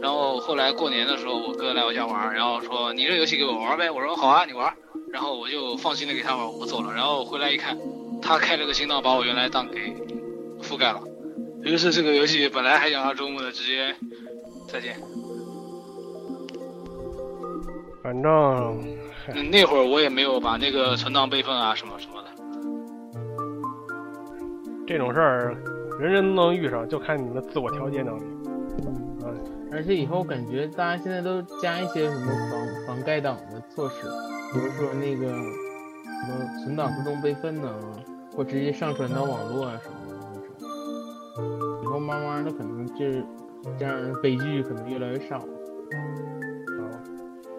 [0.00, 4.72] 然后后来过年的时候，我哥来我家玩，然后说你这游戏给我玩呗，我说好啊，你玩，
[5.12, 7.78] 然后我就放心的给他玩，我走了，然后回来一看，
[8.26, 9.94] 他开了个新档，把我原来档给
[10.60, 11.00] 覆盖了，
[11.62, 13.94] 于是这个游戏本来还想要周末的，直接
[14.68, 14.96] 再见。
[18.02, 18.84] 反正
[19.32, 22.28] 嗯，那会儿我也没有把那个存档备份啊什么什么的。
[24.88, 25.56] 这种事儿
[26.00, 28.22] 人人都能遇上，就看你的自我调节能力。
[29.24, 29.30] 啊，
[29.70, 34.02] 而且以后感觉大家现在都加一些什么防防盖档的措施，
[34.52, 37.72] 比如说那个什么存档自动备份呐、
[38.36, 41.82] 或直接上传到网络啊什么的那种。
[41.82, 43.24] 以后慢慢的可能就是
[43.78, 45.42] 这样的悲剧可能越来越少。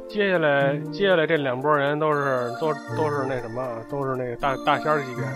[0.08, 5.32] 接下来接下来这两拨人都是都都是那什么，都是那个大大仙儿级别的。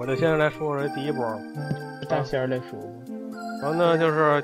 [0.00, 1.24] 我就先来说说这第一波，
[2.08, 2.88] 大仙儿来说吧，
[3.62, 4.42] 然后呢就是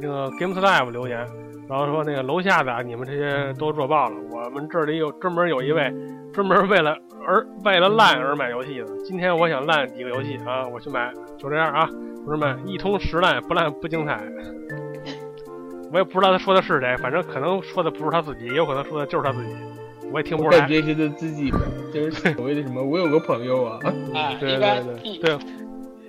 [0.00, 1.26] 那个 GameSlive 留言，
[1.70, 5.88] 然后说那个楼下的啊你们这些都弱爆了，我们这里有专门有一位
[6.32, 8.86] 专门为了而为了烂而买游戏的。
[9.04, 11.88] 今天我想烂几个游戏啊，我去买，就这样啊，
[12.24, 14.20] 同志们，一通十烂，不烂不精彩。
[15.92, 19.54] 我也不知道他说的是谁，反正可能说的不是他自己，也有可能说的就是他自己。
[20.12, 20.56] 我也听不出来。
[20.56, 21.58] 我感觉是他自己的，
[21.94, 23.78] 就是所谓的什么，我有个朋友啊，
[24.12, 25.38] 啊，对一般对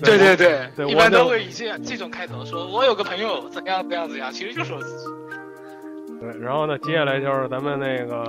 [0.01, 5.20] 对对对对对我一般都会以这样这种开头，说我有个朋友怎样怎样怎样，其实就是我自己。
[6.22, 8.23] 对，然后呢，接下来就是咱们那个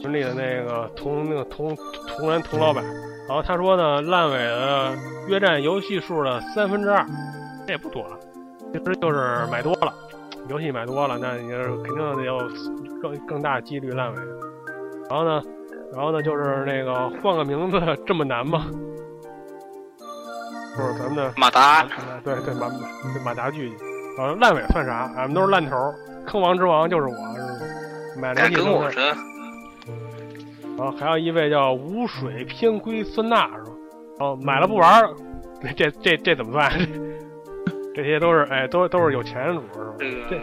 [0.00, 1.76] 群里的那个同那个同
[2.16, 2.84] 同仁同老板，
[3.28, 4.92] 然后他说呢，烂尾的
[5.26, 7.04] 约占游戏数的三分之二，
[7.66, 8.16] 这也不多了，
[8.72, 9.92] 其实就是买多了，
[10.48, 12.38] 游戏买多了，那你就是肯定得有
[13.02, 14.22] 更更大几率烂尾。
[15.10, 15.42] 然后呢，
[15.92, 18.66] 然后呢，就是那个换个名字这么难吗？
[20.76, 21.84] 就是咱们的马达，
[22.22, 23.72] 对对马对马达剧，
[24.16, 25.12] 然后烂尾算啥？
[25.16, 25.94] 俺们都是烂头儿，
[26.26, 28.20] 坑王之王就是我，是吧？
[28.20, 28.72] 买了敢游戏都是。
[28.72, 29.02] 跟我说，
[30.76, 33.70] 然后还有一位叫无水偏归孙娜，是吧？
[34.20, 35.10] 哦，买了不玩儿，
[35.76, 36.70] 这这这怎么算？
[37.94, 39.94] 这些都是哎，都都是有钱主，是吧？
[39.98, 40.40] 这这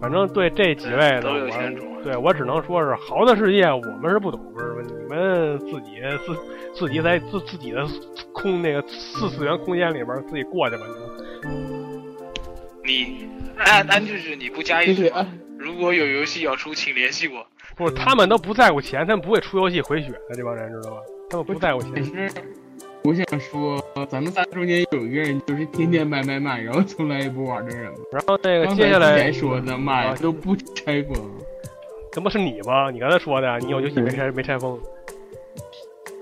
[0.00, 1.84] 反正对这几位呢，都有我钱主。
[2.02, 4.82] 对我只能说是豪的世界我们是不懂，是吧？
[4.82, 6.36] 你们自己自
[6.74, 7.86] 自己在自自己的
[8.32, 10.82] 空那个四次元空间里边自己过去吧。
[12.84, 15.26] 你按按就是你不加一就是句吗？
[15.58, 17.46] 如果有游戏要出，请联系我。
[17.76, 20.96] 不是，他们都不在乎钱，他们不会出游戏回血的，这帮人知道吧？
[21.30, 21.92] 他们不在乎钱。
[21.92, 22.30] 可是
[23.02, 27.92] 我想说，咱们仨中间有一个人就是天天买买买，然后从来也不玩的人。
[28.12, 31.30] 然后那个接下来说的买啊都不拆封，
[32.12, 32.90] 这不是你吗？
[32.90, 34.78] 你刚才说的，你有游戏没拆没拆封。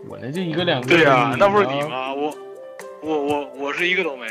[0.09, 0.87] 我那就一个两个。
[0.87, 1.81] 对啊，那不是你？
[1.83, 2.15] 吗？
[2.15, 2.33] 我
[3.03, 4.27] 我我我是一个都没。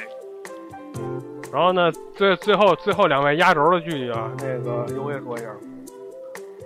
[1.52, 5.48] 然后呢，最最后最后两位压轴的剧啊，那个优惠说一下。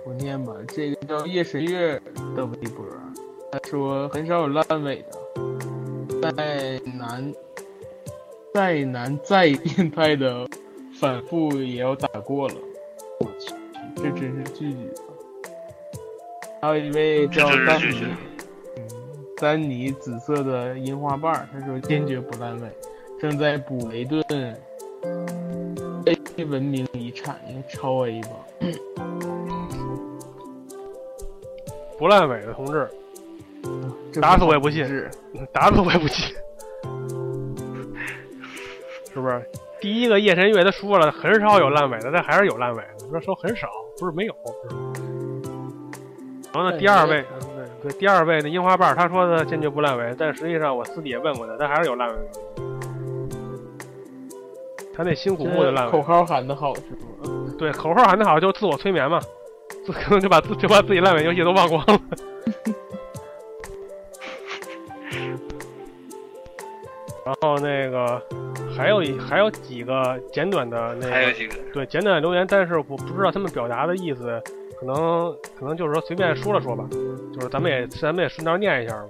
[0.06, 1.98] 我念吧，这个叫叶神月
[2.36, 2.84] 的微博，
[3.50, 7.32] 他说很少有烂尾的，再难
[8.52, 10.46] 再难再变态的
[11.00, 12.54] 反复也要打过了。
[13.20, 13.54] 我去，
[13.96, 15.08] 这真是句句啊！
[16.60, 18.06] 还有一位叫丹是句句
[18.76, 18.82] 嗯
[19.38, 22.68] 丹尼紫色的樱花瓣，他说坚决不烂尾，
[23.18, 24.22] 正在补雷顿
[26.36, 28.28] A 文明遗产，应该超 A 吧。
[31.98, 32.88] 不烂尾的同志，
[34.20, 35.08] 打死我也不信是
[35.52, 36.34] 打死我也不信，
[39.14, 39.48] 是不是？
[39.80, 43.06] 第一个夜神月他说了，很少有烂尾的，但还是有烂尾的。
[43.12, 43.68] 他说很少，
[43.98, 44.34] 不是没有。
[46.52, 47.38] 然后呢，第二位，嗯
[47.82, 52.30] 对对，第二位的樱花瓣，他说的坚决不烂尾，但实际上我私底下问过他，他还是有烂尾的。
[54.96, 57.56] 他那辛苦木的烂尾，口号喊得好是吗？
[57.58, 59.18] 对，口号喊得好，就自我催眠嘛，
[59.84, 62.00] 自可能就把自就把自己烂尾游戏都忘光了。
[67.26, 68.22] 然后那个
[68.76, 74.42] 还有一还有几个简短的那个还有几个，对简短的留言，但是我不知道他们表达的意思，
[74.78, 76.84] 可能可能就是说随便说了说吧，
[77.32, 79.04] 就是咱们也咱们也顺道念一下吧。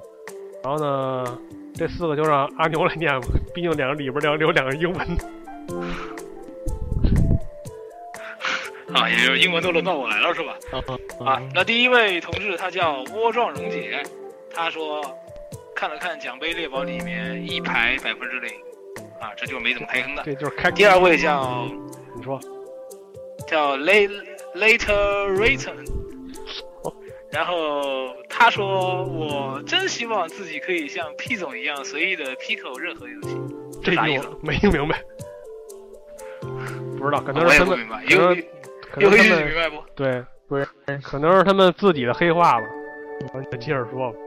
[0.62, 1.24] 然后呢，
[1.74, 5.06] 这四个就让阿牛来念吧，毕竟两个里边儿有有两个英文。
[8.95, 10.57] 啊，也就是英文都轮到我来了是吧？
[11.24, 14.01] 啊，那第一位同志他叫窝状溶解，
[14.55, 15.03] 他说
[15.74, 18.53] 看了看奖杯列表里面一排百分之零，
[19.20, 20.23] 啊，这就没怎么开坑的。
[20.23, 20.70] 对就是开。
[20.70, 21.66] 第二位叫
[22.15, 22.39] 你说，
[23.49, 24.23] 叫 Late
[24.55, 25.85] Later Return，
[27.32, 33.36] 然后他说我真希望自己可以像 P 总一样随意的 P 口任何游戏。
[33.82, 35.03] 这啥意思没听明白，
[36.99, 38.47] 不知道，可能是他们有有回
[38.91, 39.83] 可能他们去你明白不？
[39.95, 40.66] 对，不是，
[41.03, 42.66] 可能是他们自己的黑话吧。
[43.33, 44.19] 我你接着说吧。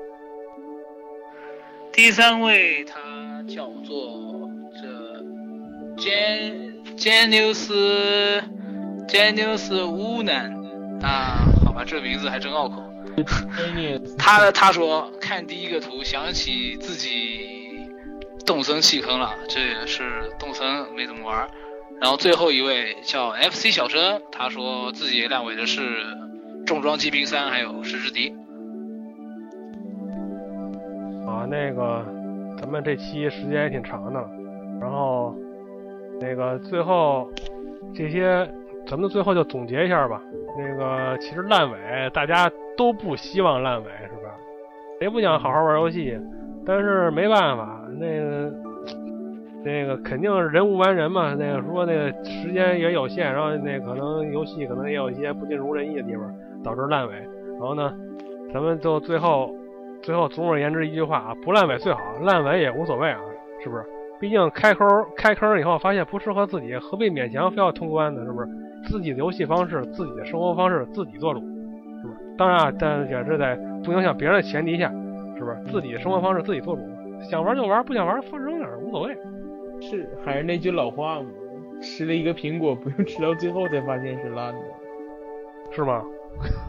[1.91, 2.99] 第三位他
[3.47, 4.87] 叫做这
[5.95, 6.83] Jan
[9.07, 10.51] Janius 乌南
[11.01, 12.83] 啊，好吧，这名字还真拗口。
[14.17, 17.89] 他他说看第一个图想起自己
[18.45, 21.47] 动森弃坑了，这也是动森没怎么玩。
[21.99, 25.81] 然后最后一位叫 FC 小生，他说自己烂尾的是
[26.65, 28.35] 重装机兵三还有石之笛。
[31.25, 32.05] 啊，那个，
[32.59, 34.19] 咱们这期时间也挺长的，
[34.79, 35.35] 然后
[36.21, 37.29] 那个最后
[37.93, 38.47] 这些，
[38.87, 40.21] 咱们最后就总结一下吧。
[40.57, 41.77] 那个其实烂尾
[42.13, 44.31] 大家都不希望烂尾，是吧？
[44.99, 46.17] 谁不想好好玩游戏？
[46.65, 48.51] 但是没办法，那个
[49.63, 51.35] 那个肯定是人无完人嘛。
[51.35, 57.13] 那个说那个时间也有限，然后那可能游戏可能也有一些不尽如人意的地方，导致烂尾。
[57.59, 57.93] 然后呢，
[58.53, 59.53] 咱们就最后。
[60.03, 63.19] 最后，总而言之一句话啊，不烂尾最好，烂尾也无所谓啊，
[63.63, 63.83] 是不是？
[64.19, 68.23] 毕竟开坑开坑以后发现不适合自己，何必勉强非要通关呢？
[68.23, 68.47] 是不是？
[68.87, 72.15] 自己的游戏方式、自己的生活方式自己做主，是不是？
[72.37, 74.87] 当然啊，但也是在不影响别人的前提下，
[75.35, 75.57] 是不是？
[75.71, 76.81] 自己的生活方式自己做主，
[77.19, 79.17] 想玩就玩，不想玩放扔哪儿无所谓。
[79.81, 81.29] 是，还是那句老话嘛，
[81.81, 84.59] 吃了一个苹果，不用吃到最后才发现是烂的。
[85.71, 86.03] 是吗？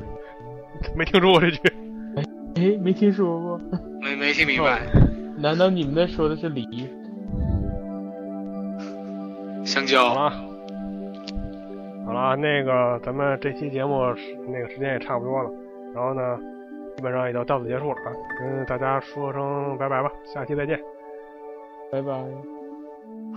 [0.97, 1.61] 没听说过这句。
[2.57, 3.61] 哎，没听说过。
[4.01, 4.81] 没没听明白。
[5.37, 6.89] 难道你们那说的是梨？
[9.65, 10.09] 香蕉。
[10.09, 10.31] 好了，
[12.07, 14.01] 好了，那个咱们这期节目
[14.49, 15.51] 那个时间也差不多了，
[15.95, 16.39] 然后呢，
[16.97, 20.81] 基本上也就到此结束了啊，跟大家说声拜拜吧，下期再见。
[21.93, 22.58] 拜拜。